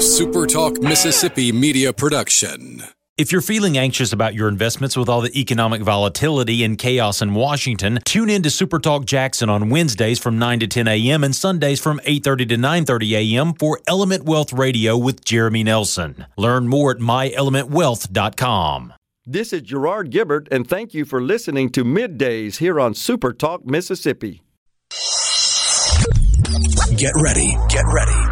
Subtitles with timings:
[0.00, 2.82] SuperTalk Mississippi media production.
[3.18, 7.34] If you're feeling anxious about your investments with all the economic volatility and chaos in
[7.34, 11.22] Washington, tune in to SuperTalk Jackson on Wednesdays from 9 to 10 a.m.
[11.22, 13.52] and Sundays from 8:30 to 9:30 a.m.
[13.52, 16.24] for Element Wealth Radio with Jeremy Nelson.
[16.38, 18.94] Learn more at myelementwealth.com.
[19.26, 23.66] This is Gerard Gibbert, and thank you for listening to Middays here on Super Talk
[23.66, 24.40] Mississippi.
[26.96, 28.29] Get ready, get ready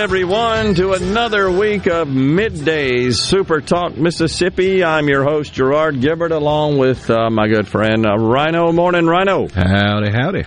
[0.00, 4.82] Everyone to another week of Middays Super Talk Mississippi.
[4.82, 8.72] I'm your host Gerard Gibbert along with uh, my good friend uh, Rhino.
[8.72, 9.46] Morning, Rhino.
[9.48, 10.46] Howdy, howdy.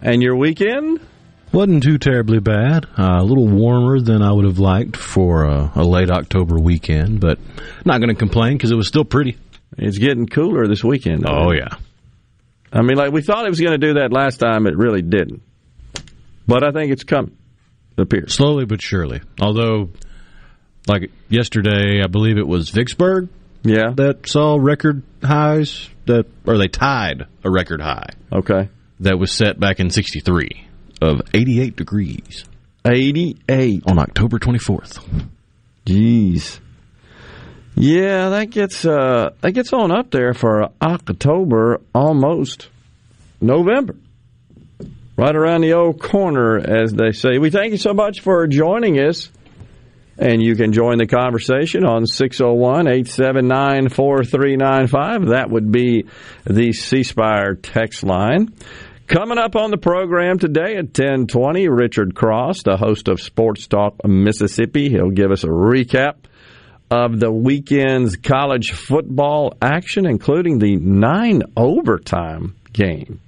[0.00, 1.00] And your weekend?
[1.50, 2.86] Wasn't too terribly bad.
[2.96, 7.20] Uh, a little warmer than I would have liked for a, a late October weekend,
[7.20, 7.40] but
[7.84, 9.38] not going to complain because it was still pretty.
[9.76, 11.22] It's getting cooler this weekend.
[11.24, 11.48] though.
[11.48, 11.78] Oh, yeah.
[12.72, 14.68] I mean, like we thought it was going to do that last time.
[14.68, 15.42] It really didn't.
[16.46, 17.36] But I think it's coming.
[17.98, 18.34] Appears.
[18.34, 19.20] Slowly but surely.
[19.40, 19.90] Although,
[20.88, 23.28] like yesterday, I believe it was Vicksburg
[23.64, 23.90] Yeah.
[23.96, 28.68] that saw record highs, that or they tied a record high Okay.
[29.00, 30.48] that was set back in 63
[31.00, 32.44] of 88 degrees
[32.84, 33.82] 88.
[33.86, 34.98] on October 24th.
[35.86, 36.58] Jeez.
[37.74, 42.68] Yeah, that gets uh that gets on up there for October, almost
[43.40, 43.94] November.
[45.16, 47.38] Right around the old corner, as they say.
[47.38, 49.30] We thank you so much for joining us.
[50.18, 55.28] And you can join the conversation on 601 879 4395.
[55.28, 56.06] That would be
[56.44, 58.52] the C Spire text line.
[59.06, 64.06] Coming up on the program today at 1020, Richard Cross, the host of Sports Talk
[64.06, 64.88] Mississippi.
[64.88, 66.14] He'll give us a recap
[66.90, 73.20] of the weekend's college football action, including the nine overtime game.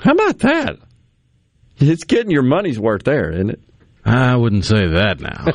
[0.00, 0.78] How about that?
[1.80, 3.60] It's getting your money's worth there, isn't it?
[4.04, 5.46] I wouldn't say that now.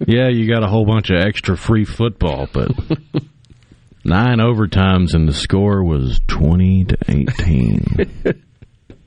[0.06, 2.70] yeah, you got a whole bunch of extra free football, but
[4.04, 8.34] nine overtimes and the score was 20 to 18.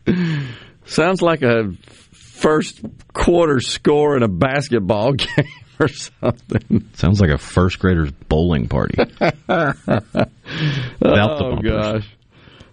[0.85, 1.71] Sounds like a
[2.11, 2.81] first
[3.13, 5.45] quarter score in a basketball game
[5.79, 6.89] or something.
[6.93, 8.95] Sounds like a first grader's bowling party.
[8.97, 10.05] Without the
[10.99, 11.71] oh bumpers.
[11.71, 12.07] gosh.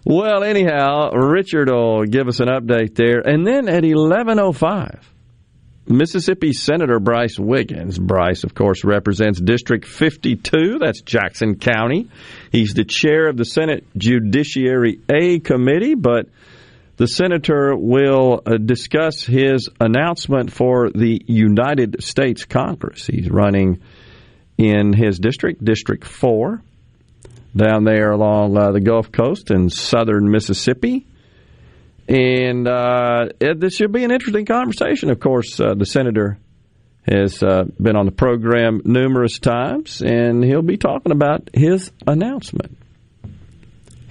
[0.05, 5.07] Well, anyhow, Richard will give us an update there, and then at eleven oh five,
[5.87, 7.99] Mississippi Senator Bryce Wiggins.
[7.99, 10.79] Bryce, of course, represents District fifty two.
[10.79, 12.09] That's Jackson County.
[12.51, 16.27] He's the chair of the Senate Judiciary A Committee, but
[16.99, 23.07] the senator will uh, discuss his announcement for the United States Congress.
[23.07, 23.81] He's running
[24.57, 26.61] in his district, District 4,
[27.55, 31.05] down there along uh, the Gulf Coast in southern Mississippi.
[32.07, 35.09] And uh, it, this should be an interesting conversation.
[35.09, 36.39] Of course, uh, the senator
[37.07, 42.77] has uh, been on the program numerous times, and he'll be talking about his announcement.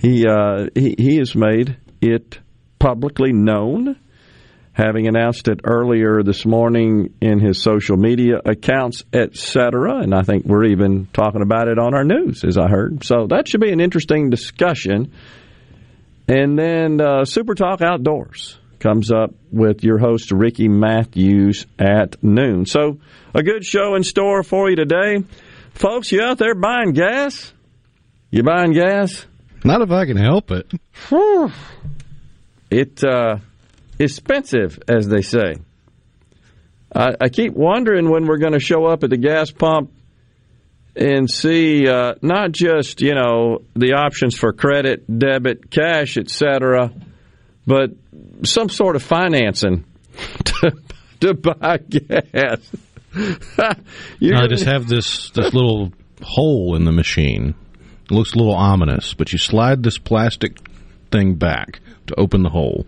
[0.01, 2.39] He uh, he, he has made it
[2.79, 3.97] publicly known,
[4.79, 9.99] having announced it earlier this morning in his social media accounts, etc.
[9.99, 13.05] And I think we're even talking about it on our news, as I heard.
[13.05, 15.13] So that should be an interesting discussion.
[16.29, 22.65] And then uh, Super Talk Outdoors comes up with your host Ricky Matthews at noon.
[22.65, 23.01] So
[23.35, 25.25] a good show in store for you today,
[25.75, 26.13] folks.
[26.13, 27.53] You out there buying gas?
[28.31, 29.27] You buying gas?
[29.65, 30.71] Not if I can help it.
[32.71, 33.39] It uh,
[33.99, 35.57] expensive, as they say.
[36.95, 39.93] I, I keep wondering when we're going to show up at the gas pump
[40.97, 46.93] and see uh, not just you know the options for credit, debit, cash, etc.,
[47.67, 47.91] but
[48.43, 49.85] some sort of financing
[50.45, 50.73] to,
[51.21, 52.61] to buy gas.
[54.19, 55.93] You're I just have this this little
[56.23, 57.55] hole in the machine.
[58.05, 60.59] It looks a little ominous, but you slide this plastic
[61.11, 62.87] thing back to open the hole,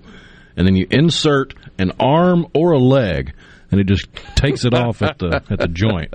[0.60, 3.32] and then you insert an arm or a leg,
[3.70, 6.12] and it just takes it off at the at the joint.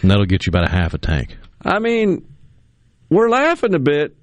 [0.00, 1.36] And that'll get you about a half a tank.
[1.60, 2.24] I mean,
[3.10, 4.16] we're laughing a bit.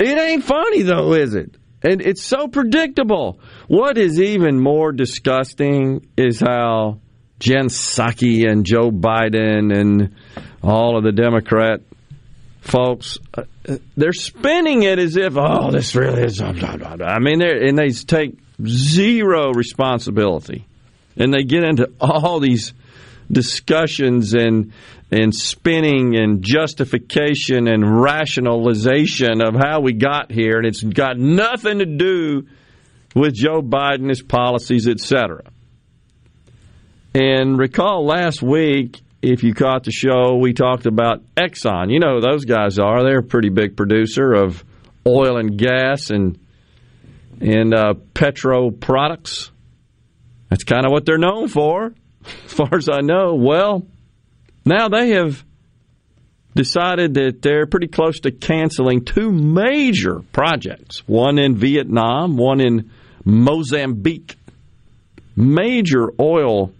[0.00, 1.56] It ain't funny though, is it?
[1.84, 3.38] And it's so predictable.
[3.68, 6.98] What is even more disgusting is how
[7.38, 10.16] Jen Psaki and Joe Biden and
[10.64, 11.82] all of the Democrat
[12.60, 13.44] folks, uh,
[13.96, 16.38] they're spinning it as if, oh, this really is.
[16.38, 17.06] Blah, blah, blah.
[17.06, 20.66] I mean, and they take zero responsibility,
[21.16, 22.72] and they get into all these
[23.30, 24.72] discussions and
[25.10, 31.78] and spinning and justification and rationalization of how we got here, and it's got nothing
[31.78, 32.46] to do
[33.14, 35.44] with Joe Biden, his policies, etc.
[37.14, 41.90] And recall last week, if you caught the show, we talked about Exxon.
[41.90, 43.02] You know who those guys are.
[43.02, 44.62] They're a pretty big producer of
[45.06, 46.38] oil and gas and
[47.40, 49.50] and uh, petro products.
[50.48, 51.94] That's kind of what they're known for,
[52.44, 53.34] as far as I know.
[53.34, 53.86] Well,
[54.64, 55.44] now they have
[56.54, 62.90] decided that they're pretty close to canceling two major projects one in Vietnam, one in
[63.24, 64.36] Mozambique.
[65.36, 66.72] Major oil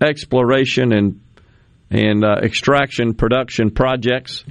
[0.00, 1.20] exploration and
[1.90, 4.44] and uh, extraction production projects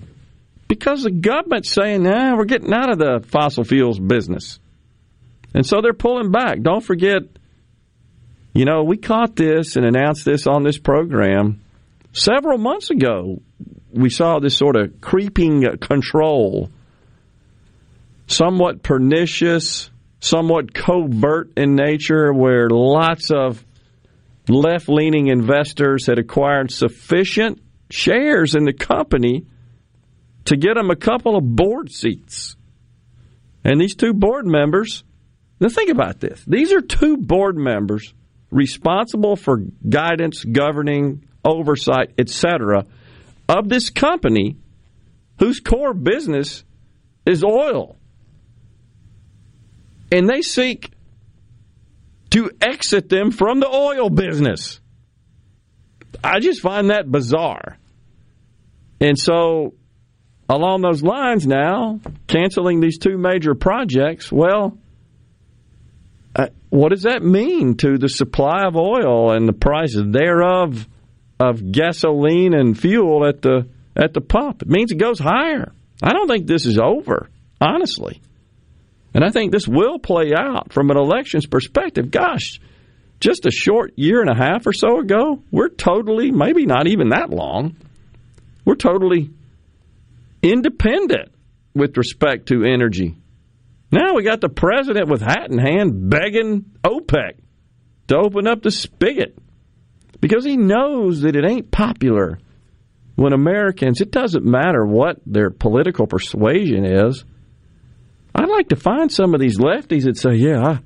[0.68, 4.60] because the government's saying, nah, we're getting out of the fossil fuels business.
[5.54, 6.62] And so they're pulling back.
[6.62, 7.24] Don't forget,
[8.54, 11.62] you know, we caught this and announced this on this program
[12.14, 13.42] several months ago.
[13.92, 16.70] We saw this sort of creeping control,
[18.28, 19.90] somewhat pernicious,
[20.22, 23.64] somewhat covert in nature, where lots of
[24.48, 29.46] left leaning investors had acquired sufficient shares in the company
[30.46, 32.56] to get them a couple of board seats.
[33.64, 35.04] And these two board members,
[35.62, 36.44] now think about this.
[36.46, 38.14] These are two board members
[38.50, 42.86] responsible for guidance, governing, oversight, etc.,
[43.48, 44.58] of this company
[45.40, 46.64] whose core business
[47.28, 47.96] is oil.
[50.12, 50.92] And they seek
[52.32, 54.80] to exit them from the oil business.
[56.24, 57.78] I just find that bizarre.
[59.00, 59.76] And so,
[60.50, 64.78] along those lines now, canceling these two major projects, well,
[66.36, 70.88] uh, what does that mean to the supply of oil and the prices thereof
[71.40, 74.62] of gasoline and fuel at the at the pump?
[74.62, 75.74] It means it goes higher.
[76.02, 77.30] I don't think this is over,
[77.60, 78.22] honestly.
[79.14, 82.12] And I think this will play out from an elections perspective.
[82.12, 82.60] Gosh,
[83.20, 87.10] just a short year and a half or so ago, we're totally, maybe not even
[87.10, 87.76] that long,
[88.66, 89.30] we're totally
[90.42, 91.32] independent
[91.76, 93.16] with respect to energy.
[93.92, 97.40] Now we got the president with hat in hand begging OPEC
[98.08, 99.38] to open up the spigot
[100.22, 102.40] because he knows that it ain't popular
[103.16, 107.24] when Americans, it doesn't matter what their political persuasion is,
[108.34, 110.80] I'd like to find some of these lefties that say, yeah,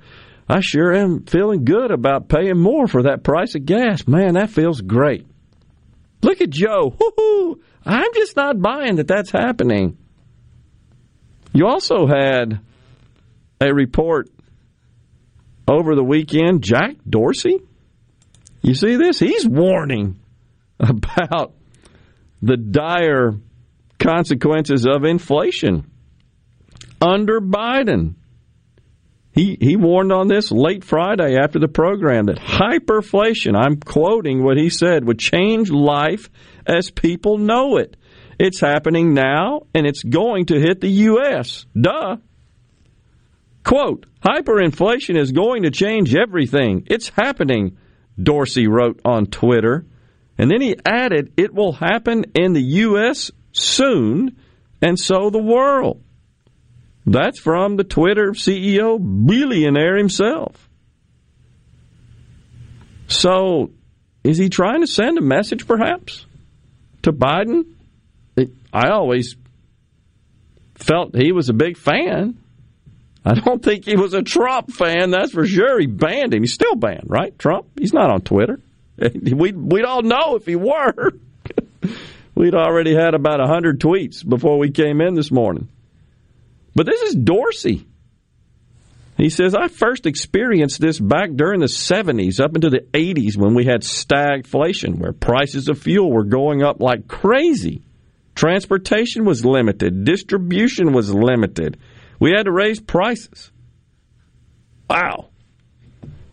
[0.50, 4.08] I, I sure am feeling good about paying more for that price of gas.
[4.08, 5.28] Man, that feels great.
[6.24, 6.96] Look at Joe.
[7.00, 7.62] Woo-hoo.
[7.86, 9.98] I'm just not buying that that's happening.
[11.54, 12.60] You also had
[13.60, 14.30] a report
[15.68, 16.64] over the weekend.
[16.64, 17.60] Jack Dorsey,
[18.62, 19.20] you see this?
[19.20, 20.20] He's warning
[20.80, 21.54] about
[22.42, 23.34] the dire
[24.00, 25.90] consequences of inflation
[27.02, 28.16] under Biden.
[29.34, 34.58] He, he warned on this late Friday after the program that hyperflation, I'm quoting what
[34.58, 36.30] he said, would change life
[36.66, 37.98] as people know it.
[38.40, 41.66] It's happening now and it's going to hit the U.S.
[41.80, 42.18] Duh.
[43.66, 46.84] Quote, hyperinflation is going to change everything.
[46.86, 47.78] It's happening,
[48.22, 49.88] Dorsey wrote on Twitter.
[50.38, 53.32] And then he added, it will happen in the U.S.
[53.54, 54.38] soon,
[54.82, 56.04] and so the world.
[57.08, 60.70] That's from the Twitter CEO billionaire himself.
[63.08, 63.72] So,
[64.24, 66.26] is he trying to send a message perhaps
[67.02, 67.74] to Biden?
[68.74, 69.36] I always
[70.76, 72.38] felt he was a big fan.
[73.26, 75.80] I don't think he was a Trump fan, that's for sure.
[75.80, 76.44] He banned him.
[76.44, 77.38] He's still banned, right?
[77.40, 77.66] Trump?
[77.80, 78.60] He's not on Twitter.
[78.98, 81.12] We'd, we'd all know if he were.
[82.36, 85.70] We'd already had about 100 tweets before we came in this morning.
[86.76, 87.88] But this is Dorsey.
[89.18, 93.56] He says, I first experienced this back during the 70s, up into the 80s, when
[93.56, 97.82] we had stagflation, where prices of fuel were going up like crazy.
[98.36, 101.78] Transportation was limited, distribution was limited.
[102.20, 103.52] We had to raise prices.
[104.90, 105.30] Wow.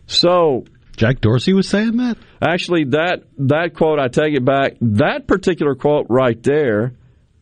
[0.05, 2.17] So, Jack Dorsey was saying that?
[2.41, 4.73] Actually, that that quote, I take it back.
[4.81, 6.93] That particular quote right there,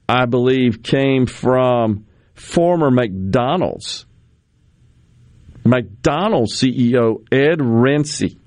[0.08, 4.06] I believe, came from former McDonald's
[5.64, 8.38] McDonald's CEO Ed Rensi.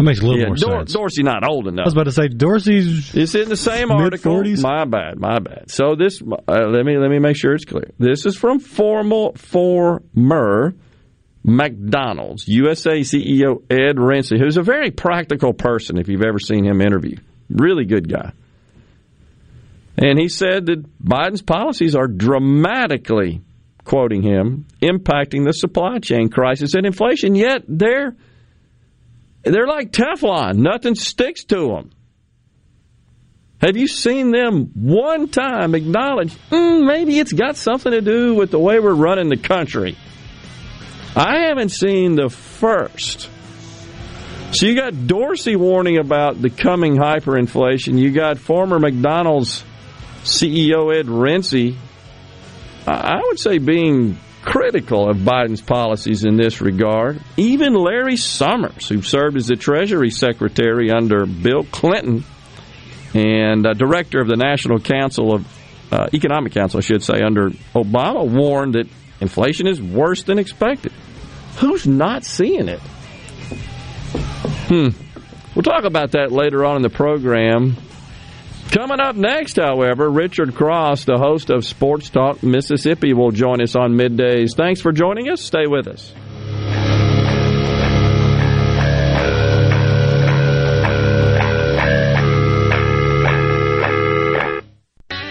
[0.00, 0.92] That makes a little Yeah, more Dor- sense.
[0.94, 1.84] Dorsey not old enough.
[1.84, 3.14] I was about to say Dorsey's.
[3.14, 4.32] It's in the same article.
[4.32, 4.62] Mid-forties?
[4.62, 5.70] My bad, my bad.
[5.70, 7.90] So this, uh, let me let me make sure it's clear.
[7.98, 10.72] This is from formal former
[11.44, 15.98] McDonald's USA CEO Ed Rensi, who's a very practical person.
[15.98, 17.16] If you've ever seen him interview,
[17.50, 18.32] really good guy.
[19.98, 23.42] And he said that Biden's policies are dramatically,
[23.84, 27.34] quoting him, impacting the supply chain crisis and inflation.
[27.34, 28.16] Yet they're
[29.42, 31.90] they're like Teflon; nothing sticks to them.
[33.60, 38.50] Have you seen them one time acknowledge mm, maybe it's got something to do with
[38.50, 39.96] the way we're running the country?
[41.14, 43.28] I haven't seen the first.
[44.52, 47.98] So you got Dorsey warning about the coming hyperinflation.
[47.98, 49.64] You got former McDonald's
[50.24, 51.76] CEO Ed Rensi,
[52.86, 57.20] I I would say, being critical of Biden's policies in this regard.
[57.36, 62.24] Even Larry Summers, who served as the Treasury Secretary under Bill Clinton
[63.14, 67.50] and uh, director of the National Council of uh, Economic Council, I should say, under
[67.74, 68.86] Obama, warned that
[69.20, 70.92] inflation is worse than expected.
[71.58, 72.80] Who's not seeing it?
[74.68, 74.88] Hmm.
[75.54, 77.76] We'll talk about that later on in the program.
[78.70, 83.74] Coming up next, however, Richard Cross, the host of Sports Talk Mississippi, will join us
[83.74, 84.54] on middays.
[84.56, 85.42] Thanks for joining us.
[85.42, 86.12] Stay with us.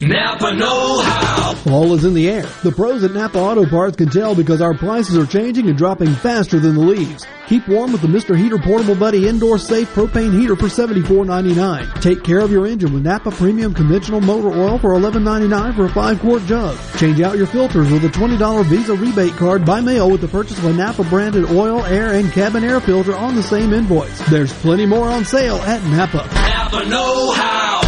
[0.00, 1.54] Napa Know How.
[1.54, 2.46] Fall is in the air.
[2.62, 6.14] The pros at Napa Auto Parts can tell because our prices are changing and dropping
[6.14, 7.26] faster than the leaves.
[7.48, 8.38] Keep warm with the Mr.
[8.38, 12.00] Heater Portable Buddy Indoor Safe Propane Heater for $74.99.
[12.00, 15.88] Take care of your engine with Napa Premium Conventional Motor Oil for $11.99 for a
[15.88, 16.78] 5-quart jug.
[16.96, 20.58] Change out your filters with a $20 Visa rebate card by mail with the purchase
[20.58, 24.20] of a Napa branded oil, air, and cabin air filter on the same invoice.
[24.28, 26.28] There's plenty more on sale at Napa.
[26.34, 27.87] Napa Know How.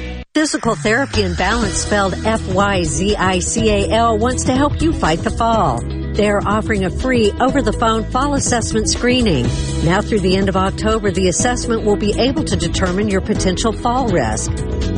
[0.33, 5.81] Fyzical Therapy and Balance, spelled F-Y-Z-I-C-A-L, wants to help you fight the fall.
[6.13, 9.43] They are offering a free over-the-phone fall assessment screening.
[9.83, 13.73] Now through the end of October, the assessment will be able to determine your potential
[13.73, 14.51] fall risk.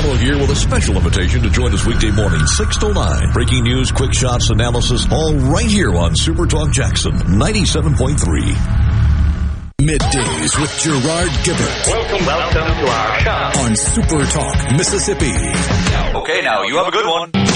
[0.00, 3.32] Gallo here with a special invitation to join us weekday morning, 6 to 9.
[3.34, 8.16] Breaking news, quick shots, analysis, all right here on Super Talk Jackson 97.3.
[9.82, 11.86] Middays with Gerard Gibbert.
[11.86, 13.60] Welcome, welcome to our show.
[13.60, 15.32] On Super Talk, Mississippi.
[16.16, 17.49] Okay, now you have a good one.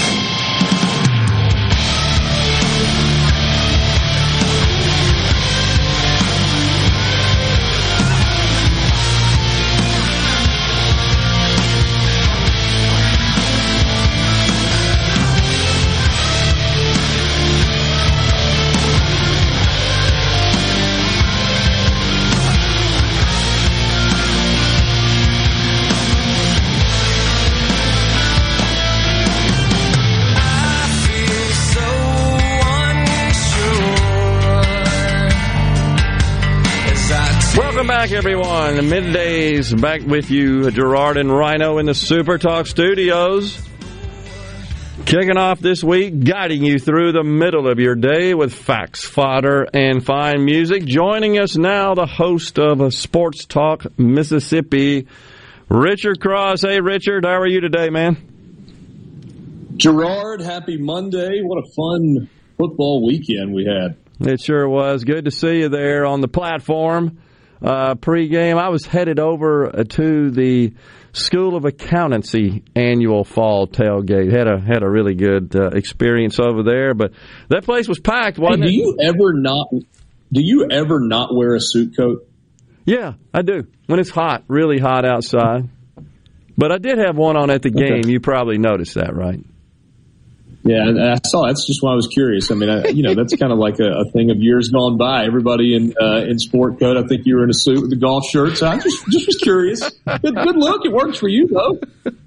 [38.05, 38.75] Back, everyone.
[38.75, 43.59] Middays back with you, Gerard and Rhino in the Super Talk studios.
[45.07, 49.65] Kicking off this week, guiding you through the middle of your day with facts, fodder,
[49.73, 50.85] and fine music.
[50.85, 55.07] Joining us now, the host of Sports Talk Mississippi,
[55.67, 56.61] Richard Cross.
[56.61, 58.17] Hey, Richard, how are you today, man?
[59.77, 61.41] Gerard, happy Monday.
[61.41, 63.97] What a fun football weekend we had.
[64.19, 65.03] It sure was.
[65.03, 67.17] Good to see you there on the platform.
[67.61, 70.73] Uh, pregame, I was headed over to the
[71.13, 74.31] School of Accountancy annual fall tailgate.
[74.31, 77.13] Had a had a really good uh, experience over there, but
[77.49, 78.37] that place was packed.
[78.37, 78.75] Wasn't hey, do it?
[78.75, 79.69] you ever not?
[79.71, 82.27] Do you ever not wear a suit coat?
[82.83, 83.65] Yeah, I do.
[83.87, 85.69] When it's hot, really hot outside.
[86.57, 87.99] But I did have one on at the game.
[87.99, 88.09] Okay.
[88.11, 89.39] You probably noticed that, right?
[90.67, 91.45] Yeah, and I saw.
[91.45, 92.49] That's just why I was curious.
[92.49, 94.97] I mean, I, you know, that's kind of like a, a thing of years gone
[94.97, 95.25] by.
[95.25, 96.97] Everybody in uh, in sport coat.
[96.97, 98.57] I think you were in a suit with a golf shirt.
[98.57, 99.79] So I just just was curious.
[99.79, 100.83] Good, good look.
[100.83, 101.79] It works for you though.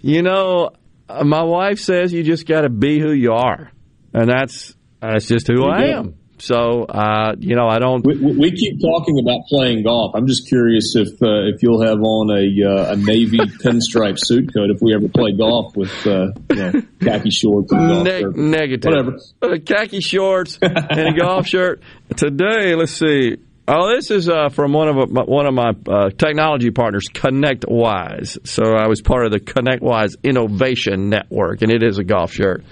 [0.00, 0.70] You know,
[1.08, 3.72] uh, my wife says you just got to be who you are,
[4.14, 6.17] and that's that's just who You I am.
[6.40, 8.04] So, uh, you know, I don't.
[8.04, 10.12] We, we keep talking about playing golf.
[10.14, 14.52] I'm just curious if uh, if you'll have on a uh, a navy pinstripe suit
[14.54, 18.50] coat if we ever play golf with uh, you know, khaki shorts and golf Ne-
[18.50, 18.90] negative.
[18.90, 19.18] Whatever.
[19.42, 21.82] Uh, khaki shorts and a golf shirt.
[22.16, 23.36] Today, let's see.
[23.70, 28.46] Oh, this is uh, from one of my, one of my uh, technology partners, ConnectWise.
[28.46, 32.64] So I was part of the ConnectWise Innovation Network, and it is a golf shirt.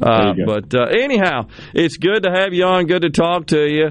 [0.00, 0.54] Uh, There you go.
[0.60, 2.86] but uh, anyhow, it's good to have you on.
[2.86, 3.90] Good to talk to you.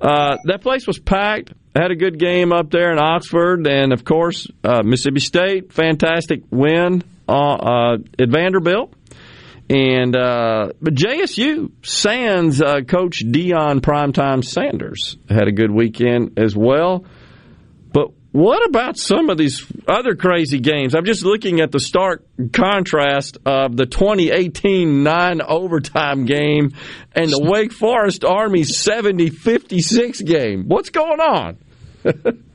[0.00, 1.52] Uh, that place was packed.
[1.74, 6.42] Had a good game up there in Oxford, and of course, uh, Mississippi State, fantastic
[6.50, 8.92] win uh, uh, at Vanderbilt.
[9.70, 16.54] And uh, but JSU Sands uh, coach Deion Primetime Sanders had a good weekend as
[16.54, 17.06] well.
[17.92, 20.94] But what about some of these other crazy games?
[20.94, 26.72] I'm just looking at the stark contrast of the 2018 nine overtime game
[27.12, 30.64] and the Wake Forest Army 70 56 game.
[30.68, 31.58] What's going on?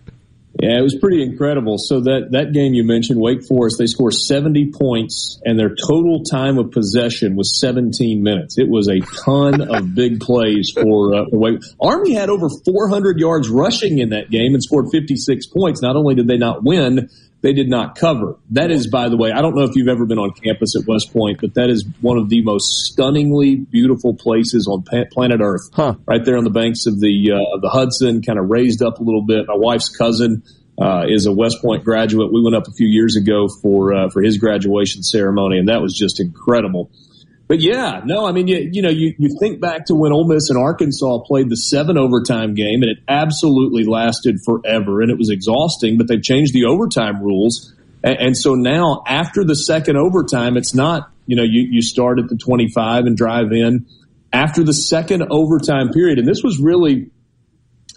[0.61, 1.77] Yeah, it was pretty incredible.
[1.77, 6.23] So that, that game you mentioned, Wake Forest, they scored 70 points and their total
[6.23, 8.57] time of possession was 17 minutes.
[8.57, 11.61] It was a ton of big plays for, uh, Wake.
[11.79, 15.81] Army had over 400 yards rushing in that game and scored 56 points.
[15.81, 17.09] Not only did they not win,
[17.41, 18.37] they did not cover.
[18.51, 20.85] That is, by the way, I don't know if you've ever been on campus at
[20.85, 25.69] West Point, but that is one of the most stunningly beautiful places on planet Earth.
[26.05, 28.99] Right there on the banks of the uh, of the Hudson, kind of raised up
[28.99, 29.47] a little bit.
[29.47, 30.43] My wife's cousin
[30.81, 32.31] uh, is a West Point graduate.
[32.31, 35.81] We went up a few years ago for uh, for his graduation ceremony, and that
[35.81, 36.91] was just incredible.
[37.49, 40.27] But yeah, no, I mean, you, you know, you, you think back to when Ole
[40.27, 45.17] Miss and Arkansas played the seven overtime game, and it absolutely lasted forever, and it
[45.17, 45.97] was exhausting.
[45.97, 50.75] But they've changed the overtime rules, and, and so now after the second overtime, it's
[50.75, 53.87] not you know you you start at the twenty five and drive in
[54.31, 57.09] after the second overtime period, and this was really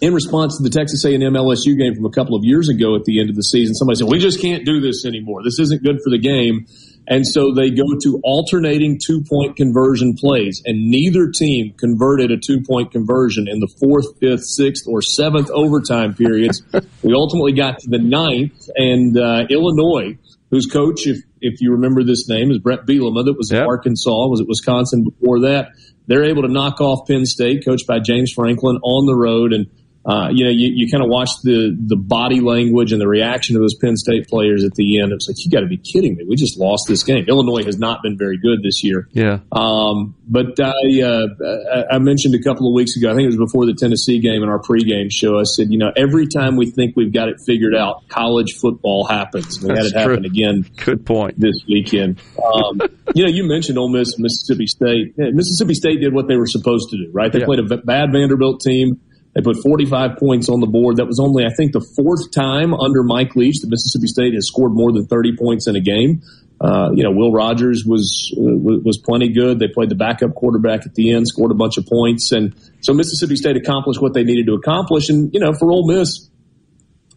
[0.01, 3.05] in response to the Texas A&M LSU game from a couple of years ago at
[3.05, 5.43] the end of the season, somebody said, we just can't do this anymore.
[5.43, 6.65] This isn't good for the game.
[7.07, 12.37] And so they go to alternating two point conversion plays and neither team converted a
[12.37, 16.61] two point conversion in the fourth, fifth, sixth, or seventh overtime periods.
[17.03, 20.17] we ultimately got to the ninth and, uh, Illinois,
[20.49, 24.27] whose coach, if, if you remember this name, is Brett Bielema that was at Arkansas,
[24.27, 25.69] was at Wisconsin before that.
[26.07, 29.67] They're able to knock off Penn State, coached by James Franklin on the road and
[30.05, 33.55] uh, you know, you, you kind of watch the the body language and the reaction
[33.55, 35.11] of those Penn State players at the end.
[35.13, 36.25] It's like you got to be kidding me.
[36.27, 37.25] We just lost this game.
[37.29, 39.07] Illinois has not been very good this year.
[39.13, 39.39] Yeah.
[39.51, 43.11] Um, but I, uh, I mentioned a couple of weeks ago.
[43.11, 45.39] I think it was before the Tennessee game in our pregame show.
[45.39, 49.05] I said, you know, every time we think we've got it figured out, college football
[49.05, 49.61] happens.
[49.61, 50.25] We That's had it happen true.
[50.25, 50.65] again.
[50.83, 51.39] Good point.
[51.39, 52.19] This weekend.
[52.43, 52.81] Um,
[53.15, 55.13] you know, you mentioned Ole Miss Mississippi State.
[55.17, 57.31] Yeah, Mississippi State did what they were supposed to do, right?
[57.31, 57.45] They Yeah.
[57.45, 58.99] played a v- bad Vanderbilt team.
[59.33, 60.97] They put 45 points on the board.
[60.97, 64.47] That was only, I think, the fourth time under Mike Leach that Mississippi State has
[64.47, 66.21] scored more than 30 points in a game.
[66.61, 69.59] Uh, you know, Will Rogers was uh, was plenty good.
[69.59, 72.93] They played the backup quarterback at the end, scored a bunch of points, and so
[72.93, 75.09] Mississippi State accomplished what they needed to accomplish.
[75.09, 76.29] And you know, for Ole Miss,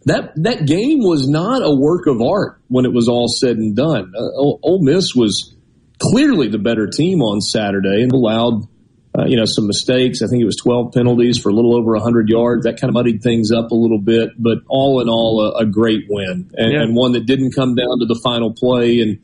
[0.03, 3.73] that that game was not a work of art when it was all said and
[3.73, 4.11] done.
[4.17, 5.55] Uh, Ole Miss was
[5.99, 8.67] clearly the better team on Saturday and allowed
[9.17, 10.21] uh, you know some mistakes.
[10.21, 12.65] I think it was 12 penalties for a little over 100 yards.
[12.65, 15.65] That kind of muddied things up a little bit, but all in all, a, a
[15.65, 16.81] great win and, Yeah.
[16.83, 18.99] and one that didn't come down to the final play.
[19.01, 19.19] And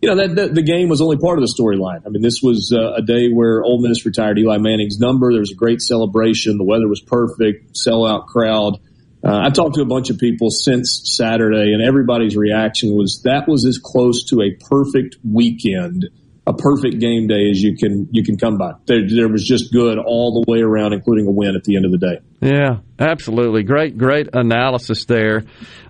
[0.00, 2.02] you know that, that the game was only part of the storyline.
[2.06, 5.32] I mean, this was uh, a day where Ole Miss retired Eli Manning's number.
[5.32, 6.58] There was a great celebration.
[6.58, 7.74] The weather was perfect.
[7.74, 8.78] Sellout crowd.
[9.26, 13.48] Uh, I've talked to a bunch of people since Saturday, and everybody's reaction was that
[13.48, 16.10] was as close to a perfect weekend,
[16.46, 18.72] a perfect game day as you can you can come by.
[18.86, 21.86] There, there was just good all the way around, including a win at the end
[21.86, 22.18] of the day.
[22.40, 23.62] Yeah, absolutely.
[23.62, 25.44] Great, great analysis there.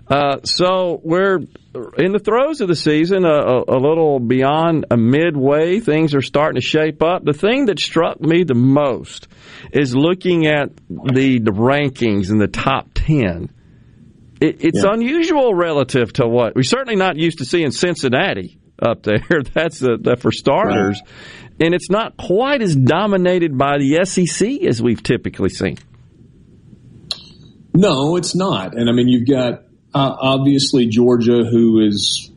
[0.07, 1.39] Uh, so we're
[1.97, 5.79] in the throes of the season, a, a, a little beyond a midway.
[5.81, 7.25] Things are starting to shape up.
[7.25, 9.27] The thing that struck me the most
[9.73, 13.49] is looking at the, the rankings in the top 10.
[14.39, 14.93] It, it's Yeah.
[14.93, 19.23] unusual relative to what we're certainly not used to seeing Cincinnati up there.
[19.53, 21.01] That's the, that for starters.
[21.59, 25.77] And it's not quite as dominated by the SEC as we've typically seen.
[27.73, 28.77] No, it's not.
[28.77, 32.31] And I mean, you've got uh, obviously Georgia, who is,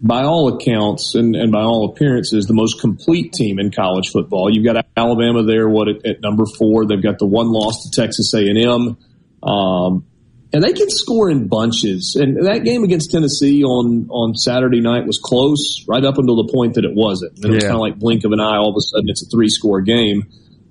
[0.00, 4.48] by all accounts and, and by all appearances, the most complete team in college football.
[4.50, 6.86] You've got Alabama there, what at, at number four?
[6.86, 8.98] They've got the one loss to Texas A and M,
[9.42, 10.06] um,
[10.52, 12.16] and they can score in bunches.
[12.18, 16.52] And that game against Tennessee on on Saturday night was close, right up until the
[16.52, 17.36] point that it wasn't.
[17.36, 18.56] And it was kind of like blink of an eye.
[18.56, 20.24] All of a sudden, it's a three score game.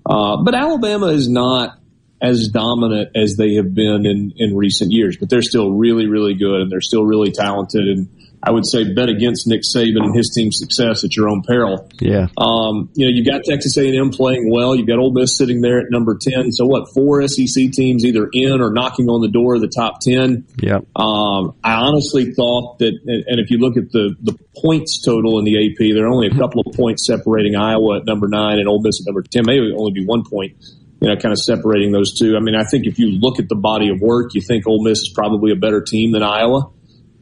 [0.05, 1.77] Uh, but Alabama is not
[2.21, 6.35] as dominant as they have been in, in recent years, but they're still really, really
[6.35, 7.87] good and they're still really talented.
[7.87, 8.09] And
[8.43, 11.87] I would say bet against Nick Saban and his team's success at your own peril.
[11.99, 12.27] Yeah.
[12.37, 14.75] Um, you know, you've got Texas A&M playing well.
[14.75, 16.51] You've got Ole Miss sitting there at number 10.
[16.51, 19.99] So what, four SEC teams either in or knocking on the door of the top
[20.01, 20.45] 10.
[20.57, 20.85] Yep.
[20.95, 25.37] Um, I honestly thought that, and, and if you look at the, the points total
[25.37, 28.57] in the AP, there are only a couple of points separating Iowa at number nine
[28.57, 29.43] and Ole Miss at number 10.
[29.45, 30.55] Maybe only be one point,
[30.99, 32.35] you know, kind of separating those two.
[32.35, 34.83] I mean, I think if you look at the body of work, you think Ole
[34.83, 36.71] Miss is probably a better team than Iowa.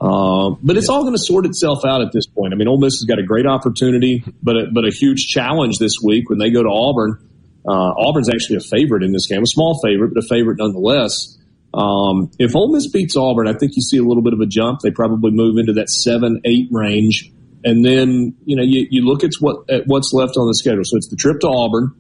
[0.02, 2.54] Um, but it's all going to sort itself out at this point.
[2.54, 5.78] I mean, Ole Miss has got a great opportunity, but a, but a huge challenge
[5.78, 7.28] this week when they go to Auburn.
[7.68, 11.38] Uh, Auburn's actually a favorite in this game, a small favorite, but a favorite nonetheless.
[11.74, 14.46] Um, if Ole Miss beats Auburn, I think you see a little bit of a
[14.46, 14.80] jump.
[14.80, 17.32] They probably move into that seven, eight range,
[17.64, 20.84] and then you know you, you look at what at what's left on the schedule.
[20.84, 21.94] So it's the trip to Auburn,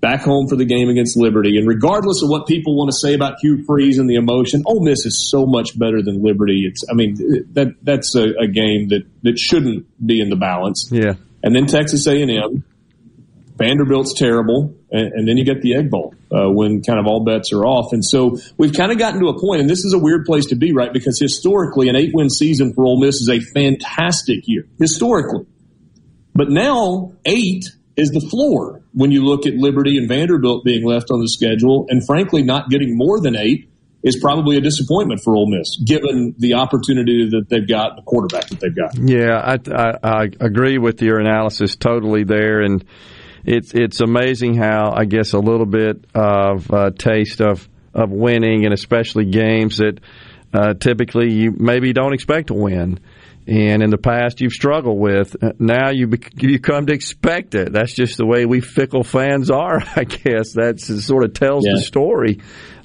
[0.00, 3.14] back home for the game against Liberty, and regardless of what people want to say
[3.14, 6.64] about Hugh Freeze and the emotion, Ole Miss is so much better than Liberty.
[6.66, 7.16] It's I mean
[7.52, 10.88] that that's a, a game that that shouldn't be in the balance.
[10.90, 11.14] Yeah.
[11.42, 12.64] And then Texas A&M,
[13.56, 17.24] Vanderbilt's terrible, and, and then you get the Egg Bowl uh, when kind of all
[17.24, 17.92] bets are off.
[17.92, 20.46] And so we've kind of gotten to a point, and this is a weird place
[20.46, 20.92] to be, right?
[20.92, 25.46] Because historically, an eight-win season for Ole Miss is a fantastic year historically,
[26.34, 27.64] but now eight
[27.96, 31.86] is the floor when you look at Liberty and Vanderbilt being left on the schedule,
[31.88, 33.68] and frankly, not getting more than eight
[34.02, 38.48] is probably a disappointment for Ole Miss, given the opportunity that they've got, the quarterback
[38.48, 38.96] that they've got.
[38.96, 42.84] Yeah, I, I, I agree with your analysis totally there, and
[43.44, 48.64] it's it's amazing how I guess a little bit of uh, taste of of winning,
[48.64, 50.00] and especially games that
[50.52, 53.00] uh, typically you maybe don't expect to win.
[53.50, 55.34] And in the past, you've struggled with.
[55.42, 57.72] Uh, Now you bec- you come to expect it.
[57.72, 59.82] That's just the way we fickle fans are.
[59.96, 62.38] I guess That sort of tells the story.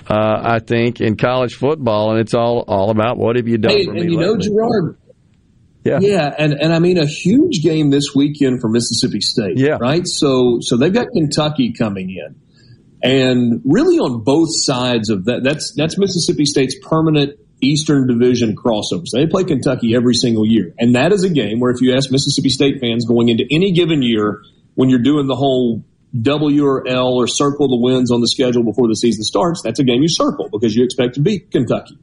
[0.10, 3.72] Uh, I think in college football, and it's all all about what have you done
[3.72, 4.38] Hey, for me and you know.
[4.38, 4.98] Gerard,
[5.84, 6.00] Yeah.
[6.02, 9.58] Yeah, and, and I mean a huge game this weekend for Mississippi State.
[9.60, 9.78] Yeah.
[9.80, 10.06] Right?
[10.06, 12.36] So so they've got Kentucky coming in.
[13.04, 19.12] And really on both sides of that that's that's Mississippi State's permanent Eastern Division crossovers.
[19.14, 20.74] They play Kentucky every single year.
[20.78, 23.72] And that is a game where if you ask Mississippi State fans going into any
[23.72, 24.42] given year
[24.76, 25.84] when you're doing the whole
[26.22, 29.80] W or L or circle the wins on the schedule before the season starts, that's
[29.80, 31.98] a game you circle because you expect to beat Kentucky.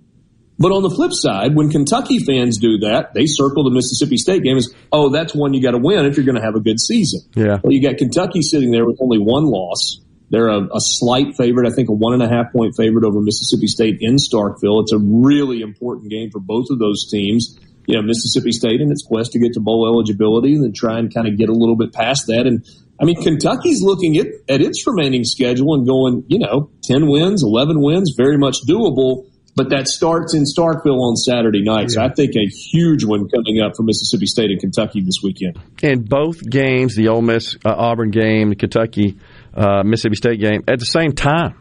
[0.58, 4.42] But on the flip side, when Kentucky fans do that, they circle the Mississippi State
[4.42, 6.60] game as, oh, that's one you got to win if you're going to have a
[6.60, 7.20] good season.
[7.34, 7.58] Yeah.
[7.62, 10.01] Well, you got Kentucky sitting there with only one loss.
[10.32, 13.20] They're a, a slight favorite, I think a one and a half point favorite over
[13.20, 14.80] Mississippi State in Starkville.
[14.80, 17.58] It's a really important game for both of those teams.
[17.86, 20.98] You know, Mississippi State in its quest to get to bowl eligibility and then try
[20.98, 22.46] and kind of get a little bit past that.
[22.46, 22.64] And
[22.98, 27.42] I mean, Kentucky's looking at, at its remaining schedule and going, you know, 10 wins,
[27.42, 31.90] 11 wins, very much doable but that starts in Starkville on Saturday night.
[31.90, 35.58] So I think a huge one coming up for Mississippi State and Kentucky this weekend.
[35.82, 39.18] And both games, the Ole Miss uh, Auburn game, the Kentucky
[39.54, 41.58] uh, Mississippi State game, at the same time.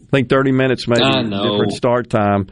[0.00, 2.48] I think 30 minutes maybe different start time.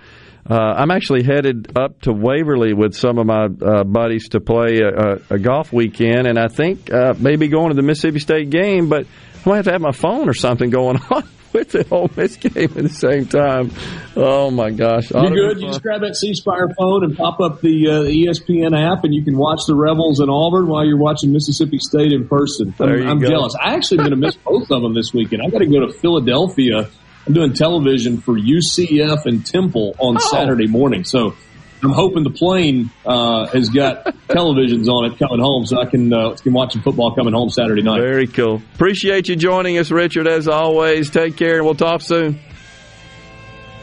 [0.48, 4.78] Uh, I'm actually headed up to Waverly with some of my uh, buddies to play
[4.78, 8.48] a, a, a, golf weekend, and I think uh, maybe going to the Mississippi State
[8.48, 9.06] game, but
[9.44, 12.36] I might have to have my phone or something going on with the Ole Miss
[12.36, 13.70] game at the same time.
[14.16, 15.10] Oh my gosh!
[15.10, 15.60] You good?
[15.60, 19.04] You just grab that C Spire phone and pop up the, uh, the ESPN app,
[19.04, 22.74] and you can watch the Rebels in Auburn while you're watching Mississippi State in person.
[22.78, 23.54] There I'm, I'm jealous.
[23.60, 25.42] I actually am going to miss both of them this weekend.
[25.42, 26.88] I got to go to Philadelphia.
[27.26, 30.28] I'm doing television for UCF and Temple on Oh.
[30.32, 31.34] Saturday morning, so.
[31.82, 36.12] I'm hoping the plane uh, has got televisions on it coming home, so I can
[36.12, 38.00] uh, can watch some football coming home Saturday night.
[38.00, 38.62] Very cool.
[38.74, 40.26] Appreciate you joining us, Richard.
[40.26, 42.38] As always, take care, and we'll talk soon.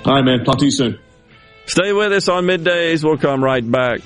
[0.05, 0.45] All right, man.
[0.45, 0.99] Talk to you soon.
[1.65, 3.03] Stay with us on middays.
[3.03, 4.01] We'll come right back.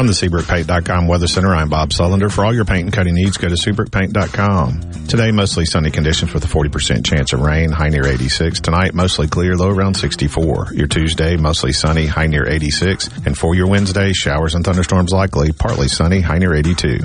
[0.00, 2.32] From the SeabrookPaint.com Weather Center, I'm Bob Sullender.
[2.32, 5.08] For all your paint and cutting needs, go to SeabrookPaint.com.
[5.08, 8.60] Today, mostly sunny conditions with a 40% chance of rain, high near 86.
[8.62, 10.68] Tonight, mostly clear, low around 64.
[10.72, 13.10] Your Tuesday, mostly sunny, high near 86.
[13.26, 17.00] And for your Wednesday, showers and thunderstorms likely, partly sunny, high near 82.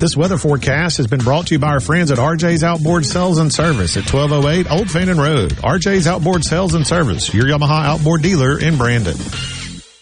[0.00, 3.38] This weather forecast has been brought to you by our friends at RJ's Outboard Sales
[3.38, 5.52] and Service at 1208 Old Fannin Road.
[5.52, 9.14] RJ's Outboard Sales and Service, your Yamaha outboard dealer in Brandon.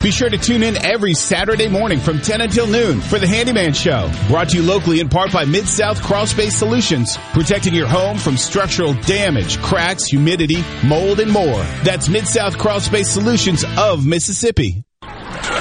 [0.00, 3.72] Be sure to tune in every Saturday morning from 10 until noon for the Handyman
[3.72, 4.08] Show.
[4.28, 8.36] Brought to you locally in part by Mid-South Crawl Space Solutions, protecting your home from
[8.36, 11.60] structural damage, cracks, humidity, mold, and more.
[11.82, 14.84] That's Mid-South Crawl Space Solutions of Mississippi.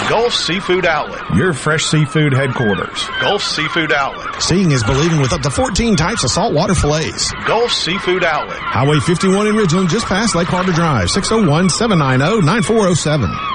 [0.09, 1.23] Gulf Seafood Outlet.
[1.35, 3.07] Your fresh seafood headquarters.
[3.19, 4.39] Gulf Seafood Outlet.
[4.41, 7.31] Seeing is believing with up to 14 types of saltwater fillets.
[7.47, 8.59] Gulf Seafood Outlet.
[8.59, 13.54] Highway 51 in Ridgeland, just past Lake Harbor Drive, 601 790 9407.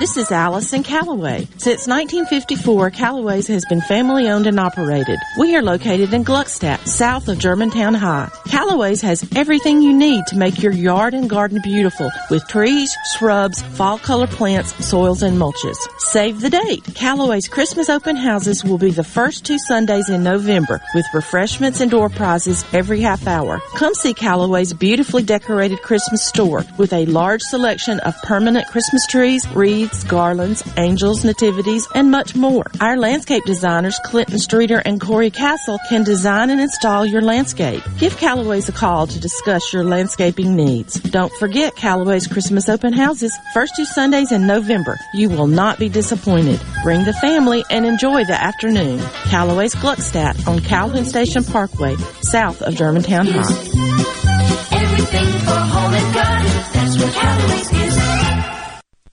[0.00, 1.46] This is Allison Callaway.
[1.56, 5.20] Since 1954, Callaway's has been family owned and operated.
[5.38, 8.28] We are located in Gluckstadt, south of Germantown High.
[8.48, 13.62] Callaway's has everything you need to make your yard and garden beautiful with trees, shrubs,
[13.62, 15.76] fall color plants, soils, and mulches.
[15.98, 16.84] Save the date.
[16.96, 21.90] Callaway's Christmas open houses will be the first two Sundays in November with refreshments and
[21.90, 23.60] door prizes every half hour.
[23.76, 29.46] Come see Callaway's beautifully decorated Christmas store with a large selection of permanent Christmas trees,
[29.54, 32.64] wreaths, garlands, angels, nativities, and much more.
[32.80, 37.82] Our landscape designers, Clinton Streeter and Corey Castle, can design and install your landscape.
[37.98, 41.00] Give Callaway's a call to discuss your landscaping needs.
[41.00, 44.96] Don't forget Callaway's Christmas open houses, first two Sundays in November.
[45.12, 46.60] You will not be disappointed.
[46.82, 49.00] Bring the family and enjoy the afternoon.
[49.24, 54.23] Callaway's Gluckstadt on Calhoun Station Parkway, south of Germantown High.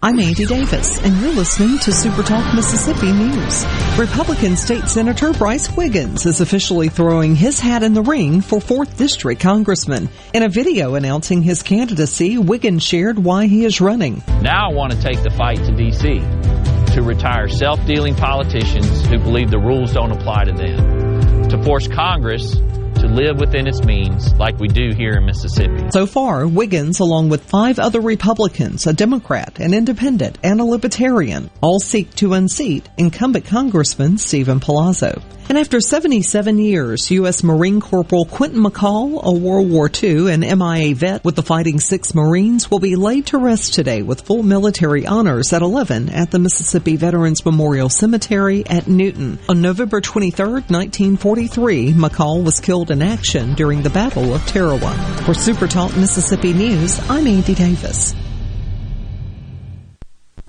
[0.04, 3.66] I'm Andy Davis, and you're listening to SuperTalk Mississippi News.
[4.00, 8.98] Republican State Senator Bryce Wiggins is officially throwing his hat in the ring for 4th
[8.98, 10.10] District Congressman.
[10.34, 14.24] In a video announcing his candidacy, Wiggins shared why he is running.
[14.42, 16.96] Now I want to take the fight to D.C.
[16.96, 22.56] to retire self-dealing politicians who believe the rules don't apply to them, to force Congress
[23.02, 25.90] to live within its means like we do here in Mississippi.
[25.90, 31.50] So far, Wiggins, along with five other Republicans, a Democrat, an independent, and a Libertarian,
[31.62, 35.20] all seek to unseat incumbent Congressman Steven Palazzo.
[35.50, 37.44] And after 77 years, U.S.
[37.44, 42.16] Marine Corporal Quentin McCall, a World War II and MIA vet with the Fighting Six
[42.16, 46.40] Marines, will be laid to rest today with full military honors at 11 at the
[46.40, 49.40] Mississippi Veterans Memorial Cemetery at Newton.
[49.50, 54.94] On November 23, 1943, McCall was killed in action during the Battle of Tarawa.
[55.26, 58.14] For Super Talk Mississippi News, I'm Andy Davis.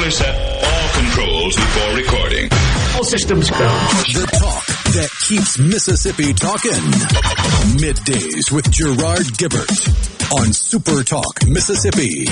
[0.00, 2.48] Properly set all controls before recording.
[2.96, 3.58] All systems go.
[3.58, 6.70] The talk that keeps Mississippi talking.
[7.76, 12.24] Middays with Gerard Gibert on Super Talk Mississippi.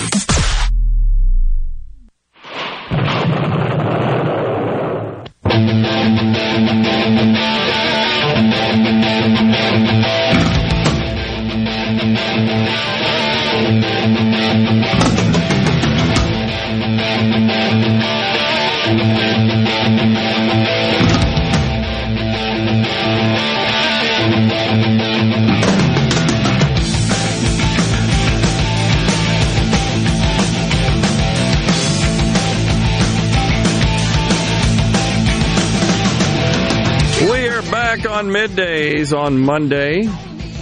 [39.29, 40.09] On Monday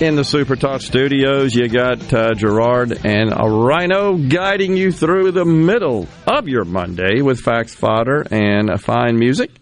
[0.00, 1.54] in the Super Talk studios.
[1.54, 7.22] You got uh, Gerard and a Rhino guiding you through the middle of your Monday
[7.22, 9.52] with facts, fodder, and fine music.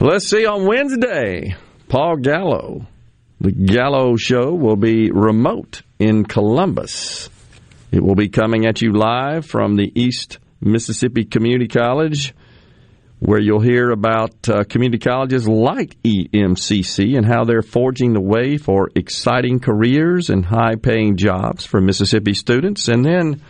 [0.00, 1.56] Let's see on Wednesday,
[1.90, 2.86] Paul Gallo.
[3.38, 7.28] The Gallo Show will be remote in Columbus.
[7.92, 12.32] It will be coming at you live from the East Mississippi Community College
[13.18, 18.58] where you'll hear about uh, community colleges like EMCC and how they're forging the way
[18.58, 22.88] for exciting careers and high paying jobs for Mississippi students.
[22.88, 23.40] And then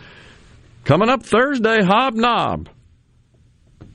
[0.85, 2.67] coming up Thursday, Hobnob.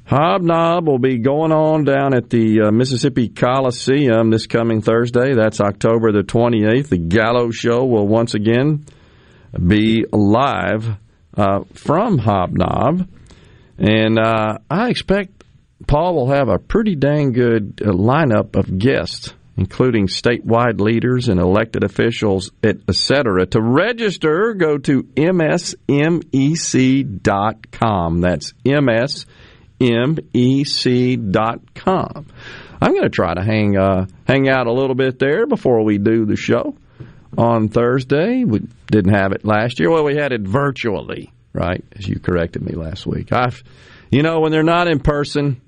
[0.04, 5.34] Hobnob will be going on down at the uh, Mississippi Coliseum this coming Thursday.
[5.34, 6.88] That's October the 28th.
[6.88, 8.84] The Gallo Show will once again
[9.58, 10.96] be live
[11.34, 13.08] uh, from Hobnob.
[13.78, 15.41] And uh, I expect
[15.86, 21.40] Paul will have a pretty dang good uh, lineup of guests, including statewide leaders and
[21.40, 23.46] elected officials, etc.
[23.46, 25.80] To register, go to msmec.com.
[28.20, 29.26] That's msmec.com.
[32.80, 35.98] I'm going to try to hang uh, hang out a little bit there before we
[35.98, 36.76] do the show
[37.38, 38.44] on Thursday.
[38.44, 39.90] We didn't have it last year.
[39.90, 41.84] Well, we had it virtually, right?
[41.96, 43.32] As you corrected me last week.
[43.32, 43.62] I've,
[44.10, 45.60] you know, when they're not in person,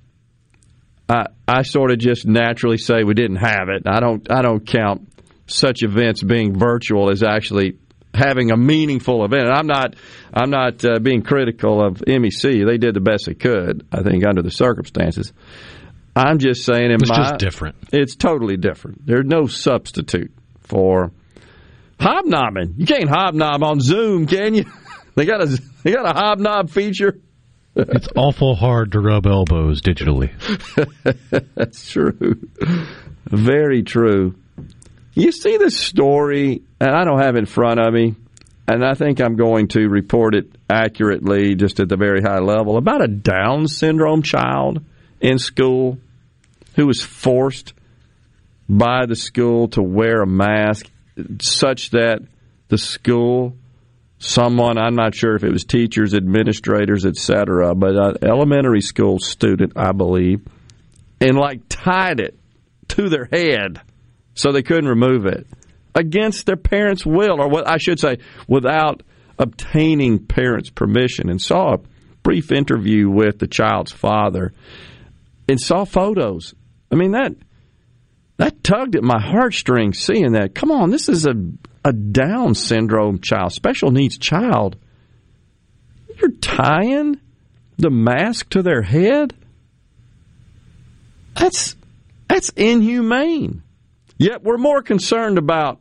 [1.09, 3.83] I, I sort of just naturally say we didn't have it.
[3.87, 5.11] I don't I don't count
[5.47, 7.79] such events being virtual as actually
[8.15, 9.49] having a meaningful event.
[9.49, 9.97] And I'm not
[10.33, 12.67] I'm not uh, being critical of MEC.
[12.67, 15.33] They did the best they could, I think, under the circumstances.
[16.17, 17.77] I'm just saying, in it's my, just different.
[17.93, 19.05] It's totally different.
[19.05, 21.11] There's no substitute for
[21.99, 22.75] hobnobbing.
[22.77, 24.65] You can't hobnob on Zoom, can you?
[25.17, 27.21] they got a they got a hobnob feature.
[27.77, 30.31] it's awful hard to rub elbows digitally.
[31.55, 32.41] That's true.
[33.27, 34.37] Very true.
[35.15, 38.15] You see this story, and I don't have it in front of me,
[38.69, 42.77] and I think I'm going to report it accurately, just at the very high level,
[42.77, 44.85] about a Down syndrome child
[45.21, 45.99] in school
[46.77, 47.75] who was forced
[48.69, 50.91] by the school to wear a mask
[51.41, 52.21] such that
[52.69, 53.55] the school
[54.25, 59.73] someone i'm not sure if it was teachers administrators etc but an elementary school student
[59.77, 60.41] i believe
[61.21, 62.39] and like tied it
[62.89, 63.81] to their head
[64.35, 65.47] so they couldn't remove it
[65.95, 68.17] against their parents will or what i should say
[68.49, 69.03] without
[69.39, 71.81] obtaining parents permission and saw a
[72.23, 74.53] brief interview with the child's father
[75.49, 76.55] and saw photos
[76.91, 77.35] i mean that
[78.37, 80.55] that tugged at my heartstrings seeing that.
[80.55, 81.35] Come on, this is a
[81.85, 84.77] a Down syndrome child, special needs child.
[86.17, 87.21] You're tying
[87.77, 89.35] the mask to their head?
[91.35, 91.77] That's
[92.29, 93.63] that's inhumane.
[94.17, 95.81] Yet we're more concerned about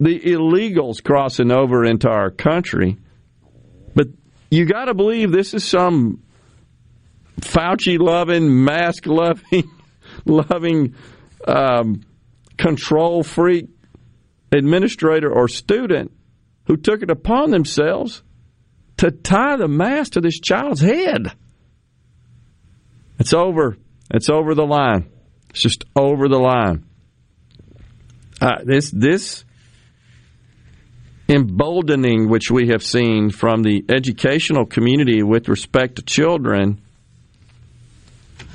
[0.00, 2.98] the illegals crossing over into our country.
[3.94, 4.08] But
[4.50, 6.22] you got to believe this is some
[7.40, 9.70] Fauci loving, mask loving,
[10.24, 10.94] loving
[11.46, 12.00] um,
[12.56, 13.68] control freak
[14.52, 16.12] administrator or student
[16.66, 18.22] who took it upon themselves
[18.98, 21.32] to tie the mask to this child's head.
[23.18, 23.76] It's over.
[24.12, 25.10] It's over the line.
[25.50, 26.84] It's just over the line.
[28.40, 29.44] Uh, this this
[31.28, 36.80] emboldening which we have seen from the educational community with respect to children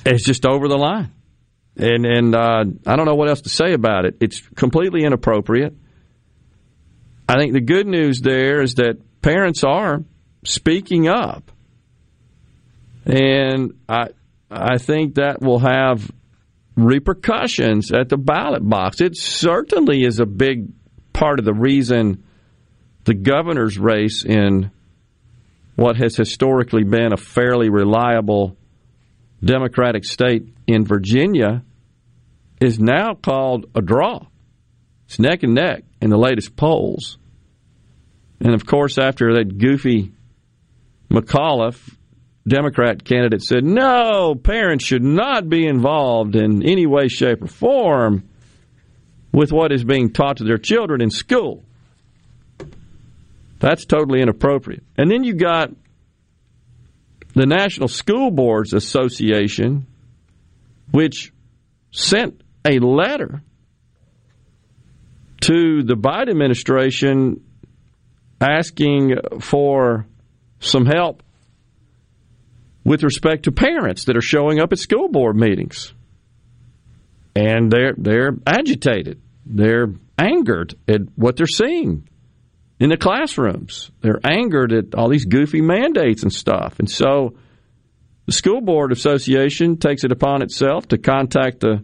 [0.05, 1.11] is just over the line
[1.77, 4.17] and and uh, I don't know what else to say about it.
[4.19, 5.75] It's completely inappropriate.
[7.27, 10.03] I think the good news there is that parents are
[10.45, 11.51] speaking up,
[13.05, 14.07] and I
[14.49, 16.09] I think that will have
[16.77, 19.01] repercussions at the ballot box.
[19.01, 20.69] It certainly is a big
[21.11, 22.23] part of the reason
[23.03, 24.71] the governor's race in
[25.75, 28.57] what has historically been a fairly reliable
[29.43, 31.63] Democratic state in Virginia
[32.59, 34.25] is now called a draw.
[35.05, 37.17] It's neck and neck in the latest polls.
[38.39, 40.11] And of course, after that goofy
[41.09, 41.95] McAuliffe,
[42.47, 48.29] Democrat candidate, said, no, parents should not be involved in any way, shape, or form
[49.33, 51.63] with what is being taught to their children in school.
[53.59, 54.83] That's totally inappropriate.
[54.97, 55.71] And then you got
[57.33, 59.87] the National School Boards Association,
[60.91, 61.33] which
[61.91, 63.41] sent a letter
[65.41, 67.43] to the Biden administration
[68.39, 70.05] asking for
[70.59, 71.23] some help
[72.83, 75.93] with respect to parents that are showing up at school board meetings.
[77.35, 79.21] And they're they're agitated.
[79.45, 82.07] They're angered at what they're seeing
[82.79, 83.91] in the classrooms.
[84.01, 86.79] They're angered at all these goofy mandates and stuff.
[86.79, 87.35] And so
[88.25, 91.83] the school board association takes it upon itself to contact the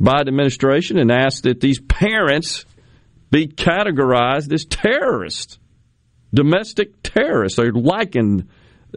[0.00, 2.64] Biden administration and ask that these parents
[3.30, 5.58] be categorized as terrorists,
[6.32, 7.58] domestic terrorists.
[7.58, 8.48] They likened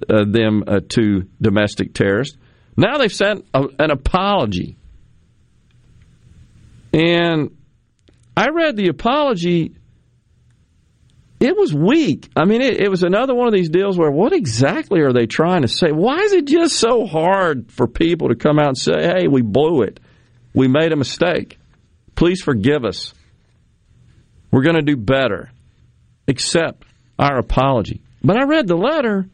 [0.10, 2.38] uh, them uh, to domestic terrorists.
[2.78, 4.78] Now they've sent a, an apology.
[6.94, 7.58] And
[8.36, 9.76] I read the apology.
[11.40, 12.30] It was weak.
[12.36, 15.26] I mean, it, it was another one of these deals where what exactly are they
[15.26, 15.92] trying to say?
[15.92, 19.42] Why is it just so hard for people to come out and say, hey, we
[19.42, 20.00] blew it?
[20.54, 21.58] We made a mistake.
[22.16, 23.14] Please forgive us.
[24.52, 25.50] We're going to do better.
[26.28, 26.86] Accept
[27.18, 28.02] our apology.
[28.24, 29.28] But I read the letter.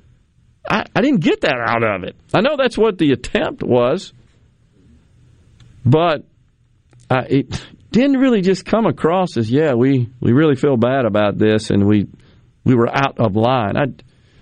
[0.69, 2.15] I, I didn't get that out of it.
[2.33, 4.13] I know that's what the attempt was,
[5.85, 6.25] but
[7.09, 11.37] uh, it didn't really just come across as, yeah, we, we really feel bad about
[11.37, 12.07] this and we
[12.67, 13.77] we were out of line.
[13.77, 13.83] I,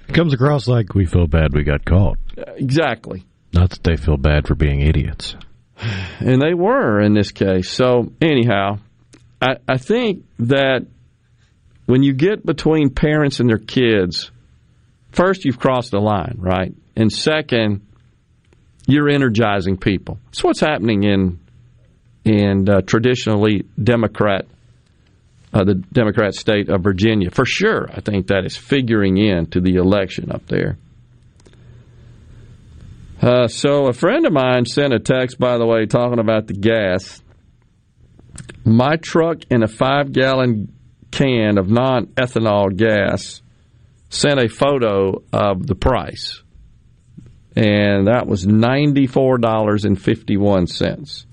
[0.07, 2.17] it comes across like we feel bad we got caught.
[2.57, 3.23] Exactly.
[3.53, 5.35] Not that they feel bad for being idiots.
[6.19, 7.69] And they were in this case.
[7.69, 8.79] So, anyhow,
[9.45, 10.87] I, I think that
[11.85, 14.31] when you get between parents and their kids,
[15.11, 16.73] first, you've crossed the line, right?
[16.95, 17.85] And second,
[18.87, 20.19] you're energizing people.
[20.25, 21.39] That's what's happening in
[22.23, 24.47] in uh, traditionally Democrat
[25.53, 27.29] uh, the Democrat state of Virginia.
[27.29, 30.77] For sure, I think that is figuring into the election up there.
[33.21, 36.53] Uh, so a friend of mine sent a text, by the way, talking about the
[36.53, 37.21] gas.
[38.63, 40.71] My truck in a five gallon
[41.11, 43.41] can of non ethanol gas
[44.09, 46.41] sent a photo of the price.
[47.55, 51.25] And that was $94.51.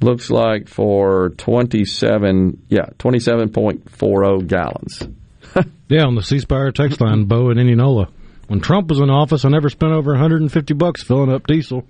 [0.00, 5.06] Looks like for 27, yeah, 27.40 gallons.
[5.88, 8.08] yeah, on the C Spire text line, Bo in Indianola.
[8.48, 11.86] When Trump was in office, I never spent over 150 bucks filling up diesel.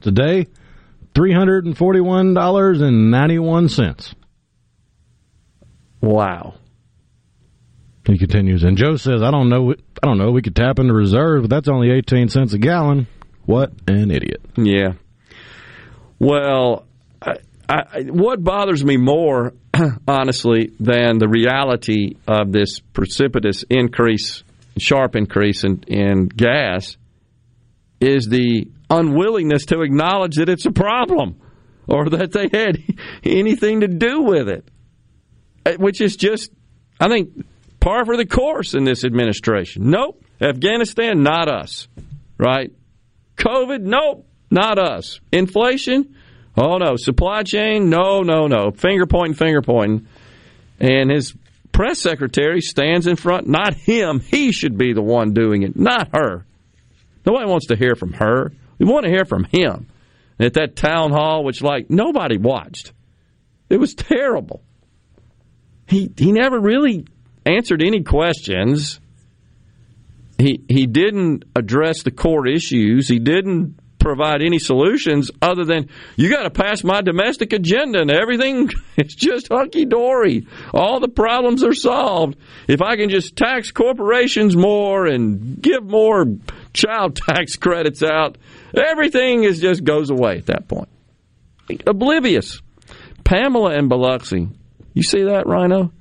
[0.00, 0.46] Today,
[1.16, 4.14] $341.91.
[6.00, 6.54] Wow.
[8.06, 9.72] He continues, and Joe says, "I don't know.
[9.72, 10.30] I don't know.
[10.30, 13.08] We could tap into reserves, but that's only eighteen cents a gallon.
[13.46, 14.92] What an idiot!" Yeah.
[16.20, 16.86] Well,
[17.20, 17.38] I,
[17.68, 19.54] I, what bothers me more,
[20.08, 24.44] honestly, than the reality of this precipitous increase,
[24.78, 26.96] sharp increase in, in gas,
[28.00, 31.40] is the unwillingness to acknowledge that it's a problem
[31.88, 32.82] or that they had
[33.24, 34.68] anything to do with it,
[35.64, 36.50] uh, which is just,
[37.00, 37.46] I think
[37.80, 39.90] par for the course in this administration.
[39.90, 40.22] Nope.
[40.40, 41.88] Afghanistan, not us.
[42.38, 42.72] Right?
[43.36, 45.20] COVID, nope, not us.
[45.32, 46.16] Inflation,
[46.56, 46.96] oh no.
[46.96, 48.70] Supply chain, no, no, no.
[48.70, 50.06] Finger pointing, finger pointing.
[50.78, 51.34] And his
[51.72, 54.20] press secretary stands in front, not him.
[54.20, 56.44] He should be the one doing it, not her.
[57.24, 58.52] Nobody wants to hear from her.
[58.78, 59.88] We want to hear from him.
[60.38, 62.92] at that town hall, which like nobody watched,
[63.70, 64.62] it was terrible.
[65.86, 67.06] He he never really
[67.44, 69.00] answered any questions.
[70.38, 73.08] He he didn't address the core issues.
[73.08, 78.10] He didn't provide any solutions other than you got to pass my domestic agenda and
[78.10, 80.46] everything is just hunky dory.
[80.72, 82.36] All the problems are solved
[82.68, 86.26] if I can just tax corporations more and give more
[86.72, 88.38] child tax credits out.
[88.76, 90.88] Everything is just goes away at that point.
[91.86, 92.60] Oblivious.
[93.24, 94.48] Pamela and Biloxi.
[94.94, 95.92] You see that, Rhino?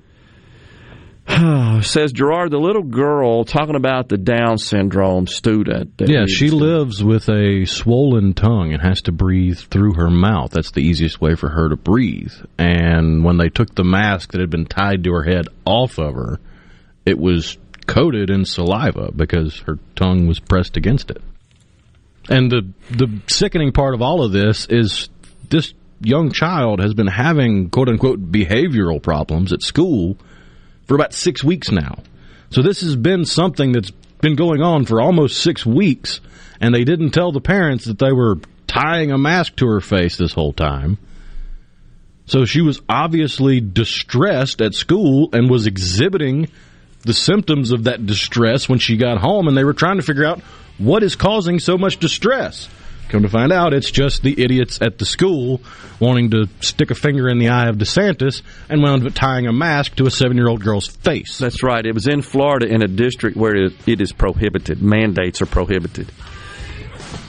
[1.82, 5.94] Says Gerard, the little girl talking about the Down syndrome student.
[5.98, 6.56] Yeah, she to...
[6.56, 10.52] lives with a swollen tongue and has to breathe through her mouth.
[10.52, 12.34] That's the easiest way for her to breathe.
[12.60, 16.14] And when they took the mask that had been tied to her head off of
[16.14, 16.40] her,
[17.06, 17.58] it was
[17.88, 21.22] coated in saliva because her tongue was pressed against it.
[22.30, 25.10] And the the sickening part of all of this is
[25.50, 30.18] this young child has been having quote unquote behavioral problems at school
[30.88, 32.00] for about six weeks now.
[32.50, 36.20] So this has been something that's been going on for almost six weeks,
[36.60, 40.18] and they didn't tell the parents that they were tying a mask to her face
[40.18, 40.98] this whole time.
[42.26, 46.50] So she was obviously distressed at school and was exhibiting
[47.04, 50.26] the symptoms of that distress when she got home, and they were trying to figure
[50.26, 50.42] out
[50.78, 52.70] what is causing so much distress.
[53.10, 55.62] Come to find out, it's just the idiots at the school
[56.00, 59.54] wanting to stick a finger in the eye of DeSantis and wound up tying a
[59.54, 61.38] mask to a seven year old girl's face.
[61.38, 61.86] That's right.
[61.86, 64.82] It was in Florida in a district where it is prohibited.
[64.82, 66.12] Mandates are prohibited.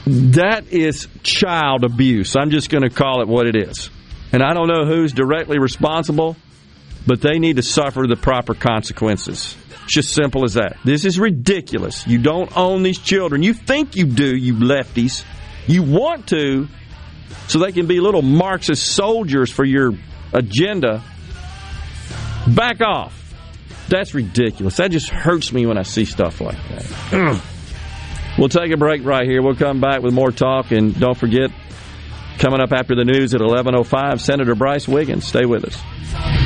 [0.06, 2.36] That is child abuse.
[2.36, 3.90] I'm just going to call it what it is.
[4.32, 6.36] And I don't know who's directly responsible,
[7.06, 9.56] but they need to suffer the proper consequences.
[9.86, 10.78] It's just simple as that.
[10.84, 12.04] This is ridiculous.
[12.08, 13.44] You don't own these children.
[13.44, 15.24] You think you do, you lefties.
[15.68, 16.66] You want to,
[17.46, 19.92] so they can be little Marxist soldiers for your
[20.32, 21.04] agenda.
[22.48, 23.32] Back off.
[23.88, 24.78] That's ridiculous.
[24.78, 27.42] That just hurts me when I see stuff like that.
[28.38, 29.40] we'll take a break right here.
[29.40, 31.52] We'll come back with more talk, and don't forget,
[32.38, 35.24] coming up after the news at 11:05, Senator Brice Wiggins.
[35.24, 36.45] Stay with us.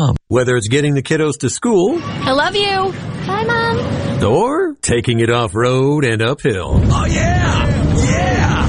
[0.01, 0.15] nomoreroofleak.com.
[0.27, 2.93] Whether it's getting the kiddos to school, I love you.
[3.27, 4.23] Bye, Mom.
[4.23, 6.81] or taking it off road and uphill.
[6.83, 7.67] Oh, yeah!
[8.05, 8.67] Yeah!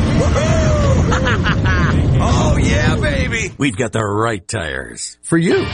[2.20, 3.54] oh, yeah, baby!
[3.58, 5.64] We've got the right tires For you.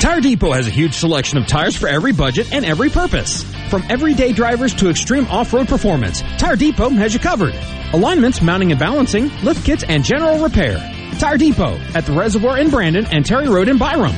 [0.00, 3.44] Tire Depot has a huge selection of tires for every budget and every purpose.
[3.70, 7.54] From everyday drivers to extreme off-road performance, Tire Depot has you covered.
[7.92, 10.76] Alignments, mounting and balancing, lift kits, and general repair.
[11.18, 14.14] Tire Depot at the Reservoir in Brandon and Terry Road in Byram.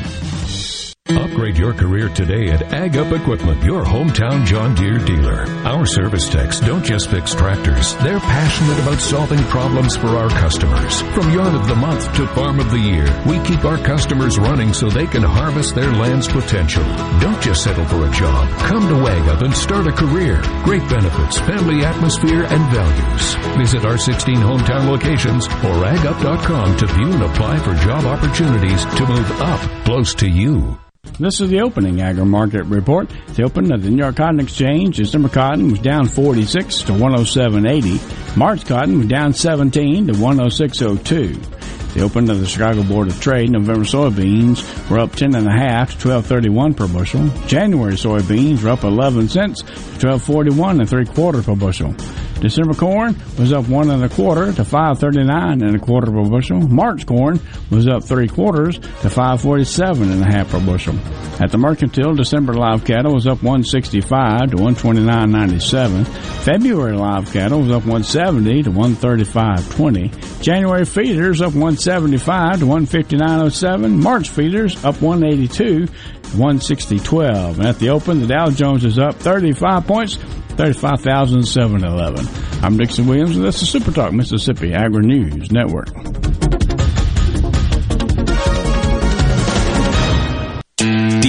[1.11, 5.45] Upgrade your career today at Ag Up Equipment, your hometown John Deere dealer.
[5.67, 7.95] Our service techs don't just fix tractors.
[7.97, 11.03] They're passionate about solving problems for our customers.
[11.13, 14.73] From yard of the month to farm of the year, we keep our customers running
[14.73, 16.85] so they can harvest their land's potential.
[17.21, 18.49] Don't just settle for a job.
[18.61, 20.41] Come to Ag Up and start a career.
[20.65, 23.35] Great benefits, family atmosphere, and values.
[23.59, 29.07] Visit our 16 hometown locations or agup.com to view and apply for job opportunities to
[29.07, 30.79] move up close to you.
[31.19, 33.09] This is the opening agri market report.
[33.35, 38.37] The open of the New York Cotton Exchange, December cotton was down 46 to 107.80.
[38.37, 41.64] March cotton was down 17 to 106.02.
[41.95, 45.53] The open of the Chicago Board of Trade, November soybeans were up 10 and a
[45.53, 47.29] half to 12.31 per bushel.
[47.47, 49.69] January soybeans were up 11 cents to
[50.09, 51.95] 12.41 and three quarter per bushel.
[52.41, 56.61] December corn was up one and a quarter to 5.39 and a quarter per bushel.
[56.61, 57.41] March corn
[57.71, 60.99] was up three quarters to 5.47 and a half per bushel.
[61.41, 66.07] At the mercantile, December live cattle was up 165 to 129.97.
[66.45, 70.43] February live cattle was up 170 to 135.20.
[70.43, 71.55] January feeders up
[71.87, 74.03] 175 to 159.07.
[74.03, 77.59] March feeders up 182 to 160.12.
[77.59, 80.17] And at the open, the Dow Jones is up 35 points.
[80.57, 82.27] 35,711.
[82.65, 85.89] I'm Dixon Williams, and this is Super Talk Mississippi Agri News Network.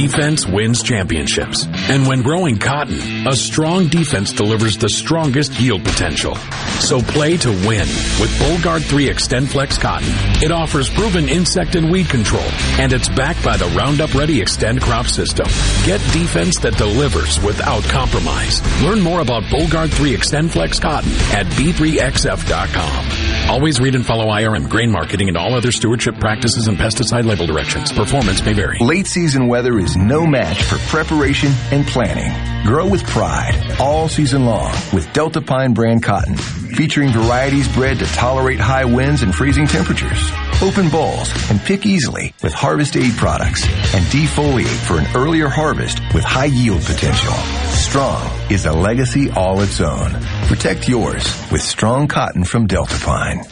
[0.05, 1.65] Defense wins championships.
[1.89, 6.35] And when growing cotton, a strong defense delivers the strongest yield potential.
[6.79, 7.87] So play to win
[8.21, 10.07] with Bollgard 3 XtendFlex cotton.
[10.43, 12.45] It offers proven insect and weed control,
[12.77, 15.47] and it's backed by the Roundup Ready Xtend crop system.
[15.85, 18.61] Get defense that delivers without compromise.
[18.83, 23.24] Learn more about Bollgard 3 XtendFlex cotton at b3xf.com.
[23.47, 27.45] Always read and follow IRM grain marketing and all other stewardship practices and pesticide label
[27.45, 27.91] directions.
[27.91, 28.77] Performance may vary.
[28.79, 32.31] Late season weather is no match for preparation and planning.
[32.65, 38.59] Grow with pride all season long with Deltapine brand cotton, featuring varieties bred to tolerate
[38.59, 40.31] high winds and freezing temperatures.
[40.61, 45.99] Open balls and pick easily with Harvest Aid products and defoliate for an earlier harvest
[46.13, 47.33] with high yield potential.
[47.67, 50.11] Strong is a legacy all its own.
[50.47, 53.43] Protect yours with strong cotton from Deltapine.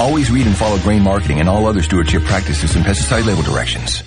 [0.00, 4.04] Always read and follow grain marketing and all other stewardship practices and pesticide label directions.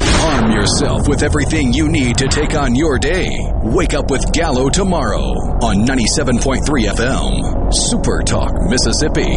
[0.00, 3.28] Arm yourself with everything you need to take on your day.
[3.64, 5.20] Wake up with Gallo tomorrow
[5.62, 7.72] on 97.3 FM.
[7.72, 9.36] Super Talk, Mississippi.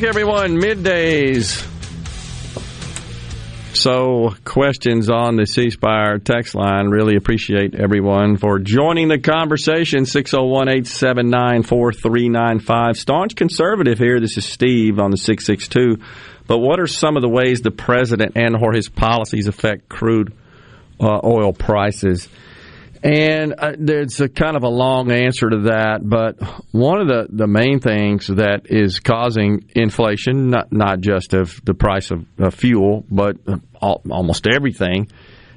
[0.00, 0.56] Back, everyone.
[0.60, 1.66] Middays.
[3.74, 6.88] So, questions on the C Spire text line.
[6.88, 10.06] Really appreciate everyone for joining the conversation.
[10.06, 12.96] 601 879 4395.
[12.96, 14.20] Staunch conservative here.
[14.20, 16.02] This is Steve on the 662.
[16.46, 20.32] But what are some of the ways the president and or his policies affect crude
[21.00, 22.28] uh, oil prices?
[23.02, 26.38] And uh, there's a kind of a long answer to that, but
[26.72, 31.72] one of the, the main things that is causing inflation, not not just of the
[31.72, 33.38] price of, of fuel, but
[33.80, 35.08] all, almost everything,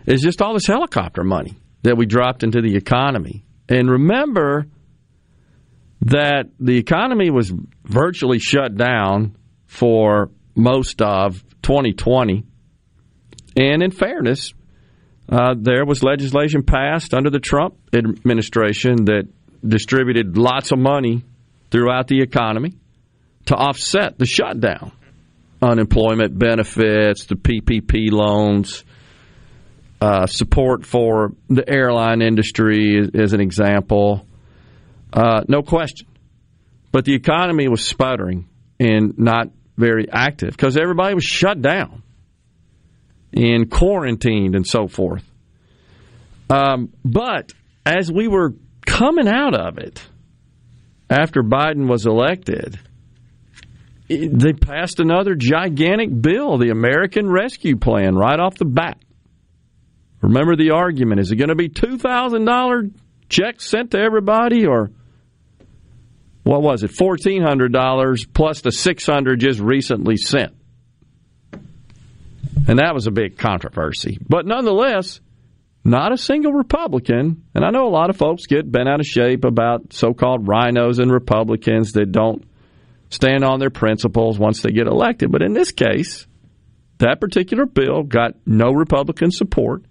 [0.05, 3.45] is just all this helicopter money that we dropped into the economy.
[3.67, 4.67] And remember
[6.01, 7.51] that the economy was
[7.83, 9.35] virtually shut down
[9.65, 12.43] for most of 2020.
[13.57, 14.53] And in fairness,
[15.33, 19.27] uh, there was legislation passed under the Trump administration that
[19.67, 21.23] distributed lots of money
[21.71, 22.73] throughout the economy
[23.47, 24.91] to offset the shutdown.
[25.59, 28.83] Unemployment benefits, the PPP loans,
[29.99, 34.27] uh, support for the airline industry, as an example.
[35.11, 36.07] Uh, no question.
[36.91, 38.47] But the economy was sputtering
[38.79, 42.02] and not very active because everybody was shut down
[43.33, 45.23] and quarantined and so forth.
[46.49, 47.51] Um, but
[47.85, 48.53] as we were
[48.85, 50.01] coming out of it,
[51.09, 52.79] after Biden was elected,
[54.07, 58.99] they passed another gigantic bill, the American Rescue Plan, right off the bat.
[60.21, 62.93] Remember the argument is it going to be $2,000
[63.29, 64.91] checks sent to everybody or
[66.43, 70.53] what was it, $1,400 plus the 600 just recently sent?
[72.67, 74.17] And that was a big controversy.
[74.27, 75.19] But nonetheless,
[75.83, 79.05] not a single Republican, and I know a lot of folks get bent out of
[79.05, 82.45] shape about so called rhinos and Republicans that don't
[83.09, 85.31] stand on their principles once they get elected.
[85.31, 86.25] But in this case,
[86.99, 89.83] that particular bill got no Republican support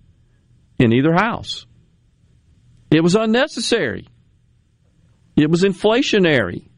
[0.78, 1.66] in either house.
[2.90, 4.08] It was unnecessary.
[5.36, 6.68] It was inflationary.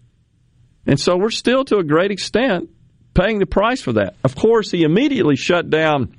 [0.86, 2.68] And so we're still, to a great extent,
[3.14, 4.16] paying the price for that.
[4.24, 6.16] Of course, he immediately shut down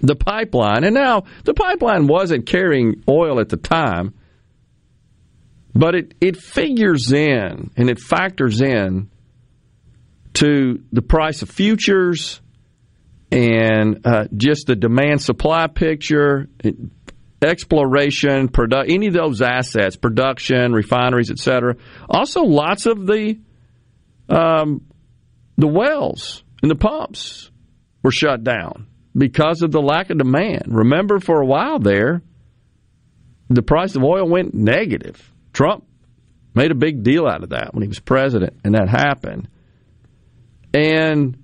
[0.00, 0.84] the pipeline.
[0.84, 4.14] And now the pipeline wasn't carrying oil at the time,
[5.74, 9.10] but it, it figures in and it factors in
[10.34, 12.40] to the price of futures
[13.30, 16.48] and uh, just the demand supply picture,
[17.42, 21.76] exploration, produ- any of those assets, production, refineries, etc.
[22.08, 23.38] Also, lots of the
[24.28, 24.82] um,
[25.56, 27.50] the wells and the pumps
[28.02, 28.86] were shut down
[29.16, 30.64] because of the lack of demand.
[30.68, 32.22] Remember, for a while there,
[33.48, 35.32] the price of oil went negative.
[35.52, 35.84] Trump
[36.54, 39.48] made a big deal out of that when he was president, and that happened.
[40.74, 41.42] And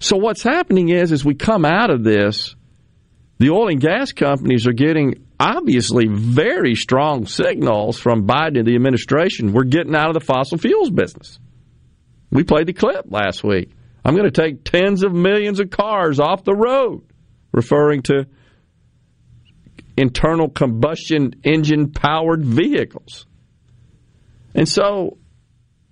[0.00, 2.56] so what's happening is, as we come out of this,
[3.38, 8.74] the oil and gas companies are getting obviously very strong signals from Biden and the
[8.74, 9.52] administration.
[9.52, 11.38] We're getting out of the fossil fuels business.
[12.32, 13.70] We played the clip last week.
[14.04, 17.02] I'm going to take tens of millions of cars off the road,
[17.52, 18.26] referring to
[19.96, 23.26] internal combustion engine powered vehicles.
[24.54, 25.18] And so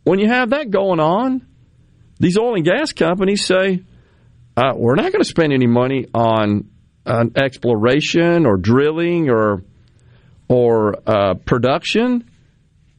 [0.04, 1.46] when you have that going on,
[2.18, 3.82] these oil and gas companies say,
[4.56, 6.70] uh, we're not going to spend any money on,
[7.06, 9.62] on exploration or drilling or
[10.48, 12.28] or uh, production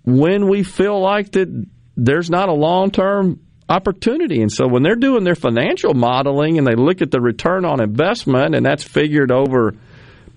[0.06, 3.40] when we feel like that there's not a long term
[3.70, 4.42] opportunity.
[4.42, 7.82] And so when they're doing their financial modeling and they look at the return on
[7.82, 9.76] investment, and that's figured over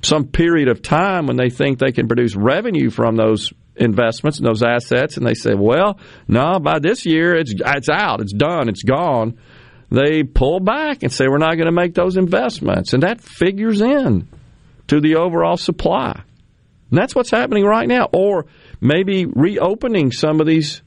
[0.03, 4.47] some period of time when they think they can produce revenue from those investments and
[4.47, 5.99] those assets, and they say, well,
[6.29, 9.39] no, by this year it's it's out, it's done, it's gone.
[9.91, 13.81] They pull back and say we're not going to make those investments, and that figures
[13.81, 14.29] in
[14.89, 16.23] to the overall supply.
[16.91, 18.09] And that's what's happening right now.
[18.13, 18.47] Or
[18.81, 20.83] maybe reopening some of these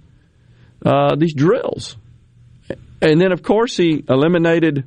[0.85, 1.97] uh, these drills.
[3.01, 4.85] And then, of course, he eliminated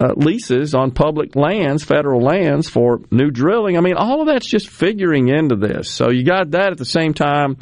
[0.00, 3.76] uh, leases on public lands, federal lands, for new drilling.
[3.76, 5.90] I mean, all of that's just figuring into this.
[5.90, 7.58] So you got that at the same time.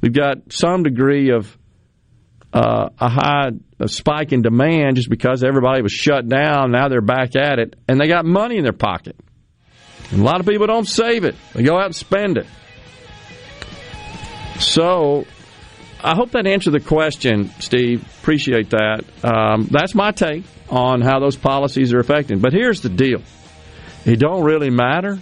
[0.00, 1.56] We've got some degree of
[2.52, 6.72] uh, a high a spike in demand just because everybody was shut down.
[6.72, 9.16] Now they're back at it, and they got money in their pocket.
[10.10, 12.46] And a lot of people don't save it; they go out and spend it.
[14.58, 15.26] So
[16.06, 18.06] I hope that answered the question, Steve.
[18.20, 19.02] Appreciate that.
[19.24, 22.38] Um, that's my take on how those policies are affecting.
[22.38, 23.22] But here's the deal:
[24.04, 25.18] it don't really matter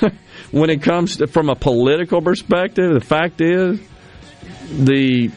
[0.52, 2.94] when it comes to, from a political perspective.
[2.94, 3.80] The fact is,
[4.70, 5.32] the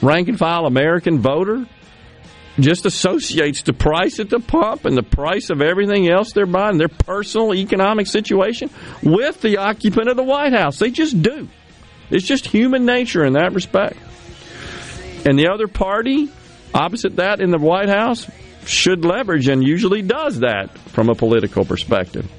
[0.00, 1.66] rank and file American voter
[2.60, 6.78] just associates the price at the pump and the price of everything else they're buying,
[6.78, 8.70] their personal economic situation,
[9.02, 10.78] with the occupant of the White House.
[10.78, 11.48] They just do.
[12.10, 13.96] It's just human nature in that respect.
[15.24, 16.28] And the other party,
[16.74, 18.28] opposite that in the White House,
[18.66, 22.30] should leverage and usually does that from a political perspective.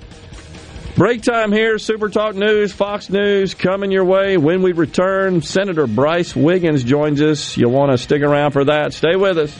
[0.96, 4.38] Break time here, Super Talk News, Fox News coming your way.
[4.38, 7.58] When we return, Senator Brice Wiggins joins us.
[7.58, 8.94] You'll want to stick around for that.
[8.94, 9.60] Stay with us.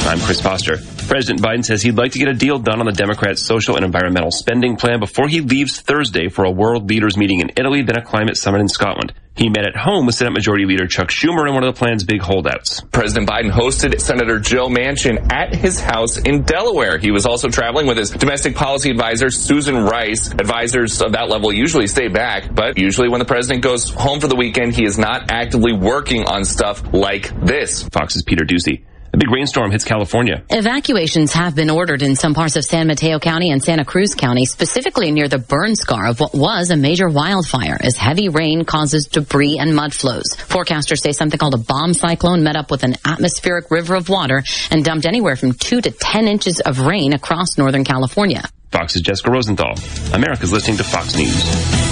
[0.00, 0.78] I'm Chris Foster.
[1.06, 3.84] President Biden says he'd like to get a deal done on the Democrats' social and
[3.84, 7.96] environmental spending plan before he leaves Thursday for a world leaders meeting in Italy, then
[7.96, 9.12] a climate summit in Scotland.
[9.34, 12.04] He met at home with Senate Majority Leader Chuck Schumer in one of the plan's
[12.04, 12.82] big holdouts.
[12.92, 16.98] President Biden hosted Senator Joe Manchin at his house in Delaware.
[16.98, 20.30] He was also traveling with his domestic policy advisor, Susan Rice.
[20.32, 24.28] Advisors of that level usually stay back, but usually when the president goes home for
[24.28, 27.84] the weekend, he is not actively working on stuff like this.
[27.88, 28.84] Fox's Peter Doocy.
[29.14, 30.42] A big rainstorm hits California.
[30.48, 34.46] Evacuations have been ordered in some parts of San Mateo County and Santa Cruz County,
[34.46, 39.06] specifically near the burn scar of what was a major wildfire, as heavy rain causes
[39.08, 40.24] debris and mud flows.
[40.48, 44.42] Forecasters say something called a bomb cyclone met up with an atmospheric river of water
[44.70, 48.42] and dumped anywhere from two to ten inches of rain across Northern California.
[48.70, 49.74] Fox's Jessica Rosenthal.
[50.14, 51.91] America's listening to Fox News.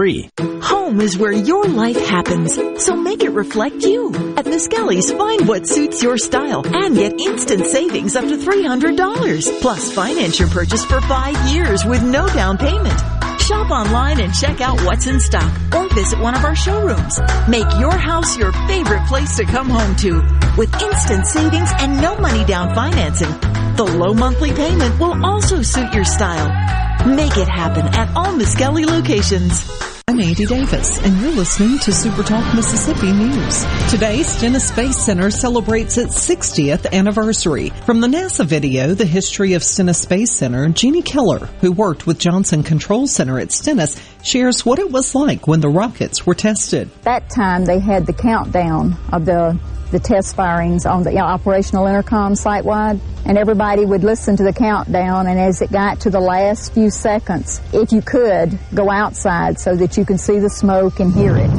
[0.00, 0.30] free.
[0.62, 4.08] Home is where your life happens, so make it reflect you.
[4.38, 9.60] At Miskelly's, find what suits your style and get instant savings up to $300.
[9.60, 12.98] Plus, finance your purchase for five years with no down payment.
[13.42, 17.20] Shop online and check out what's in stock or visit one of our showrooms.
[17.46, 20.12] Make your house your favorite place to come home to
[20.56, 23.32] with instant savings and no money down financing.
[23.76, 26.79] The low monthly payment will also suit your style.
[27.06, 29.64] Make it happen at all Miskelly locations.
[30.06, 33.64] I'm Andy Davis, and you're listening to Super Talk Mississippi News.
[33.90, 37.70] Today, Stennis Space Center celebrates its 60th anniversary.
[37.86, 42.18] From the NASA video, The History of Stennis Space Center, Jeannie Keller, who worked with
[42.18, 46.90] Johnson Control Center at Stennis, shares what it was like when the rockets were tested.
[47.02, 49.58] That time, they had the countdown of the
[49.90, 54.36] the test firings on the you know, operational intercom site wide, and everybody would listen
[54.36, 55.26] to the countdown.
[55.26, 59.74] And as it got to the last few seconds, if you could, go outside so
[59.76, 61.50] that you can see the smoke and hear it.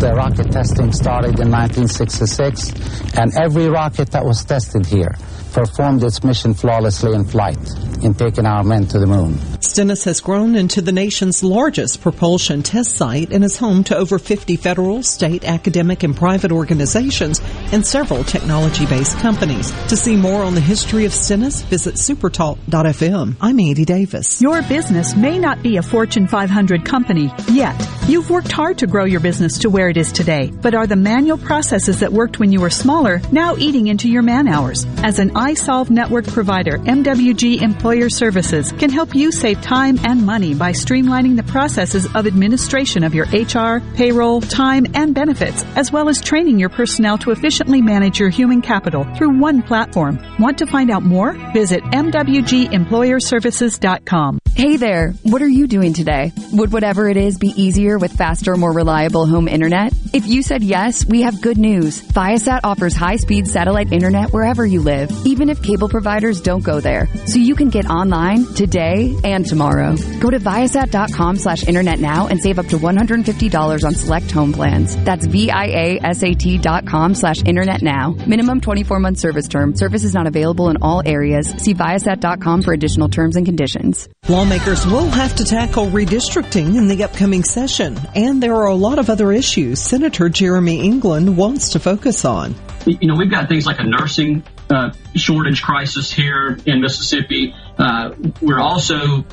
[0.00, 5.14] The rocket testing started in 1966, and every rocket that was tested here
[5.52, 7.58] performed its mission flawlessly in flight
[8.02, 9.38] in taking our men to the moon.
[9.60, 14.18] Stennis has grown into the nation's largest propulsion test site and is home to over
[14.18, 17.40] 50 federal, state, academic, and private organizations
[17.72, 19.70] and several technology-based companies.
[19.88, 23.36] To see more on the history of Stennis, visit supertalk.fm.
[23.40, 24.40] I'm Andy Davis.
[24.40, 27.76] Your business may not be a Fortune 500 company yet.
[28.08, 30.96] You've worked hard to grow your business to where it is today, but are the
[30.96, 34.86] manual processes that worked when you were smaller now eating into your man hours?
[34.98, 40.54] As an isolved network provider, MWG Employer Services can help you save time and money
[40.54, 46.08] by streamlining the processes of administration of your HR, payroll, time, and benefits, as well
[46.08, 50.18] as training your personnel to efficiently manage your human capital through one platform.
[50.38, 51.32] Want to find out more?
[51.52, 54.39] Visit MWGEmployerServices.com.
[54.60, 56.34] Hey there, what are you doing today?
[56.52, 59.94] Would whatever it is be easier with faster, more reliable home internet?
[60.12, 62.02] If you said yes, we have good news.
[62.02, 67.08] Viasat offers high-speed satellite internet wherever you live, even if cable providers don't go there.
[67.24, 69.96] So you can get online today and tomorrow.
[70.18, 74.94] Go to Viasat.com slash internet now and save up to $150 on select home plans.
[75.04, 78.10] That's V-I-A-S-A-T dot com slash internet now.
[78.26, 79.74] Minimum 24 month service term.
[79.74, 81.48] Service is not available in all areas.
[81.48, 84.06] See Viasat.com for additional terms and conditions.
[84.50, 88.98] Lawmakers will have to tackle redistricting in the upcoming session, and there are a lot
[88.98, 92.56] of other issues Senator Jeremy England wants to focus on.
[92.84, 97.54] You know, we've got things like a nursing uh, shortage crisis here in Mississippi.
[97.78, 99.24] Uh, we're also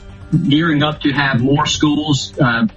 [0.47, 2.67] gearing up to have more schools uh,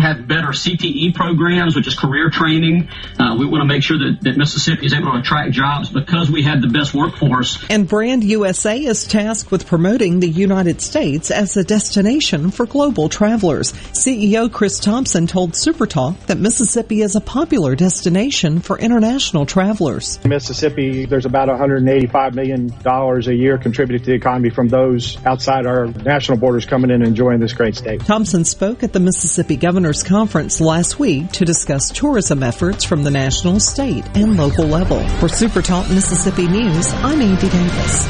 [0.00, 2.88] have better CTE programs, which is career training.
[3.18, 6.30] Uh, we want to make sure that, that Mississippi is able to attract jobs because
[6.30, 7.62] we have the best workforce.
[7.68, 13.08] And Brand USA is tasked with promoting the United States as a destination for global
[13.08, 13.72] travelers.
[13.72, 20.22] CEO Chris Thompson told Supertalk that Mississippi is a popular destination for international travelers.
[20.24, 25.86] Mississippi, there's about $185 million a year contributed to the economy from those outside our
[25.86, 28.00] national borders coming in and enjoying this great state.
[28.00, 33.10] Thompson spoke at the Mississippi Governor Conference last week to discuss tourism efforts from the
[33.10, 35.00] national, state, and local level.
[35.18, 38.06] For Super Talk Mississippi News, I'm Andy Davis.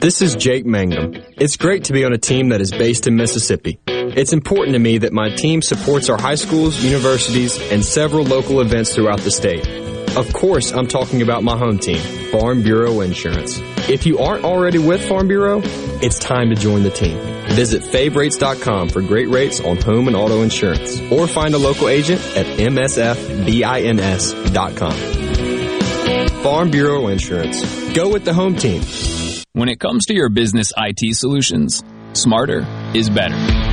[0.00, 1.14] This is Jake Mangum.
[1.36, 3.78] It's great to be on a team that is based in Mississippi.
[3.86, 8.60] It's important to me that my team supports our high schools, universities, and several local
[8.60, 9.85] events throughout the state.
[10.16, 11.98] Of course, I'm talking about my home team,
[12.30, 13.60] Farm Bureau Insurance.
[13.88, 17.18] If you aren't already with Farm Bureau, it's time to join the team.
[17.50, 22.20] Visit favrates.com for great rates on home and auto insurance or find a local agent
[22.34, 23.22] at msfbins.com.
[26.42, 27.92] Farm Bureau Insurance.
[27.92, 28.82] Go with the home team.
[29.52, 31.82] When it comes to your business IT solutions,
[32.14, 33.65] smarter is better.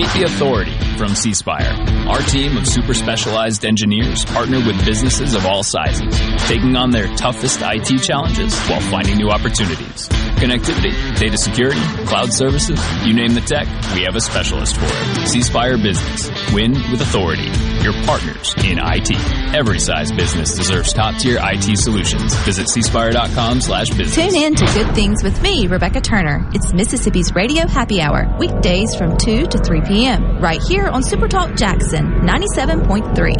[0.00, 1.76] Meet the authority from C Spire.
[2.08, 7.06] Our team of super specialized engineers partner with businesses of all sizes, taking on their
[7.16, 10.08] toughest IT challenges while finding new opportunities.
[10.40, 15.28] Connectivity, data security, cloud services, you name the tech, we have a specialist for it.
[15.28, 16.30] C Spire Business.
[16.54, 17.50] Win with authority.
[17.84, 19.10] Your partners in IT.
[19.54, 22.34] Every size business deserves top tier IT solutions.
[22.36, 24.14] Visit cspire.com slash business.
[24.14, 26.48] Tune in to Good Things with me, Rebecca Turner.
[26.54, 30.38] It's Mississippi's Radio Happy Hour, weekdays from 2 to 3 p.m.
[30.38, 33.34] right here on Super Talk Jackson 97.3.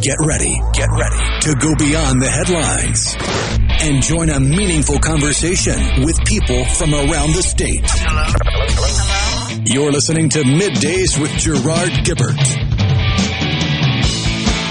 [0.00, 6.18] Get ready, get ready to go beyond the headlines and join a meaningful conversation with
[6.24, 7.84] people from around the state.
[9.66, 12.38] You're listening to Middays with Gerard Gibert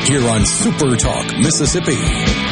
[0.08, 2.47] here on Super Talk, Mississippi.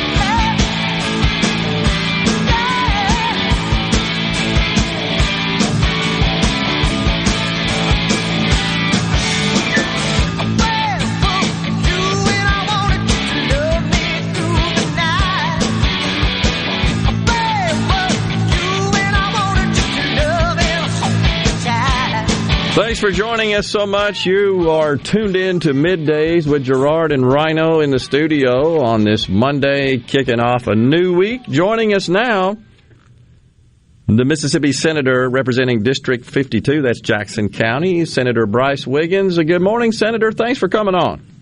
[22.75, 24.25] Thanks for joining us so much.
[24.25, 29.29] You are tuned in to middays with Gerard and Rhino in the studio on this
[29.29, 31.43] Monday, kicking off a new week.
[31.43, 32.57] Joining us now,
[34.07, 39.37] the Mississippi Senator representing District 52, that's Jackson County, Senator Brice Wiggins.
[39.37, 40.33] Good morning, Senator.
[40.33, 41.34] Thanks for coming on.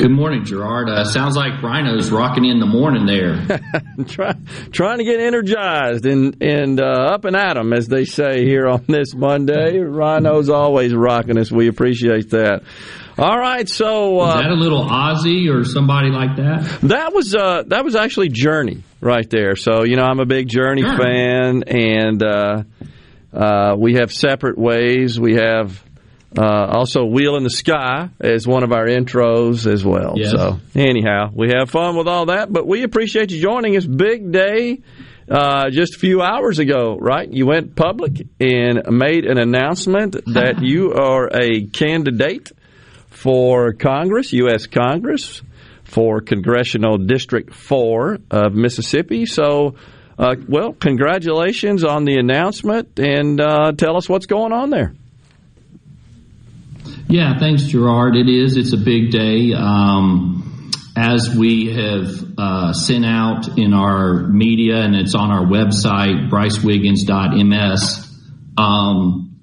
[0.00, 0.88] Good morning, Gerard.
[0.88, 3.60] Uh, sounds like Rhino's rocking in the morning there.
[4.06, 4.32] Try,
[4.72, 8.66] trying to get energized and and uh, up and at 'em, as they say here
[8.66, 9.78] on this Monday.
[9.78, 11.52] Rhino's always rocking us.
[11.52, 12.62] We appreciate that.
[13.18, 16.78] All right, so uh, that a little Ozzy or somebody like that?
[16.84, 19.54] That was uh, that was actually Journey right there.
[19.54, 20.96] So you know, I'm a big Journey sure.
[20.96, 22.62] fan, and uh,
[23.34, 25.20] uh, we have separate ways.
[25.20, 25.84] We have
[26.38, 30.14] uh, also, Wheel in the Sky is one of our intros as well.
[30.16, 30.30] Yes.
[30.30, 33.84] So, anyhow, we have fun with all that, but we appreciate you joining us.
[33.84, 34.80] Big day
[35.28, 37.28] uh, just a few hours ago, right?
[37.28, 42.52] You went public and made an announcement that you are a candidate
[43.08, 44.66] for Congress, U.S.
[44.66, 45.42] Congress,
[45.82, 49.26] for Congressional District 4 of Mississippi.
[49.26, 49.74] So,
[50.16, 54.94] uh, well, congratulations on the announcement and uh, tell us what's going on there.
[57.10, 58.14] Yeah, thanks, Gerard.
[58.14, 58.56] It is.
[58.56, 59.52] It's a big day.
[59.52, 62.08] Um, as we have
[62.38, 68.06] uh, sent out in our media, and it's on our website, bricewiggins.ms,
[68.56, 69.40] um,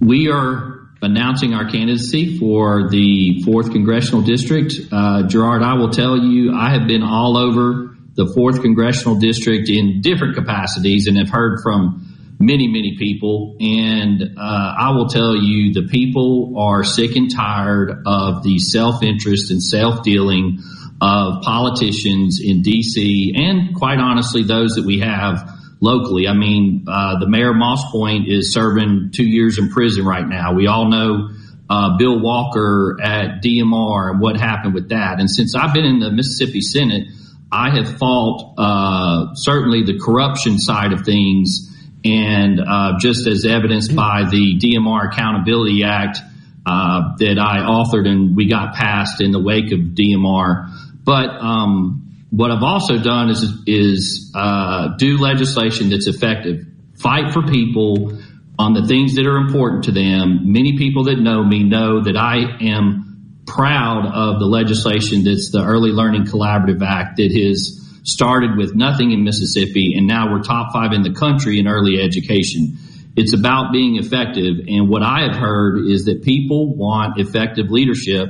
[0.00, 4.74] we are announcing our candidacy for the 4th Congressional District.
[4.90, 9.68] Uh, Gerard, I will tell you, I have been all over the 4th Congressional District
[9.68, 12.09] in different capacities and have heard from
[12.40, 13.56] many, many people.
[13.60, 19.02] And uh, I will tell you, the people are sick and tired of the self
[19.02, 20.58] interest and self dealing
[21.02, 23.34] of politicians in D.C.
[23.36, 25.48] and, quite honestly, those that we have
[25.80, 26.28] locally.
[26.28, 30.26] I mean, uh, the mayor of Moss Point is serving two years in prison right
[30.26, 30.54] now.
[30.54, 31.28] We all know.
[31.70, 35.20] Uh, Bill Walker at DMR and what happened with that.
[35.20, 37.06] And since I've been in the Mississippi Senate,
[37.52, 41.69] I have fought uh, certainly the corruption side of things
[42.04, 46.18] and uh, just as evidenced by the DMR Accountability Act,
[46.66, 50.70] uh, that I authored and we got passed in the wake of DMR.
[51.04, 56.66] But um, what I've also done is is uh, do legislation that's effective,
[56.98, 58.18] fight for people
[58.58, 60.52] on the things that are important to them.
[60.52, 65.64] Many people that know me know that I am proud of the legislation that's the
[65.64, 70.72] Early Learning Collaborative Act that has started with nothing in Mississippi and now we're top
[70.72, 72.78] five in the country in early education.
[73.16, 74.66] It's about being effective.
[74.68, 78.28] And what I have heard is that people want effective leadership.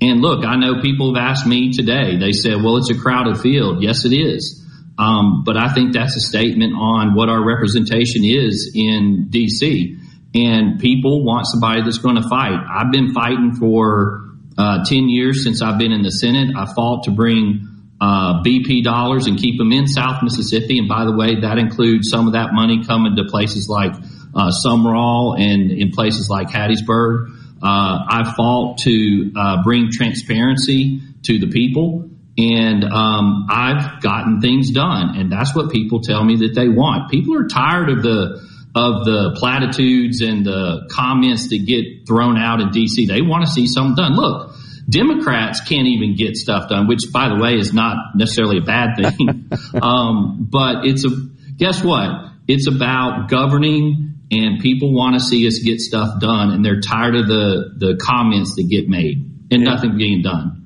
[0.00, 3.38] And look, I know people have asked me today, they said, well, it's a crowded
[3.38, 3.82] field.
[3.82, 4.62] Yes, it is.
[4.98, 9.98] Um, but I think that's a statement on what our representation is in DC.
[10.34, 12.58] And people want somebody that's going to fight.
[12.70, 14.22] I've been fighting for
[14.58, 16.54] uh, 10 years since I've been in the Senate.
[16.56, 20.78] I fought to bring uh, BP dollars and keep them in South Mississippi.
[20.78, 24.50] And by the way, that includes some of that money coming to places like uh,
[24.64, 27.30] Sumrall and in places like Hattiesburg.
[27.62, 34.70] Uh, I fought to uh, bring transparency to the people, and um, I've gotten things
[34.70, 37.10] done, and that's what people tell me that they want.
[37.10, 42.60] People are tired of the of the platitudes and the comments that get thrown out
[42.60, 43.06] in D.C.
[43.06, 44.14] They want to see something done.
[44.14, 44.54] Look,
[44.88, 48.96] Democrats can't even get stuff done, which, by the way, is not necessarily a bad
[48.96, 49.50] thing.
[49.82, 51.10] um, but it's a
[51.56, 52.08] guess what?
[52.46, 57.16] It's about governing and people want to see us get stuff done and they're tired
[57.16, 59.18] of the, the comments that get made
[59.50, 59.70] and yeah.
[59.70, 60.65] nothing being done.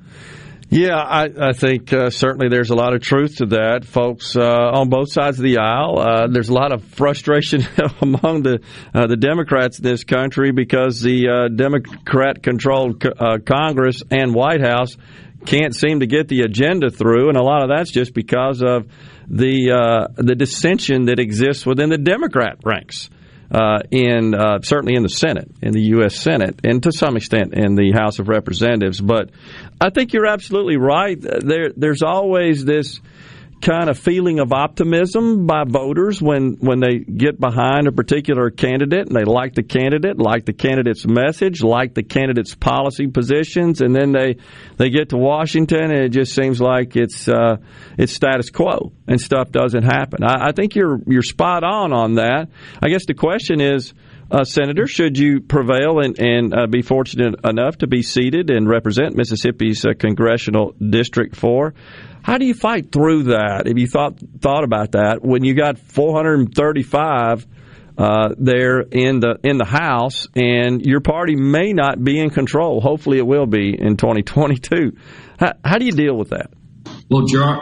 [0.72, 4.36] Yeah, I, I think uh, certainly there's a lot of truth to that, folks.
[4.36, 7.66] Uh, on both sides of the aisle, uh, there's a lot of frustration
[8.00, 8.60] among the
[8.94, 14.96] uh, the Democrats in this country because the uh, Democrat-controlled uh, Congress and White House
[15.44, 18.86] can't seem to get the agenda through, and a lot of that's just because of
[19.26, 23.10] the the dissension that exists within the Democrat ranks
[23.50, 26.16] uh, in uh, certainly in the Senate, in the U.S.
[26.16, 29.00] Senate, and to some extent in the House of Representatives.
[29.00, 29.30] But
[29.80, 31.20] I think you're absolutely right.
[31.20, 33.00] There, there's always this
[33.60, 39.06] kind of feeling of optimism by voters when, when they get behind a particular candidate
[39.06, 43.94] and they like the candidate, like the candidate's message, like the candidate's policy positions, and
[43.94, 44.36] then they
[44.76, 47.56] they get to Washington and it just seems like it's uh,
[47.98, 50.24] it's status quo and stuff doesn't happen.
[50.24, 52.48] I, I think you're you're spot on on that.
[52.82, 53.92] I guess the question is.
[54.32, 58.68] Uh, Senator, should you prevail and, and uh, be fortunate enough to be seated and
[58.68, 61.74] represent Mississippi's uh, congressional district four,
[62.22, 63.66] how do you fight through that?
[63.66, 67.46] Have you thought thought about that when you got 435
[67.98, 72.80] uh, there in the in the House, and your party may not be in control?
[72.80, 74.96] Hopefully, it will be in 2022.
[75.38, 76.50] How, how do you deal with that?
[77.10, 77.60] Well, Gerard,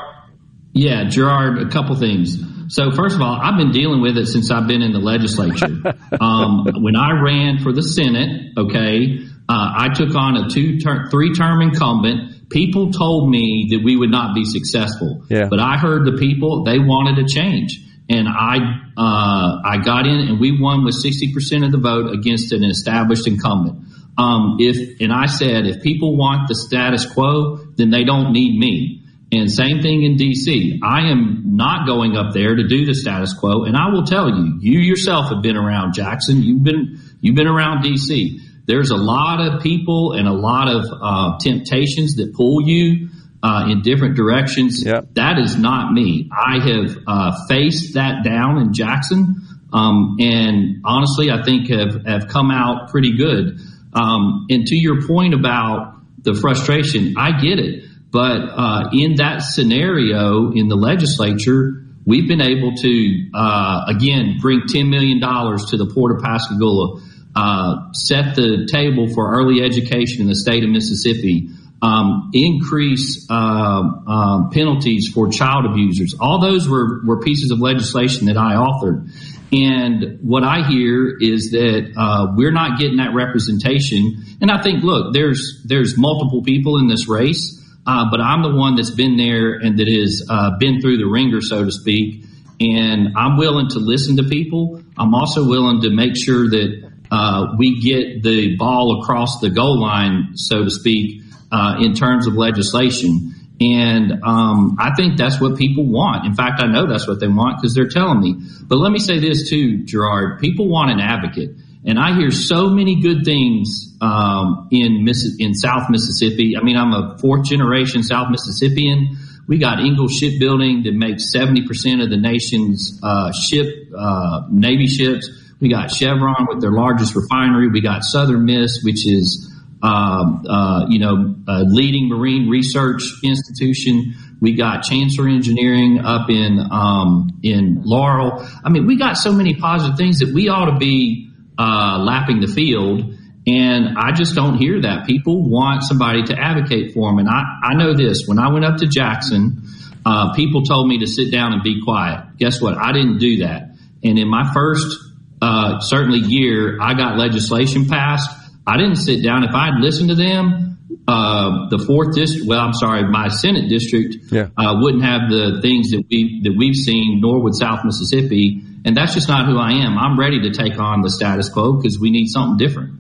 [0.73, 2.39] yeah, Gerard, a couple things.
[2.69, 5.67] So first of all, I've been dealing with it since I've been in the legislature.
[6.21, 11.09] um, when I ran for the Senate, okay, uh, I took on a two ter-
[11.09, 15.25] three term incumbent people told me that we would not be successful.
[15.29, 15.47] Yeah.
[15.51, 17.81] But I heard the people, they wanted a change.
[18.11, 18.57] And I,
[18.97, 23.27] uh, I got in and we won with 60% of the vote against an established
[23.27, 23.85] incumbent.
[24.17, 28.59] Um, if, and I said, if people want the status quo, then they don't need
[28.59, 29.05] me.
[29.31, 30.79] And same thing in DC.
[30.83, 33.65] I am not going up there to do the status quo.
[33.65, 36.43] And I will tell you, you yourself have been around Jackson.
[36.43, 40.85] You've been, you've been around DC there's a lot of people and a lot of
[40.93, 43.09] uh, temptations that pull you
[43.43, 44.85] uh, in different directions.
[44.85, 45.15] Yep.
[45.15, 46.29] That is not me.
[46.31, 49.37] I have uh, faced that down in Jackson,
[49.73, 53.59] um, and honestly, I think have have come out pretty good.
[53.95, 57.85] Um, and to your point about the frustration, I get it.
[58.11, 64.63] But uh, in that scenario in the legislature, we've been able to uh, again bring
[64.69, 67.01] ten million dollars to the Port of Pascagoula
[67.39, 71.49] uh, set the table for early education in the state of Mississippi,
[71.81, 76.17] um, increase uh, uh, penalties for child abusers.
[76.21, 79.09] All those were, were pieces of legislation that I authored.
[79.53, 84.25] And what I hear is that uh, we're not getting that representation.
[84.41, 88.55] And I think, look, there's there's multiple people in this race, uh, but I'm the
[88.55, 92.25] one that's been there and that has uh, been through the ringer, so to speak.
[92.61, 94.83] And I'm willing to listen to people.
[94.99, 99.81] I'm also willing to make sure that uh, we get the ball across the goal
[99.81, 103.35] line, so to speak, uh, in terms of legislation.
[103.61, 106.27] And um, I think that's what people want.
[106.27, 108.37] In fact, I know that's what they want because they're telling me.
[108.63, 110.41] But let me say this too, Gerard.
[110.41, 111.51] People want an advocate.
[111.85, 116.57] And I hear so many good things um, in Miss- in South Mississippi.
[116.57, 119.17] I mean, I'm a fourth generation South Mississippian.
[119.49, 123.67] We got Ingalls Shipbuilding that makes 70% of the nation's uh, ship,
[123.97, 125.31] uh, Navy ships.
[125.61, 127.69] We got Chevron with their largest refinery.
[127.69, 129.53] We got Southern Miss, which is
[129.83, 134.15] um, uh, you know a leading marine research institution.
[134.41, 138.47] We got Chancellor Engineering up in um, in Laurel.
[138.65, 142.41] I mean, we got so many positive things that we ought to be uh, lapping
[142.41, 143.15] the field.
[143.47, 145.07] And I just don't hear that.
[145.07, 147.19] People want somebody to advocate for them.
[147.19, 148.25] And I, I know this.
[148.27, 149.63] When I went up to Jackson,
[150.05, 152.37] uh, people told me to sit down and be quiet.
[152.37, 152.77] Guess what?
[152.77, 153.71] I didn't do that.
[154.05, 154.95] And in my first,
[155.41, 158.29] uh, certainly year, I got legislation passed.
[158.67, 159.45] I didn't sit down.
[159.45, 164.17] If I'd listened to them, uh, the fourth district, well, I'm sorry, my Senate district
[164.31, 164.49] yeah.
[164.57, 168.63] uh, wouldn't have the things that we that we've seen, nor would South Mississippi.
[168.85, 169.99] And that's just not who I am.
[169.99, 172.95] I'm ready to take on the status quo because we need something different.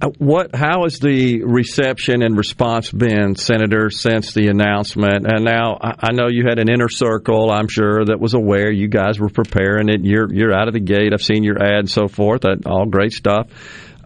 [0.00, 0.54] Uh, what?
[0.54, 5.26] How has the reception and response been, Senator, since the announcement?
[5.26, 7.50] And now I know you had an inner circle.
[7.50, 10.04] I'm sure that was aware you guys were preparing it.
[10.04, 11.12] You're you're out of the gate.
[11.12, 12.44] I've seen your ad and so forth.
[12.64, 13.48] All great stuff.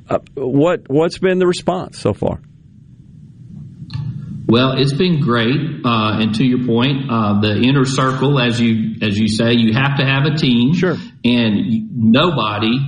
[0.09, 2.41] Uh, what what's been the response so far?
[4.49, 8.97] Well, it's been great, uh, and to your point, uh, the inner circle, as you
[9.03, 10.73] as you say, you have to have a team.
[10.73, 10.97] Sure.
[11.23, 12.79] And nobody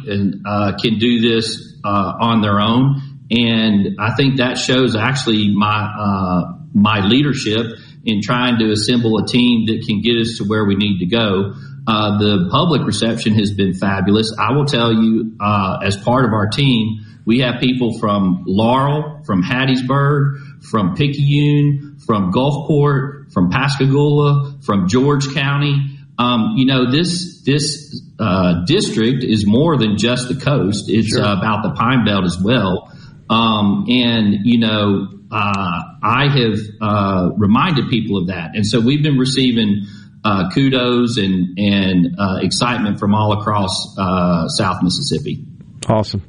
[0.47, 3.01] uh, can do this uh, on their own,
[3.31, 9.27] and I think that shows actually my uh, my leadership in trying to assemble a
[9.27, 11.55] team that can get us to where we need to go.
[11.87, 14.35] Uh, the public reception has been fabulous.
[14.39, 15.37] I will tell you,
[15.83, 22.33] as part of our team, we have people from Laurel, from Hattiesburg, from Picayune, from
[22.33, 25.99] Gulfport, from Pascagoula, from George County.
[26.19, 30.85] Um, you know, this this uh, district is more than just the coast.
[30.89, 31.25] It's Sure.
[31.25, 32.91] uh, about the Pine Belt as well.
[33.29, 39.03] Um, and you know, uh, I have uh, reminded people of that, and so we've
[39.03, 39.87] been receiving
[40.25, 45.45] uh, kudos and and uh, excitement from all across uh, South Mississippi.
[45.89, 46.23] Awesome.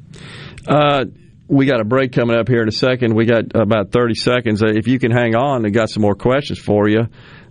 [0.66, 1.04] Uh,
[1.48, 3.14] we got a break coming up here in a second.
[3.14, 4.62] We got about 30 seconds.
[4.62, 7.06] If you can hang on, I got some more questions for you.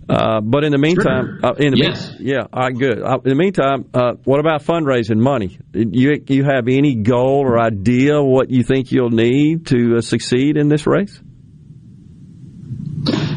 [0.08, 2.14] Uh, but in the meantime, uh, in the mean- Yes.
[2.20, 3.02] yeah, all right, good.
[3.02, 5.58] Uh, in the meantime, uh, what about fundraising money?
[5.74, 10.56] You you have any goal or idea what you think you'll need to uh, succeed
[10.56, 11.20] in this race?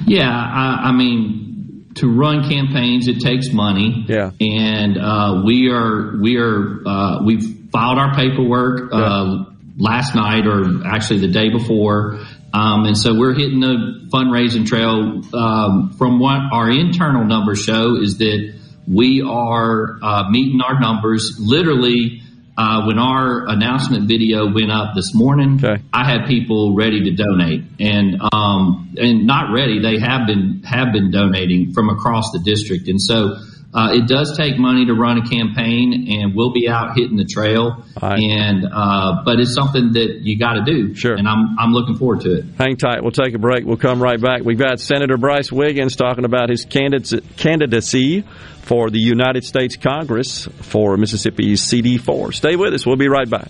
[0.06, 4.06] Yeah, I, I mean, to run campaigns, it takes money.
[4.08, 4.32] Yeah.
[4.40, 9.46] and uh, we are we are uh, we've filed our paperwork uh,
[9.78, 12.20] last night, or actually the day before.
[12.54, 15.22] Um, and so we're hitting the fundraising trail.
[15.34, 18.54] Um, from what our internal numbers show is that
[18.88, 21.38] we are uh, meeting our numbers.
[21.40, 22.22] Literally,
[22.58, 25.58] uh, when our announcement video went up this morning,
[25.94, 29.80] I had people ready to donate, and um, and not ready.
[29.80, 33.38] They have been have been donating from across the district, and so.
[33.72, 37.26] Uh, it does take money to run a campaign, and we'll be out hitting the
[37.26, 37.84] trail.
[38.02, 40.96] And uh, but it's something that you got to do.
[40.96, 41.14] Sure.
[41.14, 42.46] And I'm I'm looking forward to it.
[42.58, 43.04] Hang tight.
[43.04, 43.66] We'll take a break.
[43.66, 44.44] We'll come right back.
[44.44, 48.22] We've got Senator Brice Wiggins talking about his candidacy
[48.62, 52.34] for the United States Congress for Mississippi's CD4.
[52.34, 52.86] Stay with us.
[52.86, 53.50] We'll be right back.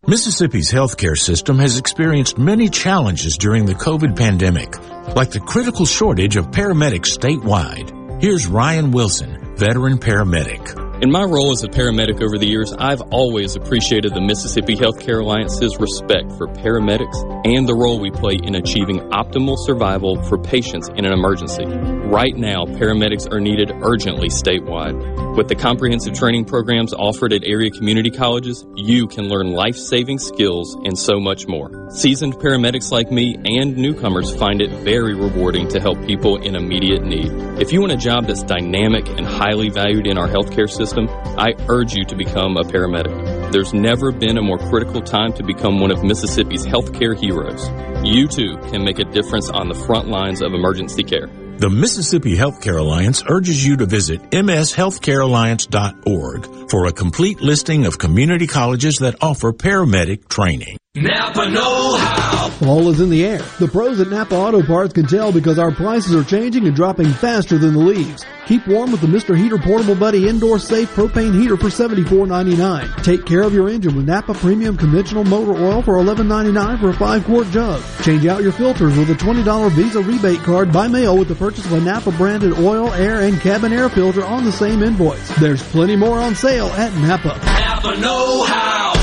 [0.07, 4.75] Mississippi's healthcare system has experienced many challenges during the COVID pandemic,
[5.15, 8.19] like the critical shortage of paramedics statewide.
[8.19, 10.90] Here's Ryan Wilson, veteran paramedic.
[11.01, 15.23] In my role as a paramedic over the years, I've always appreciated the Mississippi Healthcare
[15.23, 20.89] Alliance's respect for paramedics and the role we play in achieving optimal survival for patients
[20.89, 21.65] in an emergency.
[21.65, 25.35] Right now, paramedics are needed urgently statewide.
[25.35, 30.19] With the comprehensive training programs offered at area community colleges, you can learn life saving
[30.19, 31.89] skills and so much more.
[31.89, 37.03] Seasoned paramedics like me and newcomers find it very rewarding to help people in immediate
[37.03, 37.31] need.
[37.59, 41.53] If you want a job that's dynamic and highly valued in our healthcare system, I
[41.69, 43.51] urge you to become a paramedic.
[43.51, 47.69] There's never been a more critical time to become one of Mississippi's healthcare heroes.
[48.05, 51.29] You too can make a difference on the front lines of emergency care.
[51.57, 58.47] The Mississippi Healthcare Alliance urges you to visit mshealthcarealliance.org for a complete listing of community
[58.47, 60.80] colleges that offer paramedic training.
[60.93, 62.49] Napa Know How.
[62.49, 63.41] Fall is in the air.
[63.59, 67.07] The pros at Napa Auto Parts can tell because our prices are changing and dropping
[67.13, 68.25] faster than the leaves.
[68.45, 69.37] Keep warm with the Mr.
[69.37, 73.03] Heater Portable Buddy Indoor Safe Propane Heater for $74.99.
[73.05, 76.93] Take care of your engine with Napa Premium Conventional Motor Oil for $11.99 for a
[76.93, 77.81] 5 quart jug.
[78.03, 81.63] Change out your filters with a $20 Visa rebate card by mail with the purchase
[81.63, 85.29] of a Napa branded oil, air, and cabin air filter on the same invoice.
[85.37, 87.39] There's plenty more on sale at Napa.
[87.45, 89.00] Napa Know How.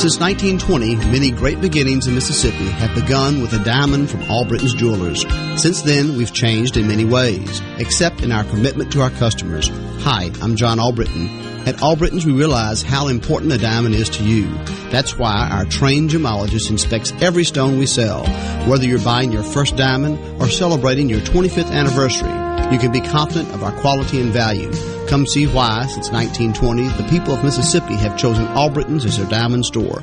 [0.00, 5.26] Since 1920, many great beginnings in Mississippi have begun with a diamond from Albritton's Jewelers.
[5.60, 9.68] Since then, we've changed in many ways, except in our commitment to our customers.
[9.98, 11.28] Hi, I'm John Albritton.
[11.68, 14.46] At Albritton's, we realize how important a diamond is to you.
[14.88, 18.24] That's why our trained gemologist inspects every stone we sell.
[18.70, 22.30] Whether you're buying your first diamond or celebrating your 25th anniversary,
[22.70, 24.72] you can be confident of our quality and value.
[25.08, 29.64] Come see why, since 1920, the people of Mississippi have chosen Albritton's as their diamond
[29.64, 30.02] store.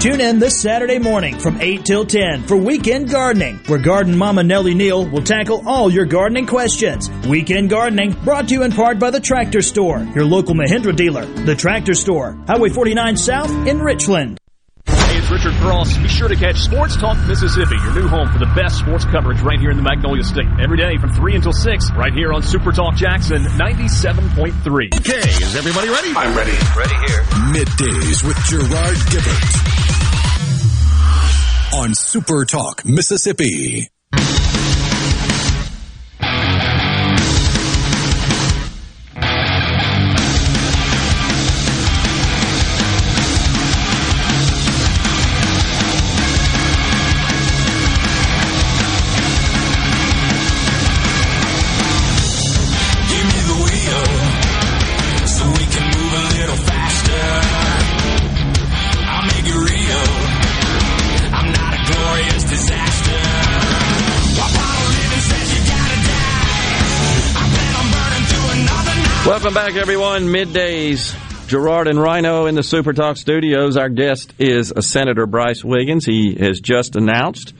[0.00, 4.42] Tune in this Saturday morning from 8 till 10 for Weekend Gardening, where Garden Mama
[4.42, 7.10] Nellie Neal will tackle all your gardening questions.
[7.26, 11.26] Weekend Gardening brought to you in part by the Tractor Store, your local Mahindra dealer.
[11.26, 14.39] The Tractor Store, Highway 49 South in Richland.
[15.30, 15.98] Hey, it's Richard Cross.
[15.98, 19.40] Be sure to catch Sports Talk Mississippi, your new home for the best sports coverage
[19.40, 20.48] right here in the Magnolia State.
[20.60, 24.94] Every day from 3 until 6, right here on Super Talk Jackson 97.3.
[24.96, 26.12] Okay, is everybody ready?
[26.16, 26.52] I'm ready.
[26.76, 27.22] Ready here.
[27.52, 29.70] Middays with Gerard Gibert
[31.74, 33.88] on Super Talk Mississippi.
[69.50, 70.26] Welcome back, everyone.
[70.26, 71.48] Middays.
[71.48, 73.76] Gerard and Rhino in the Super Talk studios.
[73.76, 76.06] Our guest is Senator Brice Wiggins.
[76.06, 77.52] He has just announced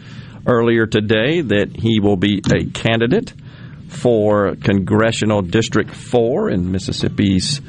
[0.47, 3.35] earlier today that he will be a candidate
[3.89, 7.61] for Congressional District 4 in Mississippi's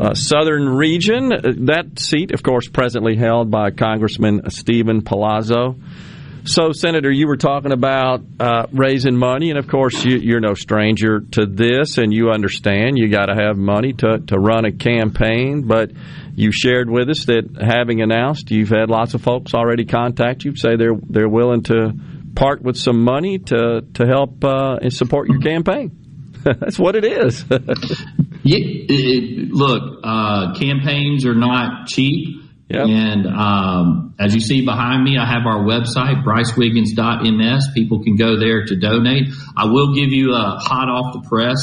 [0.00, 1.28] uh, southern region.
[1.66, 5.76] That seat, of course, presently held by Congressman Steven Palazzo.
[6.44, 10.54] So, Senator, you were talking about uh, raising money, and of course, you, you're no
[10.54, 14.72] stranger to this, and you understand you got to have money to, to run a
[14.72, 15.68] campaign.
[15.68, 15.92] But
[16.34, 20.56] you shared with us that having announced, you've had lots of folks already contact you,
[20.56, 21.92] say they're they're willing to
[22.34, 25.96] part with some money to to help uh, and support your campaign.
[26.42, 27.44] That's what it is.
[28.44, 32.41] Yeah, it- look, uh, campaigns are not cheap.
[32.80, 37.68] And um, as you see behind me, I have our website, bricewiggins.ms.
[37.74, 39.28] People can go there to donate.
[39.56, 41.58] I will give you a hot off the press.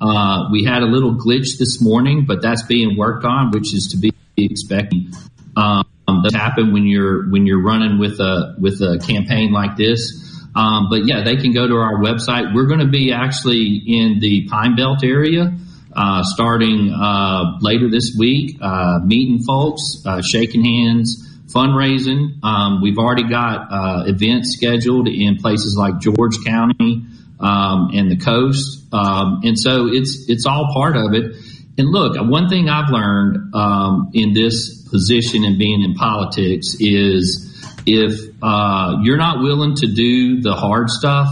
[0.00, 3.88] Uh, we had a little glitch this morning, but that's being worked on, which is
[3.92, 5.14] to be expected.
[5.56, 10.22] Um, that happen when you're when you're running with a with a campaign like this.
[10.54, 12.54] Um, but yeah, they can go to our website.
[12.54, 15.52] We're going to be actually in the Pine Belt area
[15.96, 22.44] uh, starting uh, later this week, uh, meeting folks, uh, shaking hands, fundraising.
[22.44, 27.02] Um, we've already got uh, events scheduled in places like George County
[27.40, 31.34] um, and the coast, um, and so it's it's all part of it.
[31.78, 37.46] And look, one thing I've learned um, in this position and being in politics is
[37.86, 41.28] if uh, you're not willing to do the hard stuff,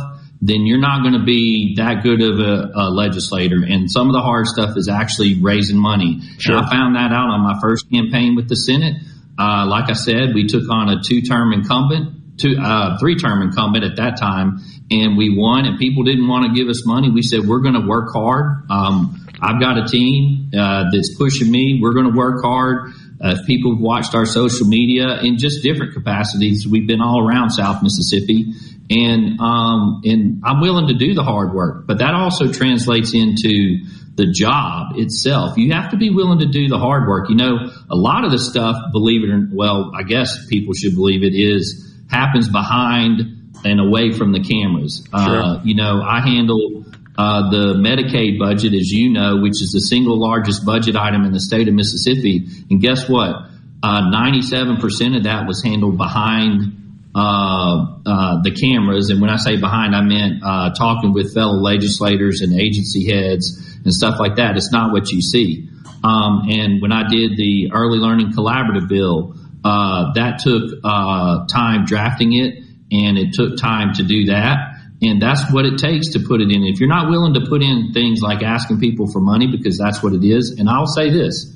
[0.47, 3.65] then you're not going to be that good of a, a legislator.
[3.67, 6.21] And some of the hard stuff is actually raising money.
[6.39, 6.57] Sure.
[6.57, 8.97] And I found that out on my first campaign with the Senate.
[9.39, 13.97] Uh, like I said, we took on a two-term incumbent, two, uh, three-term incumbent at
[13.97, 14.61] that time,
[14.91, 15.65] and we won.
[15.65, 17.11] And people didn't want to give us money.
[17.11, 18.67] We said we're going to work hard.
[18.69, 21.81] Um, I've got a team uh, that's pushing me.
[21.83, 22.93] We're going to work hard.
[23.19, 27.27] Uh, if people have watched our social media in just different capacities, we've been all
[27.27, 28.53] around South Mississippi,
[28.91, 31.87] and um, and I'm willing to do the hard work.
[31.87, 33.85] But that also translates into
[34.15, 35.57] the job itself.
[35.57, 37.29] You have to be willing to do the hard work.
[37.29, 40.95] You know, a lot of the stuff, believe it or well, I guess people should
[40.95, 43.23] believe it is happens behind
[43.65, 45.07] and away from the cameras.
[45.13, 46.85] Uh, you know, I handle
[47.17, 51.33] uh, the Medicaid budget, as you know, which is the single largest budget item in
[51.33, 52.47] the state of Mississippi.
[52.71, 53.35] And guess what?
[53.83, 56.84] Uh, 97% of that was handled behind
[57.15, 59.11] uh, uh, the cameras.
[59.11, 63.79] And when I say behind, I meant uh, talking with fellow legislators and agency heads
[63.85, 64.57] and stuff like that.
[64.57, 65.69] It's not what you see.
[66.03, 71.87] Um, and when I did the early learning collaborative bill, uh, that took uh, time
[71.87, 72.63] drafting it,
[72.93, 74.75] and it took time to do that.
[75.01, 76.65] And that's what it takes to put it in.
[76.65, 80.03] If you're not willing to put in things like asking people for money, because that's
[80.03, 80.57] what it is.
[80.59, 81.55] And I'll say this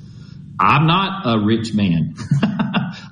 [0.59, 2.15] I'm not a rich man.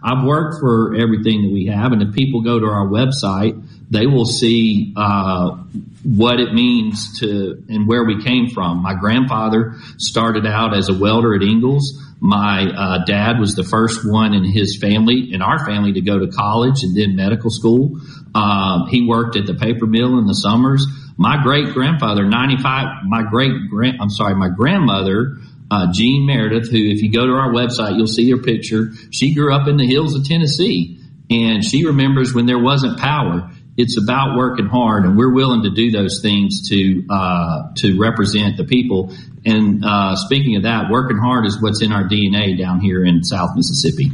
[0.07, 1.91] I've worked for everything that we have.
[1.91, 5.57] And if people go to our website, they will see uh,
[6.03, 8.81] what it means to and where we came from.
[8.81, 12.01] My grandfather started out as a welder at Ingalls.
[12.21, 16.19] My uh, dad was the first one in his family, in our family, to go
[16.19, 17.99] to college and then medical school.
[18.33, 20.87] Um, he worked at the paper mill in the summers.
[21.17, 25.35] My great grandfather, 95, my great grand, I'm sorry, my grandmother,
[25.69, 28.91] uh, Jean Meredith, who, if you go to our website, you'll see her picture.
[29.11, 30.97] She grew up in the hills of Tennessee
[31.29, 33.51] and she remembers when there wasn't power.
[33.75, 38.57] It's about working hard, and we're willing to do those things to uh, to represent
[38.57, 39.13] the people.
[39.45, 43.23] And uh, speaking of that, working hard is what's in our DNA down here in
[43.23, 44.11] South Mississippi.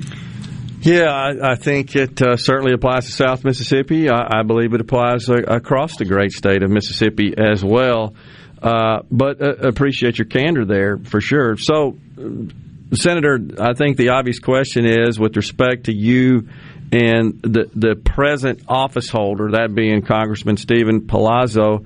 [0.82, 4.10] Yeah, I, I think it uh, certainly applies to South Mississippi.
[4.10, 8.16] I, I believe it applies uh, across the great state of Mississippi as well.
[8.64, 11.58] Uh, but uh, appreciate your candor there for sure.
[11.58, 16.48] So, uh, Senator, I think the obvious question is with respect to you
[16.94, 21.86] and the the present office holder, that being Congressman Steven Palazzo.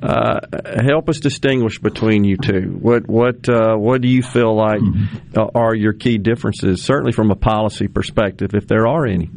[0.00, 0.38] Uh,
[0.80, 2.78] help us distinguish between you two.
[2.80, 5.56] What what uh, what do you feel like mm-hmm.
[5.56, 6.84] are your key differences?
[6.84, 9.28] Certainly from a policy perspective, if there are any.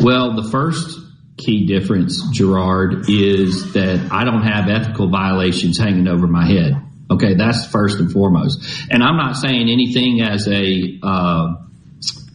[0.00, 1.07] Well, the first
[1.38, 6.74] key difference, Gerard, is that I don't have ethical violations hanging over my head.
[7.10, 8.62] Okay, that's first and foremost.
[8.90, 11.54] And I'm not saying anything as a uh,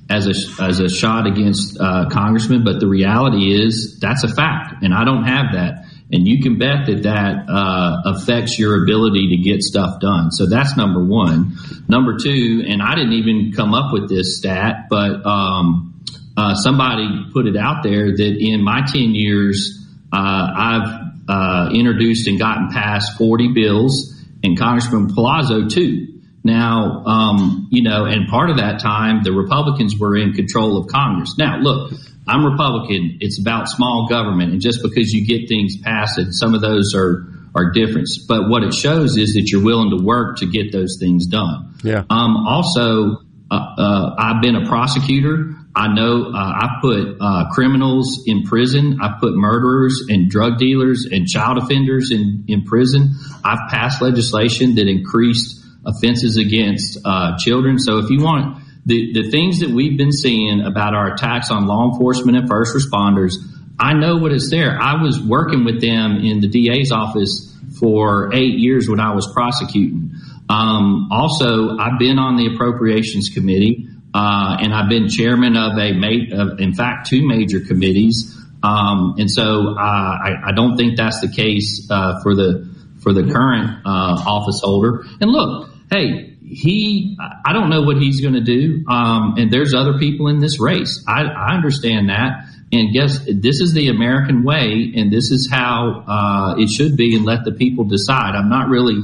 [0.10, 4.84] as a as a shot against uh, congressman, but the reality is that's a fact,
[4.84, 5.86] and I don't have that.
[6.12, 10.32] And you can bet that that uh, affects your ability to get stuff done.
[10.32, 11.56] So that's number one.
[11.88, 15.93] Number two, and I didn't even come up with this stat, but um,
[16.36, 22.28] uh, somebody put it out there that in my ten years, uh, I've uh, introduced
[22.28, 26.08] and gotten past forty bills, and Congressman Palazzo too.
[26.44, 30.88] Now, um, you know, and part of that time, the Republicans were in control of
[30.88, 31.36] Congress.
[31.38, 31.94] Now, look,
[32.28, 33.18] I'm Republican.
[33.22, 36.94] It's about small government, and just because you get things passed, and some of those
[36.96, 38.10] are are different.
[38.28, 41.76] But what it shows is that you're willing to work to get those things done.
[41.84, 42.04] Yeah.
[42.10, 45.56] Um, also, uh, uh, I've been a prosecutor.
[45.76, 49.00] I know uh, I put uh, criminals in prison.
[49.02, 53.16] I put murderers and drug dealers and child offenders in, in prison.
[53.44, 57.80] I've passed legislation that increased offenses against uh, children.
[57.80, 61.66] So if you want the, the things that we've been seeing about our attacks on
[61.66, 63.34] law enforcement and first responders,
[63.80, 64.80] I know what is there.
[64.80, 69.28] I was working with them in the DA's office for eight years when I was
[69.34, 70.12] prosecuting.
[70.50, 75.94] Um, also, I've been on the appropriations committee, uh, and I've been chairman of a,
[75.94, 78.38] ma- of, in fact, two major committees.
[78.62, 83.12] Um, and so uh, I, I, don't think that's the case uh, for the for
[83.12, 85.04] the current uh, office holder.
[85.20, 88.86] And look, hey, he, I don't know what he's going to do.
[88.88, 91.04] Um, and there's other people in this race.
[91.08, 92.46] I, I, understand that.
[92.72, 97.16] And guess this is the American way, and this is how uh, it should be,
[97.16, 98.34] and let the people decide.
[98.36, 98.96] I'm not really,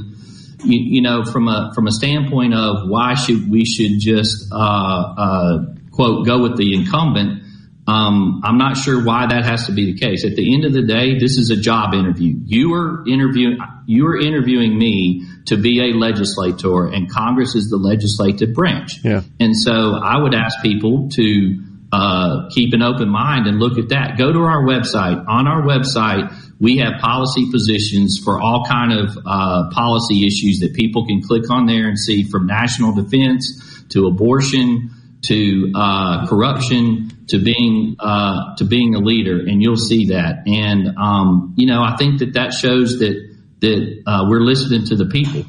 [0.64, 4.56] you, you, know, from a from a standpoint of why should we should just uh,
[4.56, 5.58] uh
[5.90, 7.44] quote go with the incumbent.
[7.86, 10.24] Um, I'm not sure why that has to be the case.
[10.24, 12.36] At the end of the day, this is a job interview.
[12.44, 17.78] You are interviewing, you are interviewing me to be a legislator, and Congress is the
[17.78, 19.02] legislative branch.
[19.02, 19.22] Yeah.
[19.40, 23.88] And so I would ask people to uh, keep an open mind and look at
[23.88, 24.16] that.
[24.16, 25.24] Go to our website.
[25.26, 30.74] On our website, we have policy positions for all kind of uh, policy issues that
[30.74, 34.90] people can click on there and see from national defense to abortion
[35.22, 40.44] to uh, corruption to being uh, to being a leader, and you'll see that.
[40.46, 44.96] And um, you know, I think that that shows that that uh, we're listening to
[44.96, 45.44] the people.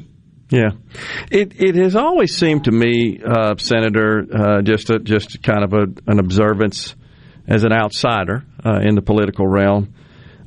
[0.50, 0.72] Yeah,
[1.30, 5.72] it it has always seemed to me, uh, Senator, uh, just a, just kind of
[5.72, 6.94] a, an observance
[7.48, 9.94] as an outsider uh, in the political realm.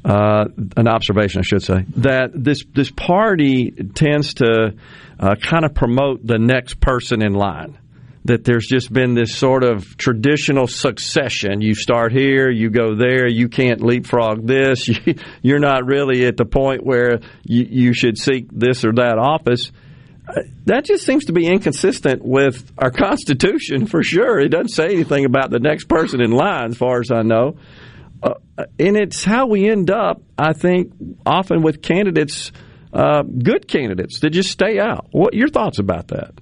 [0.06, 0.46] Uh,
[0.78, 4.76] an observation, I should say, that this this party tends to
[5.20, 7.80] uh, kind of promote the next person in line
[8.26, 11.62] that there's just been this sort of traditional succession.
[11.62, 14.90] You start here, you go there, you can't leapfrog this.
[15.44, 19.72] You're not really at the point where you, you should seek this or that office.
[20.28, 24.40] Uh, that just seems to be inconsistent with our Constitution for sure.
[24.40, 27.58] It doesn't say anything about the next person in line, as far as I know.
[28.24, 28.34] Uh,
[28.80, 30.94] and it's how we end up, I think,
[31.26, 32.52] often with candidates,
[32.94, 35.08] uh, good candidates, that just stay out.
[35.12, 36.34] What your thoughts about that?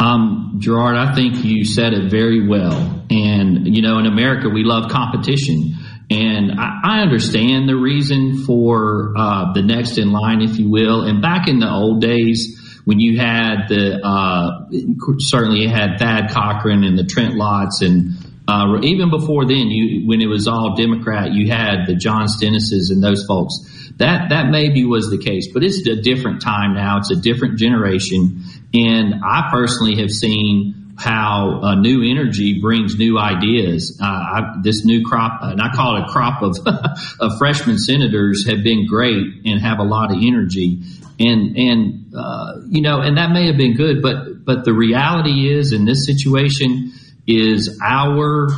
[0.00, 3.04] Um, Gerard, I think you said it very well.
[3.10, 5.74] And, you know, in America, we love competition.
[6.10, 11.02] And I, I understand the reason for uh, the next in line, if you will.
[11.02, 14.70] And back in the old days, when you had the, uh,
[15.18, 18.17] certainly you had Thad Cochran and the Trent Lotts and
[18.48, 22.90] uh, even before then, you when it was all Democrat, you had the John Stennises
[22.90, 23.54] and those folks.
[23.98, 26.96] That that maybe was the case, but it's a different time now.
[26.96, 28.42] It's a different generation,
[28.72, 34.00] and I personally have seen how uh, new energy brings new ideas.
[34.02, 36.56] Uh, I, this new crop, and I call it a crop of,
[37.20, 40.80] of freshman senators, have been great and have a lot of energy.
[41.20, 45.52] And and uh, you know, and that may have been good, but but the reality
[45.52, 46.92] is, in this situation,
[47.28, 48.48] is our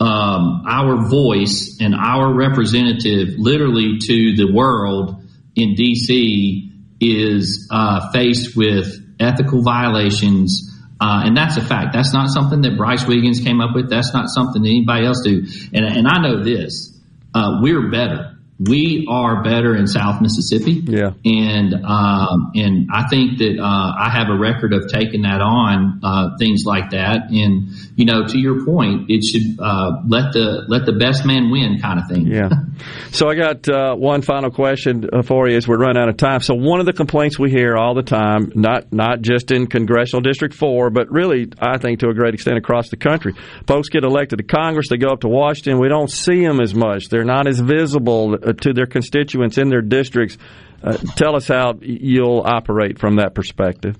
[0.00, 5.22] um, our voice and our representative, literally to the world
[5.54, 10.68] in D.C., is uh, faced with ethical violations.
[11.00, 11.92] Uh, and that's a fact.
[11.92, 13.88] That's not something that Brice Wiggins came up with.
[13.88, 15.44] That's not something that anybody else do.
[15.72, 16.98] And, and I know this:
[17.32, 18.38] uh, we're better
[18.68, 20.82] we are better in South Mississippi.
[20.84, 21.12] Yeah.
[21.24, 26.00] And, um, and I think that, uh, I have a record of taking that on,
[26.02, 27.30] uh, things like that.
[27.30, 31.50] And, you know, to your point, it should, uh, let the, let the best man
[31.50, 32.26] win kind of thing.
[32.26, 32.50] Yeah.
[33.10, 36.40] so I got, uh, one final question for you as we're running out of time.
[36.40, 40.20] So one of the complaints we hear all the time, not, not just in Congressional
[40.20, 43.34] District 4, but really, I think to a great extent across the country,
[43.66, 46.74] folks get elected to Congress, they go up to Washington, we don't see them as
[46.74, 47.08] much.
[47.08, 50.38] They're not as visible uh, to their constituents in their districts.
[50.82, 53.96] Uh, tell us how you'll operate from that perspective.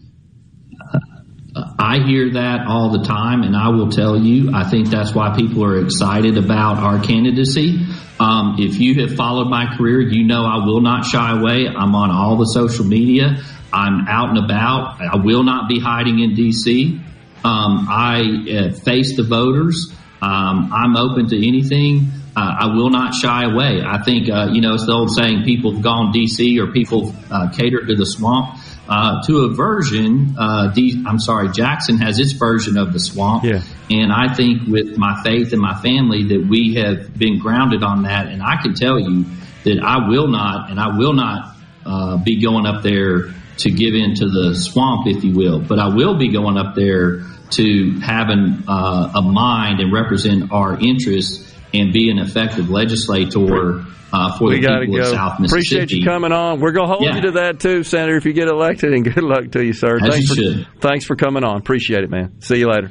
[1.54, 5.36] I hear that all the time, and I will tell you, I think that's why
[5.36, 7.78] people are excited about our candidacy.
[8.18, 11.66] Um, if you have followed my career, you know I will not shy away.
[11.68, 13.42] I'm on all the social media.
[13.70, 15.00] I'm out and about.
[15.00, 17.00] I will not be hiding in D.C.
[17.44, 19.92] Um, I uh, face the voters.
[20.22, 23.82] Um, I'm open to anything uh, I will not shy away.
[23.84, 27.14] I think, uh, you know, it's the old saying, people have gone DC or people
[27.30, 28.58] uh, cater to the swamp.
[28.88, 33.44] Uh, to a version, uh, D, I'm sorry, Jackson has its version of the swamp.
[33.44, 33.62] Yeah.
[33.90, 38.02] And I think with my faith and my family that we have been grounded on
[38.02, 38.26] that.
[38.26, 39.24] And I can tell you
[39.64, 41.54] that I will not, and I will not
[41.86, 45.88] uh, be going up there to give into the swamp, if you will, but I
[45.88, 51.92] will be going up there to have an, a mind and represent our interests and
[51.92, 55.00] be an effective legislator uh, for we the people go.
[55.02, 55.76] of South Mississippi.
[55.76, 56.60] Appreciate you coming on.
[56.60, 57.16] We're going to hold Yeah.
[57.16, 59.96] you to that too, Senator, if you get elected, and good luck to you, sir.
[59.96, 60.34] As thanks you for,
[60.64, 60.80] should.
[60.80, 61.56] Thanks for coming on.
[61.56, 62.40] Appreciate it, man.
[62.42, 62.90] See you later.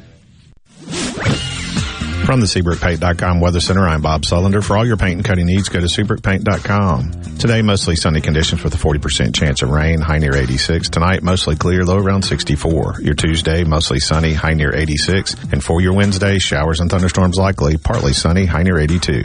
[2.26, 4.64] From the SeabrookPaint.com Weather Center, I'm Bob Sullender.
[4.64, 7.38] For all your paint and coating needs, go to SeabrookPaint.com.
[7.38, 10.90] Today, mostly sunny conditions with a 40% chance of rain, high near 86.
[10.90, 13.00] Tonight, mostly clear, low around 64.
[13.02, 15.34] Your Tuesday, mostly sunny, high near 86.
[15.52, 19.24] And for your Wednesday, showers and thunderstorms likely, partly sunny, high near 82.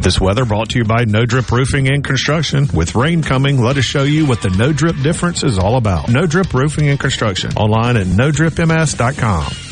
[0.00, 2.66] This weather brought to you by No Drip Roofing and Construction.
[2.72, 6.08] With rain coming, let us show you what the No Drip difference is all about.
[6.08, 7.52] No Drip Roofing and Construction.
[7.56, 9.71] Online at NoDripMS.com.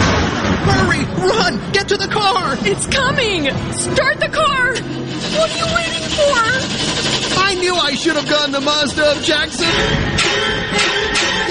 [0.69, 1.03] Hurry!
[1.27, 1.71] Run!
[1.71, 2.55] Get to the car!
[2.61, 3.45] It's coming!
[3.73, 4.73] Start the car!
[5.37, 6.37] What are you waiting for?
[7.39, 10.50] I knew I should have gone to Mazda of Jackson!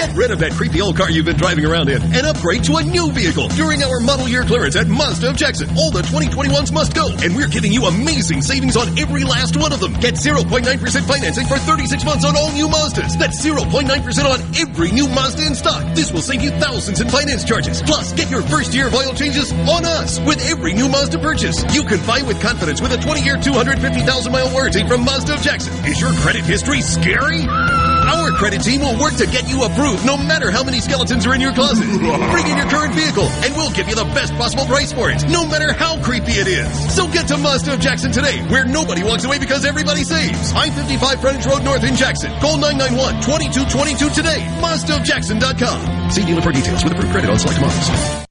[0.01, 2.77] Get rid of that creepy old car you've been driving around in and upgrade to
[2.77, 5.69] a new vehicle during our model year clearance at Mazda of Jackson.
[5.77, 9.71] All the 2021s must go, and we're giving you amazing savings on every last one
[9.71, 9.93] of them.
[10.01, 10.65] Get 0.9%
[11.05, 13.13] financing for 36 months on all new Mazdas.
[13.13, 13.61] That's 0.9%
[14.25, 15.85] on every new Mazda in stock.
[15.93, 17.83] This will save you thousands in finance charges.
[17.83, 21.61] Plus, get your first year of oil changes on us with every new Mazda purchase.
[21.75, 25.73] You can buy with confidence with a 20-year, 250,000 mile warranty from Mazda of Jackson.
[25.85, 27.45] Is your credit history scary?
[28.11, 31.33] Our credit team will work to get you approved no matter how many skeletons are
[31.33, 31.87] in your closet.
[31.87, 35.23] Bring in your current vehicle and we'll give you the best possible price for it,
[35.29, 36.67] no matter how creepy it is.
[36.93, 40.51] So get to Mazda of Jackson today, where nobody walks away because everybody saves.
[40.51, 42.31] I-55 Frontage Road North in Jackson.
[42.39, 44.43] Call 991-2222 today.
[44.59, 46.11] MazdaofJackson.com.
[46.11, 48.30] See dealer for details with approved credit on select models.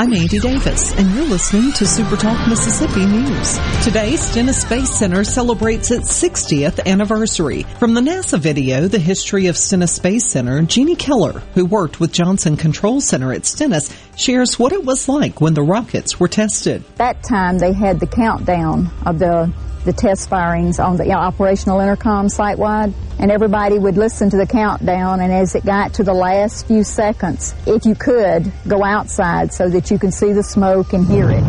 [0.00, 3.58] I'm Andy Davis, and you're listening to Super Talk Mississippi News.
[3.84, 7.64] Today, Stennis Space Center celebrates its 60th anniversary.
[7.78, 12.14] From the NASA video, The History of Stennis Space Center, Jeannie Keller, who worked with
[12.14, 16.82] Johnson Control Center at Stennis, shares what it was like when the rockets were tested.
[16.96, 19.52] That time, they had the countdown of the
[19.84, 24.36] the test firings on the you know, operational intercom site-wide, and everybody would listen to
[24.36, 28.84] the countdown, and as it got to the last few seconds, if you could, go
[28.84, 31.44] outside so that you can see the smoke and hear it.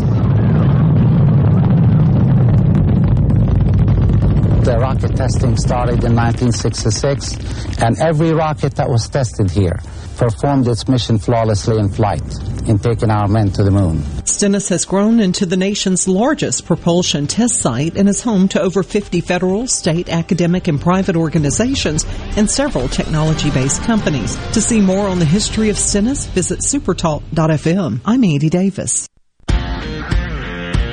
[4.64, 9.80] The rocket testing started in 1966, and every rocket that was tested here
[10.22, 12.22] performed its mission flawlessly in flight
[12.68, 14.04] in taking our men to the moon.
[14.24, 18.84] Stennis has grown into the nation's largest propulsion test site and is home to over
[18.84, 22.06] 50 federal, state, academic, and private organizations
[22.38, 24.36] and several technology-based companies.
[24.54, 28.02] To see more on the history of Stennis, visit supertalk.fm.
[28.06, 29.08] I'm Andy Davis.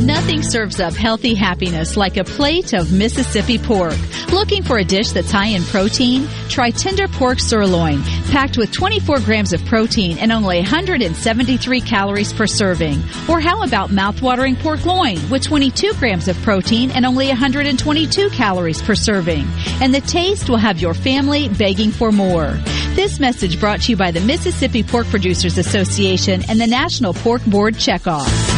[0.00, 3.98] Nothing serves up healthy happiness like a plate of Mississippi pork.
[4.32, 6.28] Looking for a dish that's high in protein?
[6.48, 12.46] Try tender pork sirloin, packed with 24 grams of protein and only 173 calories per
[12.46, 13.02] serving.
[13.28, 18.80] Or how about mouthwatering pork loin with 22 grams of protein and only 122 calories
[18.80, 19.46] per serving?
[19.80, 22.50] And the taste will have your family begging for more.
[22.94, 27.44] This message brought to you by the Mississippi Pork Producers Association and the National Pork
[27.44, 28.57] Board Checkoff.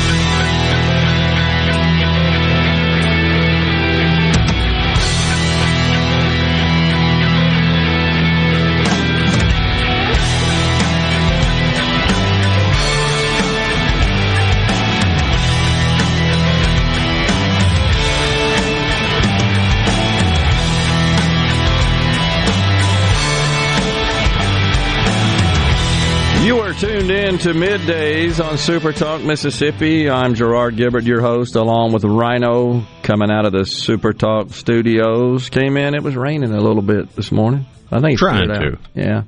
[26.81, 30.09] Tuned in to middays on Super Talk Mississippi.
[30.09, 35.49] I'm Gerard Gibert, your host, along with Rhino, coming out of the Super Talk studios.
[35.49, 37.67] Came in, it was raining a little bit this morning.
[37.91, 38.79] I think it's Trying to.
[38.95, 39.25] yeah.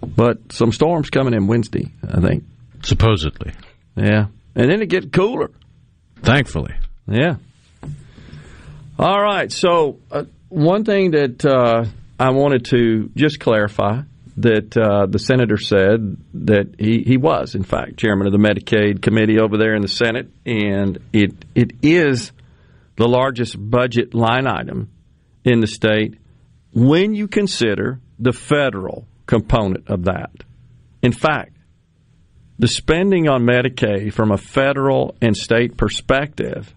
[0.00, 2.44] But some storms coming in Wednesday, I think.
[2.82, 3.52] Supposedly.
[3.94, 5.50] Yeah, and then it get cooler.
[6.22, 6.74] Thankfully.
[7.06, 7.34] Yeah.
[8.98, 9.52] All right.
[9.52, 11.84] So uh, one thing that uh,
[12.18, 14.00] I wanted to just clarify
[14.42, 19.02] that uh, the senator said that he, he was, in fact, chairman of the Medicaid
[19.02, 22.32] committee over there in the Senate, and it it is
[22.96, 24.90] the largest budget line item
[25.44, 26.18] in the state
[26.72, 30.30] when you consider the federal component of that.
[31.02, 31.56] In fact,
[32.58, 36.74] the spending on Medicaid from a federal and state perspective,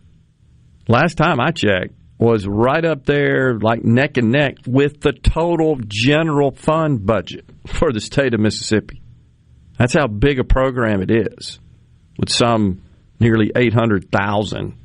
[0.87, 5.77] last time I checked, was right up there, like neck and neck, with the total
[5.87, 9.01] general fund budget for the state of Mississippi.
[9.77, 11.59] That's how big a program it is,
[12.17, 12.81] with some
[13.19, 14.77] nearly 800,000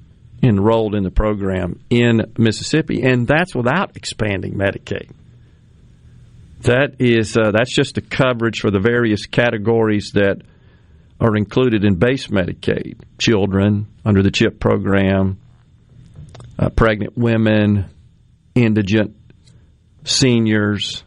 [0.43, 5.11] enrolled in the program in Mississippi, and that's without expanding Medicaid.
[6.63, 10.43] That is uh, that's just the coverage for the various categories that
[11.21, 15.39] are included in base Medicaid: children under the CHIP program,
[16.59, 17.87] uh, pregnant women,
[18.55, 19.17] indigent
[20.05, 21.05] seniors,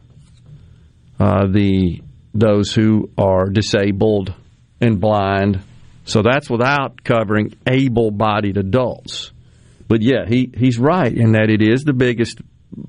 [1.19, 2.01] uh, the
[2.33, 4.33] those who are disabled
[4.79, 5.61] and blind.
[6.05, 9.31] So that's without covering able-bodied adults.
[9.87, 12.41] But yeah, he, he's right in that it is the biggest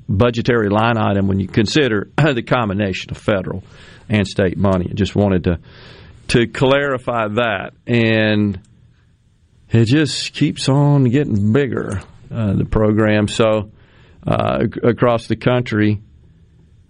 [0.08, 3.64] budgetary line item when you consider the combination of federal
[4.08, 4.86] and state money.
[4.90, 5.58] I just wanted to
[6.28, 8.60] to clarify that, and
[9.70, 12.00] it just keeps on getting bigger.
[12.32, 13.70] Uh, the program so
[14.26, 16.00] uh, across the country.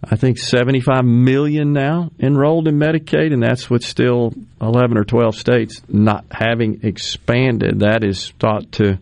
[0.04, 5.34] I think 75 million now enrolled in Medicaid, and that's with still 11 or 12
[5.34, 7.80] states not having expanded.
[7.80, 8.98] That is thought to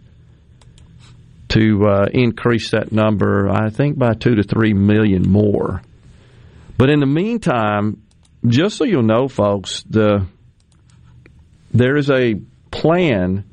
[1.48, 5.82] to uh, increase that number, I think, by two to three million more.
[6.78, 8.02] But in the meantime,
[8.46, 10.26] just so you'll know, folks, the
[11.74, 12.36] there is a
[12.70, 13.44] plan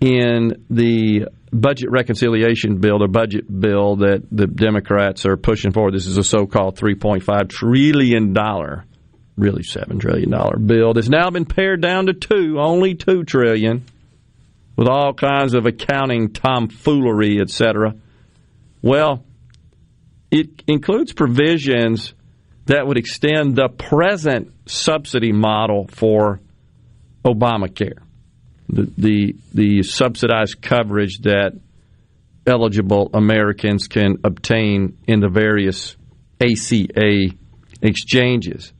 [0.00, 1.28] in the
[1.60, 5.94] budget reconciliation bill, the budget bill that the Democrats are pushing forward.
[5.94, 8.84] This is a so-called 3.5 trillion dollar,
[9.36, 13.84] really seven trillion dollar bill that's now been pared down to two, only two trillion
[14.76, 17.94] with all kinds of accounting tomfoolery, etc.
[18.82, 19.24] Well,
[20.30, 22.14] it includes provisions
[22.66, 26.40] that would extend the present subsidy model for
[27.24, 27.98] Obamacare,
[28.68, 31.52] the the, the subsidized coverage that
[32.46, 35.96] eligible Americans can obtain in the various
[36.40, 37.28] ACA
[37.82, 38.72] exchanges.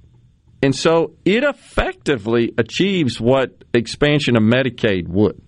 [0.62, 5.40] And so it effectively achieves what expansion of Medicaid would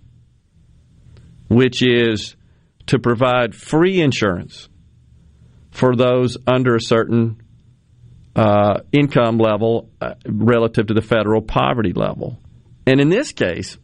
[1.48, 2.36] which is
[2.86, 4.68] to provide free insurance
[5.70, 7.42] for those under a certain
[8.36, 12.38] uh, income level uh, relative to the federal poverty level.
[12.86, 13.76] And in this case,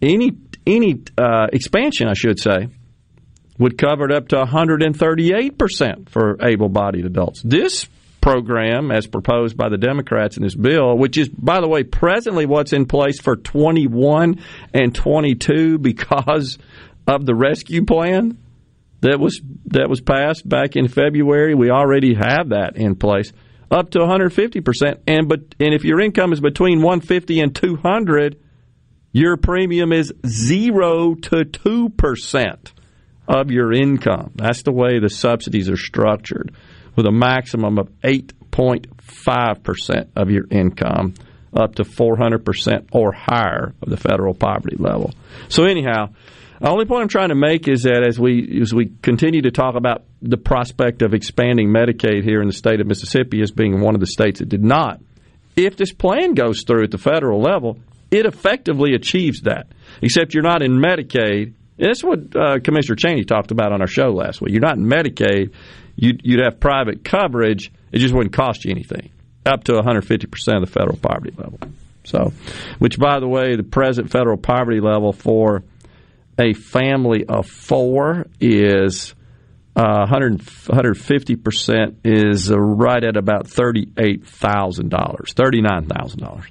[0.02, 0.32] any
[0.66, 2.68] any uh, expansion, I should say,
[3.60, 7.42] would cover it up to 138 percent for able-bodied adults.
[7.44, 7.88] This
[8.26, 12.48] program, as proposed by the Democrats in this bill, which is, by the way, presently
[12.48, 14.42] what's in place for 21
[14.74, 16.58] and 22 because
[17.06, 18.36] of the rescue plan
[19.02, 21.54] that was that was passed back in February.
[21.54, 23.32] We already have that in place
[23.70, 28.40] up to 150 percent, and but and if your income is between 150 and 200
[29.12, 32.72] your premium is 0 to 2%
[33.30, 34.32] of your income.
[34.36, 36.54] That's the way the subsidies are structured,
[36.96, 41.16] with a maximum of 8.5% of your income
[41.56, 45.14] up to 400% or higher of the federal poverty level.
[45.48, 46.10] So, anyhow,
[46.60, 49.52] the only point I'm trying to make is that as we as we continue to
[49.52, 53.82] talk about the prospect of expanding Medicaid here in the state of Mississippi as being
[53.82, 55.02] one of the states that did not,
[55.56, 57.80] if this plan goes through at the federal level,
[58.12, 59.68] it effectively achieves that.
[60.02, 61.54] Except you're not in Medicaid.
[61.78, 64.54] That's what uh, Commissioner Chaney talked about on our show last week.
[64.54, 65.54] You're not in Medicaid.
[65.96, 67.72] You'd, you'd have private coverage.
[67.92, 69.12] It just wouldn't cost you anything,
[69.46, 71.60] up to 150 percent of the federal poverty level.
[72.04, 72.34] So,
[72.80, 75.64] which by the way, the present federal poverty level for
[76.38, 79.16] a family of four is
[79.76, 86.20] uh, 150 percent is uh, right at about thirty eight thousand dollars, thirty nine thousand
[86.20, 86.46] dollars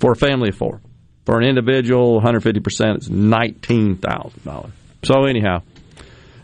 [0.00, 0.80] for a family of four.
[1.26, 4.70] For an individual, 150% is $19,000.
[5.02, 5.62] So, anyhow,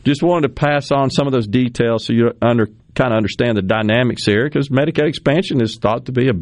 [0.07, 3.57] just wanted to pass on some of those details so you under, kind of understand
[3.59, 6.35] the dynamics here because Medicaid expansion is thought to be a,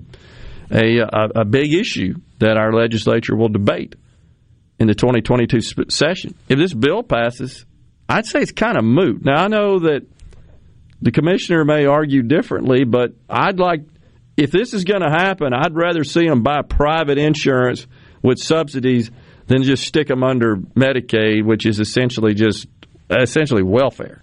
[0.70, 3.96] a, a big issue that our legislature will debate
[4.78, 6.34] in the 2022 session.
[6.48, 7.64] If this bill passes,
[8.08, 9.24] I'd say it's kind of moot.
[9.24, 10.06] Now, I know that
[11.04, 13.82] The commissioner may argue differently, but I'd like,
[14.38, 17.86] if this is going to happen, I'd rather see them buy private insurance
[18.22, 19.10] with subsidies
[19.46, 22.66] than just stick them under Medicaid, which is essentially just
[23.10, 24.22] essentially welfare,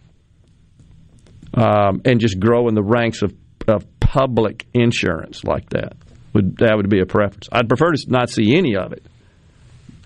[1.54, 3.34] um, and just grow in the ranks of,
[3.68, 5.94] of public insurance like that.
[6.34, 7.50] Would that would be a preference?
[7.52, 9.06] I'd prefer to not see any of it.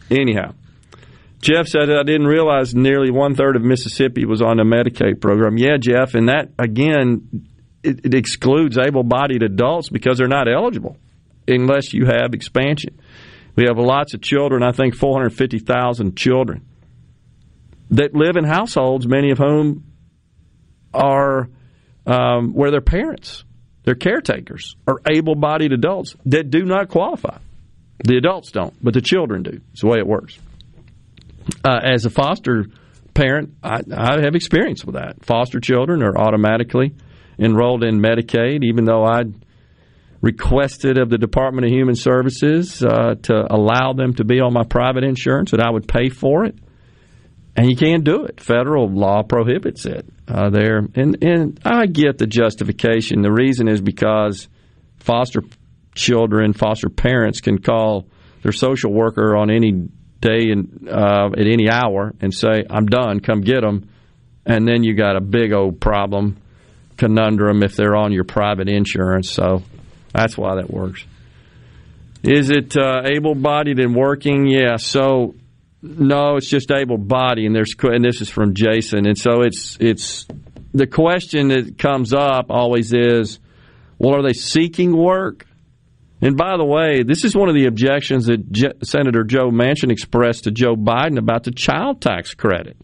[0.10, 0.54] Anyhow,
[1.42, 5.58] Jeff said I didn't realize nearly one third of Mississippi was on a Medicaid program.
[5.58, 7.48] Yeah, Jeff, and that again
[7.84, 10.98] it, it excludes able-bodied adults because they're not eligible
[11.48, 13.00] unless you have expansion.
[13.56, 14.64] We have lots of children.
[14.64, 16.66] I think 450,000 children
[17.96, 19.84] that live in households, many of whom
[20.94, 21.50] are
[22.06, 23.44] um, where their parents,
[23.84, 27.38] their caretakers, are able-bodied adults that do not qualify.
[28.04, 29.62] The adults don't, but the children do.
[29.72, 30.38] It's the way it works
[31.64, 32.66] uh, as a foster
[33.14, 35.26] parent, I, I have experience with that.
[35.26, 36.96] Foster children are automatically
[37.40, 39.24] enrolled in Medicaid, even though I
[40.22, 44.64] requested of the Department of Human Services uh, to allow them to be on my
[44.64, 46.58] private insurance, that I would pay for it.
[47.56, 48.42] And you can't do it.
[48.42, 50.80] Federal law prohibits it uh, there.
[50.96, 53.22] And, and I get the justification.
[53.22, 54.50] The reason is because
[55.00, 55.42] foster
[55.94, 58.08] children, foster parents can call
[58.44, 59.72] their social worker on any
[60.20, 63.20] day and uh, at any hour and say, "I'm done.
[63.22, 63.90] Come get them,"
[64.46, 66.38] and then you got a big old problem
[66.98, 69.32] conundrum if they're on your private insurance.
[69.32, 69.64] So
[70.14, 71.04] that's why that works.
[72.24, 74.48] Is it uh, able-bodied and working?
[74.48, 74.78] Yeah.
[74.78, 75.36] So
[75.86, 80.26] no, it's just able-bodied, and there's and this is from Jason, and so it's it's
[80.74, 83.40] the question that comes up always is,
[84.00, 85.46] well, are they seeking work?
[86.22, 89.92] And by the way, this is one of the objections that Je- Senator Joe Manchin
[89.92, 92.78] expressed to Joe Biden about the child tax credit,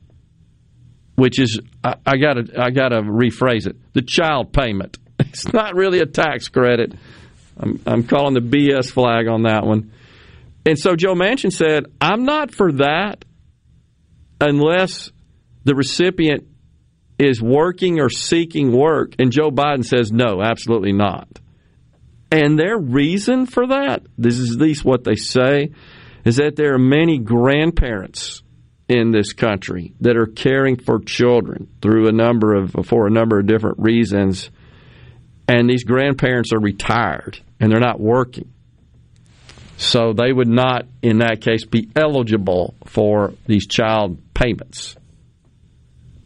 [1.15, 4.97] which is I got to I got to rephrase it: the child payment.
[5.21, 6.93] It's not really a tax credit.
[7.55, 9.91] I'm, I'm calling the BS flag on that one.
[10.65, 13.25] And so Joe Manchin said, "I'm not for that
[14.39, 15.11] unless
[15.63, 16.47] the recipient
[17.17, 21.39] is working or seeking work." And Joe Biden says, "No, absolutely not."
[22.31, 25.71] And their reason for that, this is at least what they say,
[26.23, 28.43] is that there are many grandparents
[28.87, 33.39] in this country that are caring for children through a number of for a number
[33.39, 34.51] of different reasons.
[35.47, 38.49] And these grandparents are retired and they're not working.
[39.81, 44.95] So they would not, in that case, be eligible for these child payments.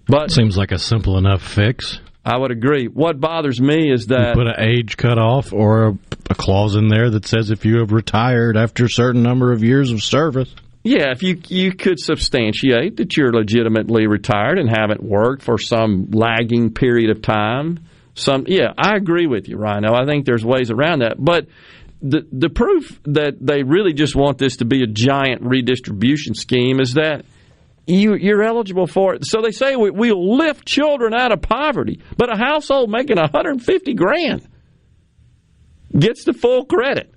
[0.08, 2.02] But seems like a simple enough fix.
[2.26, 2.88] I would agree.
[2.88, 5.98] What bothers me is that you put an age cutoff or a,
[6.32, 9.64] a, clause in there that says if you have retired after a certain number of
[9.64, 10.54] years of service.
[10.84, 16.10] Yeah, if you you could substantiate that you're legitimately retired and haven't worked for some
[16.12, 17.86] lagging period of time.
[18.16, 19.94] Some yeah, I agree with you, Rhino.
[19.94, 21.48] I think there's ways around that, but
[22.08, 26.80] the the proof that they really just want this to be a giant redistribution scheme
[26.80, 27.26] is that
[27.88, 29.26] you, you're eligible for it.
[29.26, 33.94] So they say we, we'll lift children out of poverty, but a household making 150
[33.94, 34.48] grand
[35.98, 37.14] gets the full credit.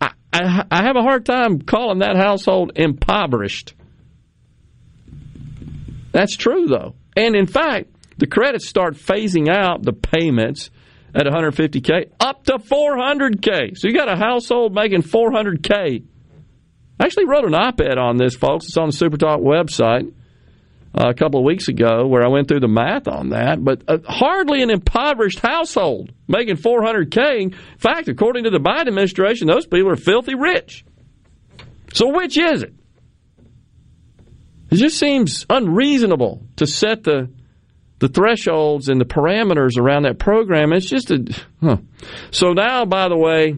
[0.00, 3.74] I, I, I have a hard time calling that household impoverished.
[6.12, 6.94] That's true, though.
[7.16, 10.70] And in fact, the credits start phasing out the payments
[11.18, 13.76] at 150K up to 400K.
[13.76, 16.04] So you got a household making 400K
[17.00, 18.66] I actually wrote an op ed on this, folks.
[18.66, 20.12] It's on the SuperTalk website
[20.94, 23.62] uh, a couple of weeks ago where I went through the math on that.
[23.62, 27.40] But hardly an impoverished household making 400K.
[27.40, 30.84] In fact, according to the Biden administration, those people are filthy rich.
[31.92, 32.74] So which is it?
[34.70, 37.30] It just seems unreasonable to set the
[37.98, 40.72] the thresholds and the parameters around that program.
[40.72, 41.24] It's just a
[41.60, 41.78] huh.
[42.30, 42.84] so now.
[42.84, 43.56] By the way,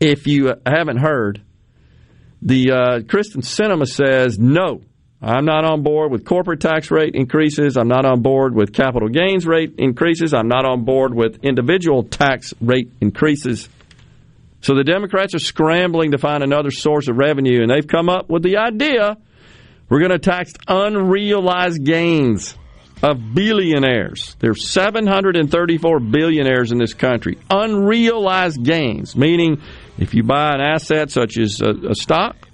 [0.00, 1.42] if you haven't heard,
[2.42, 4.82] the uh, Kyrsten Sinema says no.
[5.22, 7.78] I'm not on board with corporate tax rate increases.
[7.78, 10.34] I'm not on board with capital gains rate increases.
[10.34, 13.70] I'm not on board with individual tax rate increases.
[14.60, 18.28] So the Democrats are scrambling to find another source of revenue, and they've come up
[18.28, 19.16] with the idea
[19.88, 22.56] we're going to tax unrealized gains
[23.04, 24.34] of billionaires.
[24.38, 27.36] There's 734 billionaires in this country.
[27.50, 29.60] Unrealized gains, meaning
[29.98, 32.48] if you buy an asset such as a, a stock,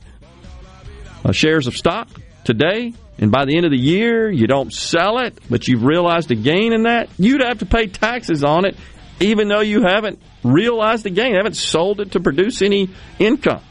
[1.25, 2.09] a shares of stock
[2.43, 6.33] today, and by the end of the year you don't sell it, but you've realized
[6.33, 8.77] a gain in that, you'd have to pay taxes on it,
[9.21, 12.91] even though you haven't realized the gain, haven't sold it to produce any
[13.21, 13.63] income.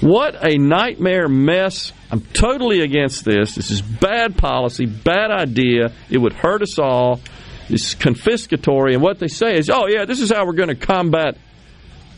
[0.00, 1.92] What a nightmare mess.
[2.10, 3.54] I'm totally against this.
[3.54, 5.92] This is bad policy, bad idea.
[6.08, 7.20] It would hurt us all.
[7.68, 8.94] It's confiscatory.
[8.94, 11.36] And what they say is, oh, yeah, this is how we're going to combat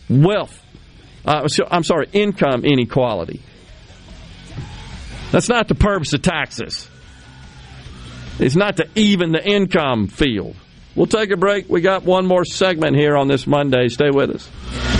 [0.09, 0.61] wealth.
[1.25, 3.43] Uh, so, I'm sorry, income inequality.
[5.33, 6.89] That's not the purpose of taxes.
[8.39, 10.57] It's not to even the income field.
[10.95, 11.69] We'll take a break.
[11.69, 13.89] We got one more segment here on this Monday.
[13.89, 15.00] Stay with us.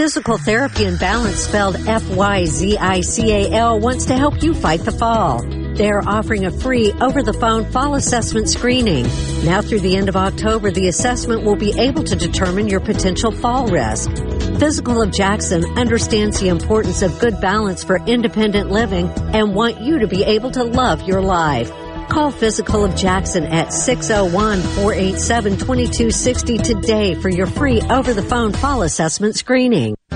[0.00, 5.42] Fyzical Therapy and Balance, spelled F-Y-Z-I-C-A-L, wants to help you fight the fall.
[5.74, 9.04] They are offering a free over-the-phone fall assessment screening.
[9.44, 13.30] Now through the end of October, the assessment will be able to determine your potential
[13.30, 14.08] fall risk.
[14.56, 19.98] Fyzical of Jackson understands the importance of good balance for independent living and want you
[19.98, 21.70] to be able to love your life.
[22.10, 29.94] Call Fyzical of Jackson at 601-487-2260 today for your free over-the-phone fall assessment screening.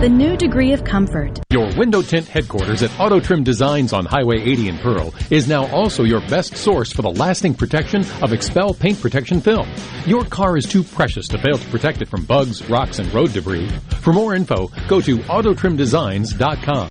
[0.00, 1.40] the new degree of comfort.
[1.50, 5.66] Your window tint headquarters at Auto Trim Designs on Highway 80 in Pearl is now
[5.74, 9.68] also your best source for the lasting protection of XPEL paint protection film.
[10.06, 13.32] Your car is too precious to fail to protect it from bugs, rocks, and road
[13.32, 13.68] debris.
[14.00, 16.88] For more info, go to autotrimdesigns.com.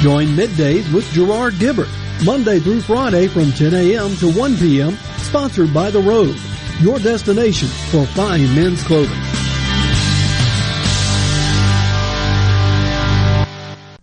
[0.00, 1.90] Join Middays with Gerard Gibert,
[2.24, 4.16] Monday through Friday from 10 a.m.
[4.16, 6.34] to 1 p.m., sponsored by The Road,
[6.80, 9.45] your destination for fine men's clothing.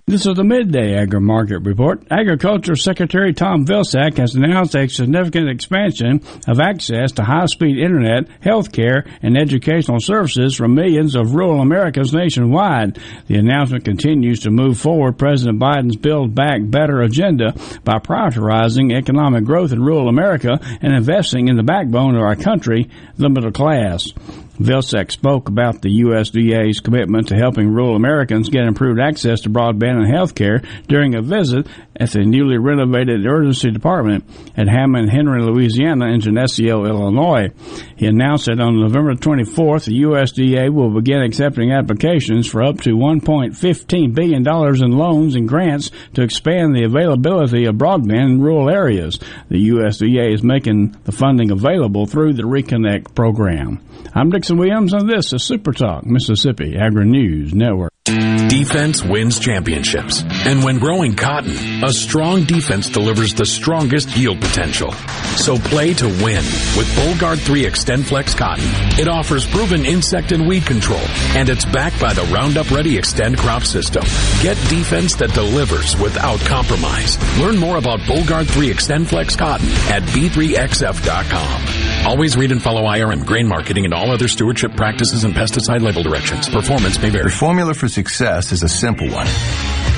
[0.05, 2.03] This is the midday agri market report.
[2.11, 8.27] Agriculture Secretary Tom Vilsack has announced a significant expansion of access to high speed internet,
[8.41, 12.99] health care, and educational services for millions of rural Americans nationwide.
[13.27, 17.53] The announcement continues to move forward President Biden's Build Back Better agenda
[17.85, 22.89] by prioritizing economic growth in rural America and investing in the backbone of our country,
[23.15, 24.11] the middle class.
[24.59, 30.03] Vilsack spoke about the USDA's commitment to helping rural Americans get improved access to broadband
[30.03, 31.65] and health care during a visit
[31.95, 34.23] at the newly renovated emergency department
[34.55, 37.49] at Hammond Henry, Louisiana in Geneseo, Illinois.
[37.95, 42.91] He announced that on November 24th, the USDA will begin accepting applications for up to
[42.91, 49.19] $1.15 billion in loans and grants to expand the availability of broadband in rural areas.
[49.49, 53.81] The USDA is making the funding available through the Reconnect program.
[54.15, 57.92] I'm Dixon Williams, on this is Super Talk, Mississippi Agri News Network.
[58.05, 60.23] Defense wins championships.
[60.45, 64.91] And when growing cotton, a strong defense delivers the strongest yield potential.
[65.37, 66.43] So play to win
[66.75, 68.65] with Bollgard 3 XtendFlex cotton.
[68.99, 70.99] It offers proven insect and weed control,
[71.33, 74.03] and it's backed by the Roundup Ready Xtend crop system.
[74.41, 77.17] Get defense that delivers without compromise.
[77.39, 82.05] Learn more about Bollgard 3 XtendFlex cotton at b3xf.com.
[82.05, 86.03] Always read and follow IRM grain marketing and all other stewardship practices and pesticide label
[86.03, 86.49] directions.
[86.49, 87.23] Performance may vary.
[87.23, 89.27] The formula for success is a simple one.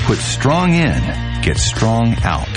[0.04, 2.52] Put strong in, get strong out.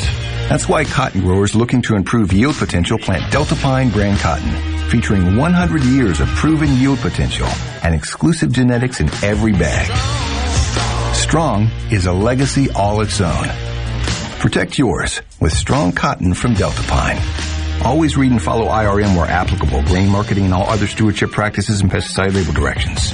[0.49, 5.83] That's why cotton growers looking to improve yield potential plant Deltapine brand cotton, featuring 100
[5.83, 7.47] years of proven yield potential
[7.83, 9.87] and exclusive genetics in every bag.
[11.15, 13.47] Strong is a legacy all its own.
[14.39, 17.85] Protect yours with strong cotton from Deltapine.
[17.85, 21.89] Always read and follow IRM where applicable, grain marketing and all other stewardship practices and
[21.89, 23.13] pesticide label directions.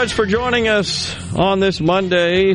[0.00, 2.54] Much for joining us on this Monday.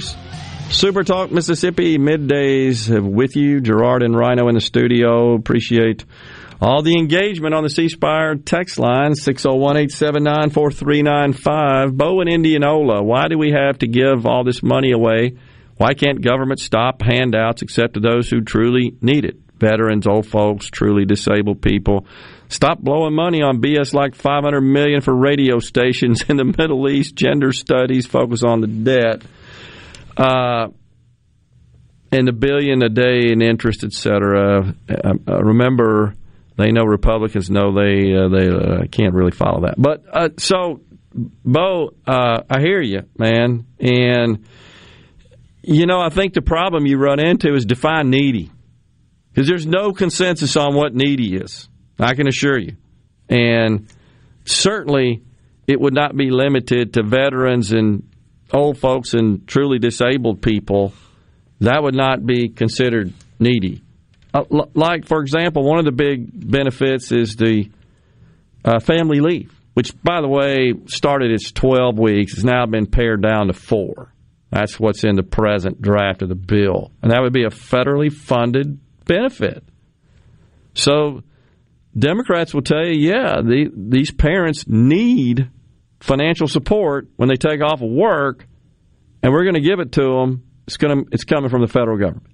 [0.72, 5.35] Super Talk Mississippi middays with you, Gerard and Rhino in the studio.
[5.35, 6.05] Appreciate
[6.59, 11.95] all the engagement on the C Spire text line 601 879 4395.
[11.95, 15.38] Bo and Indianola, why do we have to give all this money away?
[15.77, 19.44] Why can't government stop handouts except to those who truly need it?
[19.60, 22.06] Veterans, old folks, truly disabled people.
[22.49, 27.15] Stop blowing money on BS like 500 million for radio stations in the Middle East,
[27.15, 29.23] gender studies, focus on the debt.
[30.18, 30.68] Uh,
[32.11, 34.76] and the billion a day in interest, etc.
[34.88, 36.14] Uh, uh, remember,
[36.57, 39.76] they know Republicans know they uh, they uh, can't really follow that.
[39.77, 40.82] But so,
[41.14, 44.45] Bo, I hear you, man, and
[45.61, 48.52] you know I think the problem you run into is define needy
[49.35, 51.67] because there's no consensus on what needy is.
[51.99, 52.77] I can assure you,
[53.27, 53.87] and
[54.45, 55.23] certainly
[55.67, 58.09] it would not be limited to veterans and
[58.53, 60.93] old folks and truly disabled people,
[61.59, 63.81] that would not be considered needy.
[64.33, 64.43] Uh,
[64.73, 67.69] like, for example, one of the big benefits is the
[68.63, 73.21] uh, family leave, which, by the way, started as 12 weeks, has now been pared
[73.21, 74.13] down to four.
[74.49, 76.91] That's what's in the present draft of the bill.
[77.01, 79.64] And that would be a federally funded benefit.
[80.73, 81.23] So,
[81.98, 85.49] Democrats will tell you, yeah, the, these parents need
[86.02, 88.45] financial support when they take off of work,
[89.23, 90.44] and we're going to give it to them.
[90.68, 92.27] It's going to it's coming from the federal government.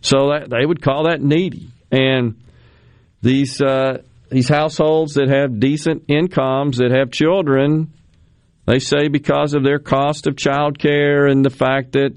[0.00, 2.40] So that they would call that needy, and
[3.20, 7.92] these uh, these households that have decent incomes that have children,
[8.66, 12.16] they say because of their cost of child care and the fact that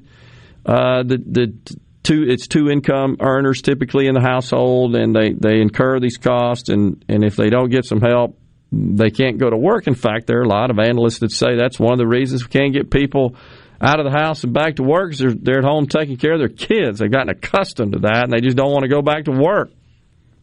[0.66, 5.62] uh, the the two it's two income earners typically in the household, and they they
[5.62, 8.38] incur these costs, and and if they don't get some help,
[8.72, 9.88] they can't go to work.
[9.88, 12.44] In fact, there are a lot of analysts that say that's one of the reasons
[12.44, 13.36] we can't get people
[13.82, 16.40] out of the house and back to work they're, they're at home taking care of
[16.40, 17.00] their kids.
[17.00, 19.72] They've gotten accustomed to that and they just don't want to go back to work.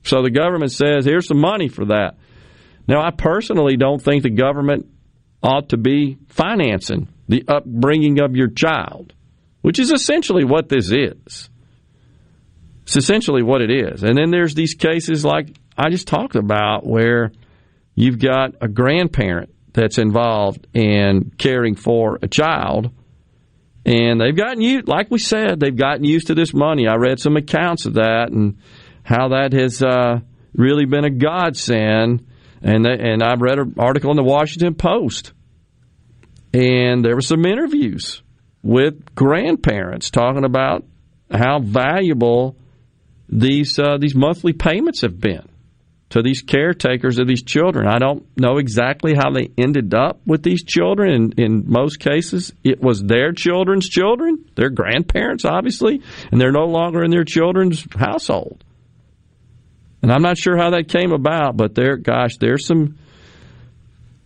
[0.04, 2.16] So the government says, here's some money for that.
[2.88, 4.86] Now, I personally don't think the government
[5.42, 9.12] ought to be financing the upbringing of your child,
[9.66, 11.50] which is essentially what this is.
[12.84, 14.04] It's essentially what it is.
[14.04, 17.32] And then there's these cases like I just talked about where
[17.96, 22.92] you've got a grandparent that's involved in caring for a child.
[23.84, 26.86] And they've gotten used, like we said, they've gotten used to this money.
[26.86, 28.58] I read some accounts of that and
[29.02, 30.20] how that has uh,
[30.54, 32.24] really been a godsend.
[32.62, 35.32] And they, and I've read an article in the Washington Post,
[36.54, 38.22] and there were some interviews
[38.66, 40.84] with grandparents talking about
[41.30, 42.56] how valuable
[43.28, 45.48] these uh, these monthly payments have been
[46.08, 47.86] to these caretakers of these children.
[47.86, 51.32] I don't know exactly how they ended up with these children.
[51.38, 56.66] In, in most cases, it was their children's children, their grandparents, obviously, and they're no
[56.66, 58.62] longer in their children's household.
[60.02, 62.98] And I'm not sure how that came about, but there, gosh, there's some,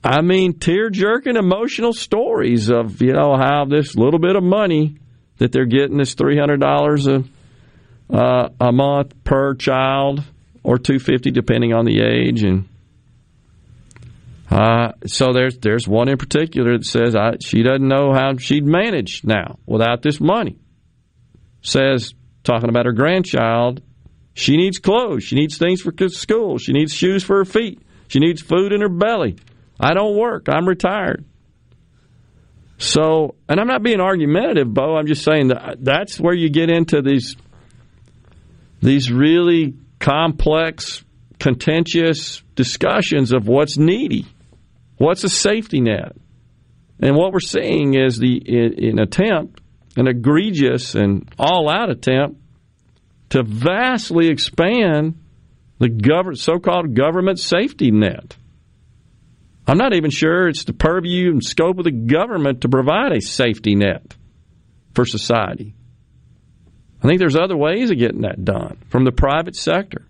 [0.03, 4.97] I mean, tear jerking emotional stories of, you know, how this little bit of money
[5.39, 7.25] that they're getting, this $300
[8.11, 10.23] a, uh, a month per child,
[10.63, 12.69] or 250 depending on the age and
[14.51, 18.67] uh, so there's there's one in particular that says I, she doesn't know how she'd
[18.67, 20.59] manage now without this money.
[21.63, 23.81] Says talking about her grandchild,
[24.35, 28.19] she needs clothes, she needs things for school, she needs shoes for her feet, she
[28.19, 29.37] needs food in her belly.
[29.81, 31.25] I don't work, I'm retired.
[32.77, 34.97] So, and I'm not being argumentative, Bo.
[34.97, 37.37] I'm just saying that that's where you get into these
[38.83, 41.05] these really complex,
[41.39, 44.27] contentious discussions of what's needy,
[44.97, 46.17] what's a safety net.
[47.01, 49.61] And what we're seeing is the an attempt,
[49.97, 52.41] an egregious and all-out attempt
[53.31, 55.19] to vastly expand
[55.79, 58.37] the so-called government safety net.
[59.71, 63.21] I'm not even sure it's the purview and scope of the government to provide a
[63.21, 64.17] safety net
[64.97, 65.77] for society.
[67.01, 70.09] I think there's other ways of getting that done from the private sector.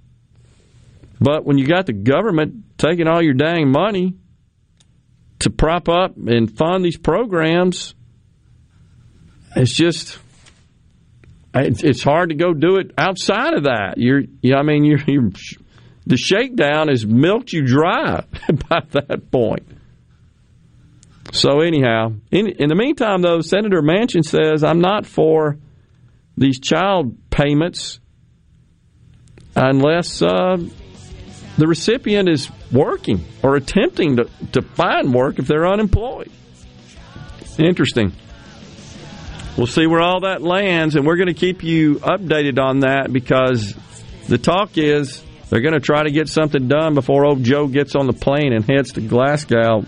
[1.21, 4.15] But when you got the government taking all your dang money
[5.41, 7.95] to prop up and fund these programs,
[9.55, 10.19] it's just
[11.53, 13.99] it's hard to go do it outside of that.
[13.99, 15.31] You're, you know, I mean, you're, you're
[16.07, 18.25] the shakedown has milked you dry
[18.69, 19.67] by that point.
[21.33, 25.59] So anyhow, in, in the meantime, though, Senator Manchin says I'm not for
[26.37, 28.01] these child payments
[29.55, 30.57] unless uh,
[31.59, 36.31] the recipient is working or attempting to, to find work if they're unemployed.
[37.59, 38.13] Interesting.
[39.57, 43.13] We'll see where all that lands, and we're going to keep you updated on that
[43.13, 43.75] because
[44.29, 47.95] the talk is they're going to try to get something done before old Joe gets
[47.95, 49.85] on the plane and heads to Glasgow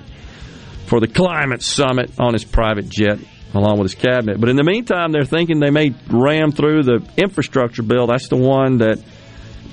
[0.87, 3.19] for the climate summit on his private jet
[3.55, 4.41] along with his cabinet.
[4.41, 8.07] But in the meantime, they're thinking they may ram through the infrastructure bill.
[8.07, 9.03] That's the one that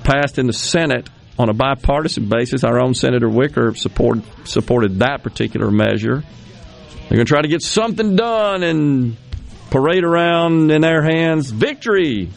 [0.04, 1.08] passed in the Senate
[1.38, 2.62] on a bipartisan basis.
[2.62, 6.22] Our own Senator Wicker support, supported that particular measure.
[6.22, 9.16] They're going to try to get something done and
[9.70, 12.30] parade around in their hands victory.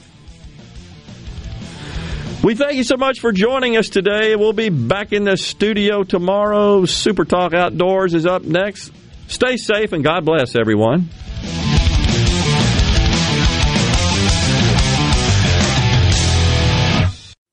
[2.44, 4.36] We thank you so much for joining us today.
[4.36, 6.84] We'll be back in the studio tomorrow.
[6.86, 8.92] Super Talk Outdoors is up next.
[9.28, 11.08] Stay safe and God bless everyone.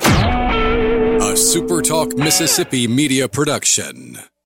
[0.00, 4.18] A Super Talk Mississippi media production.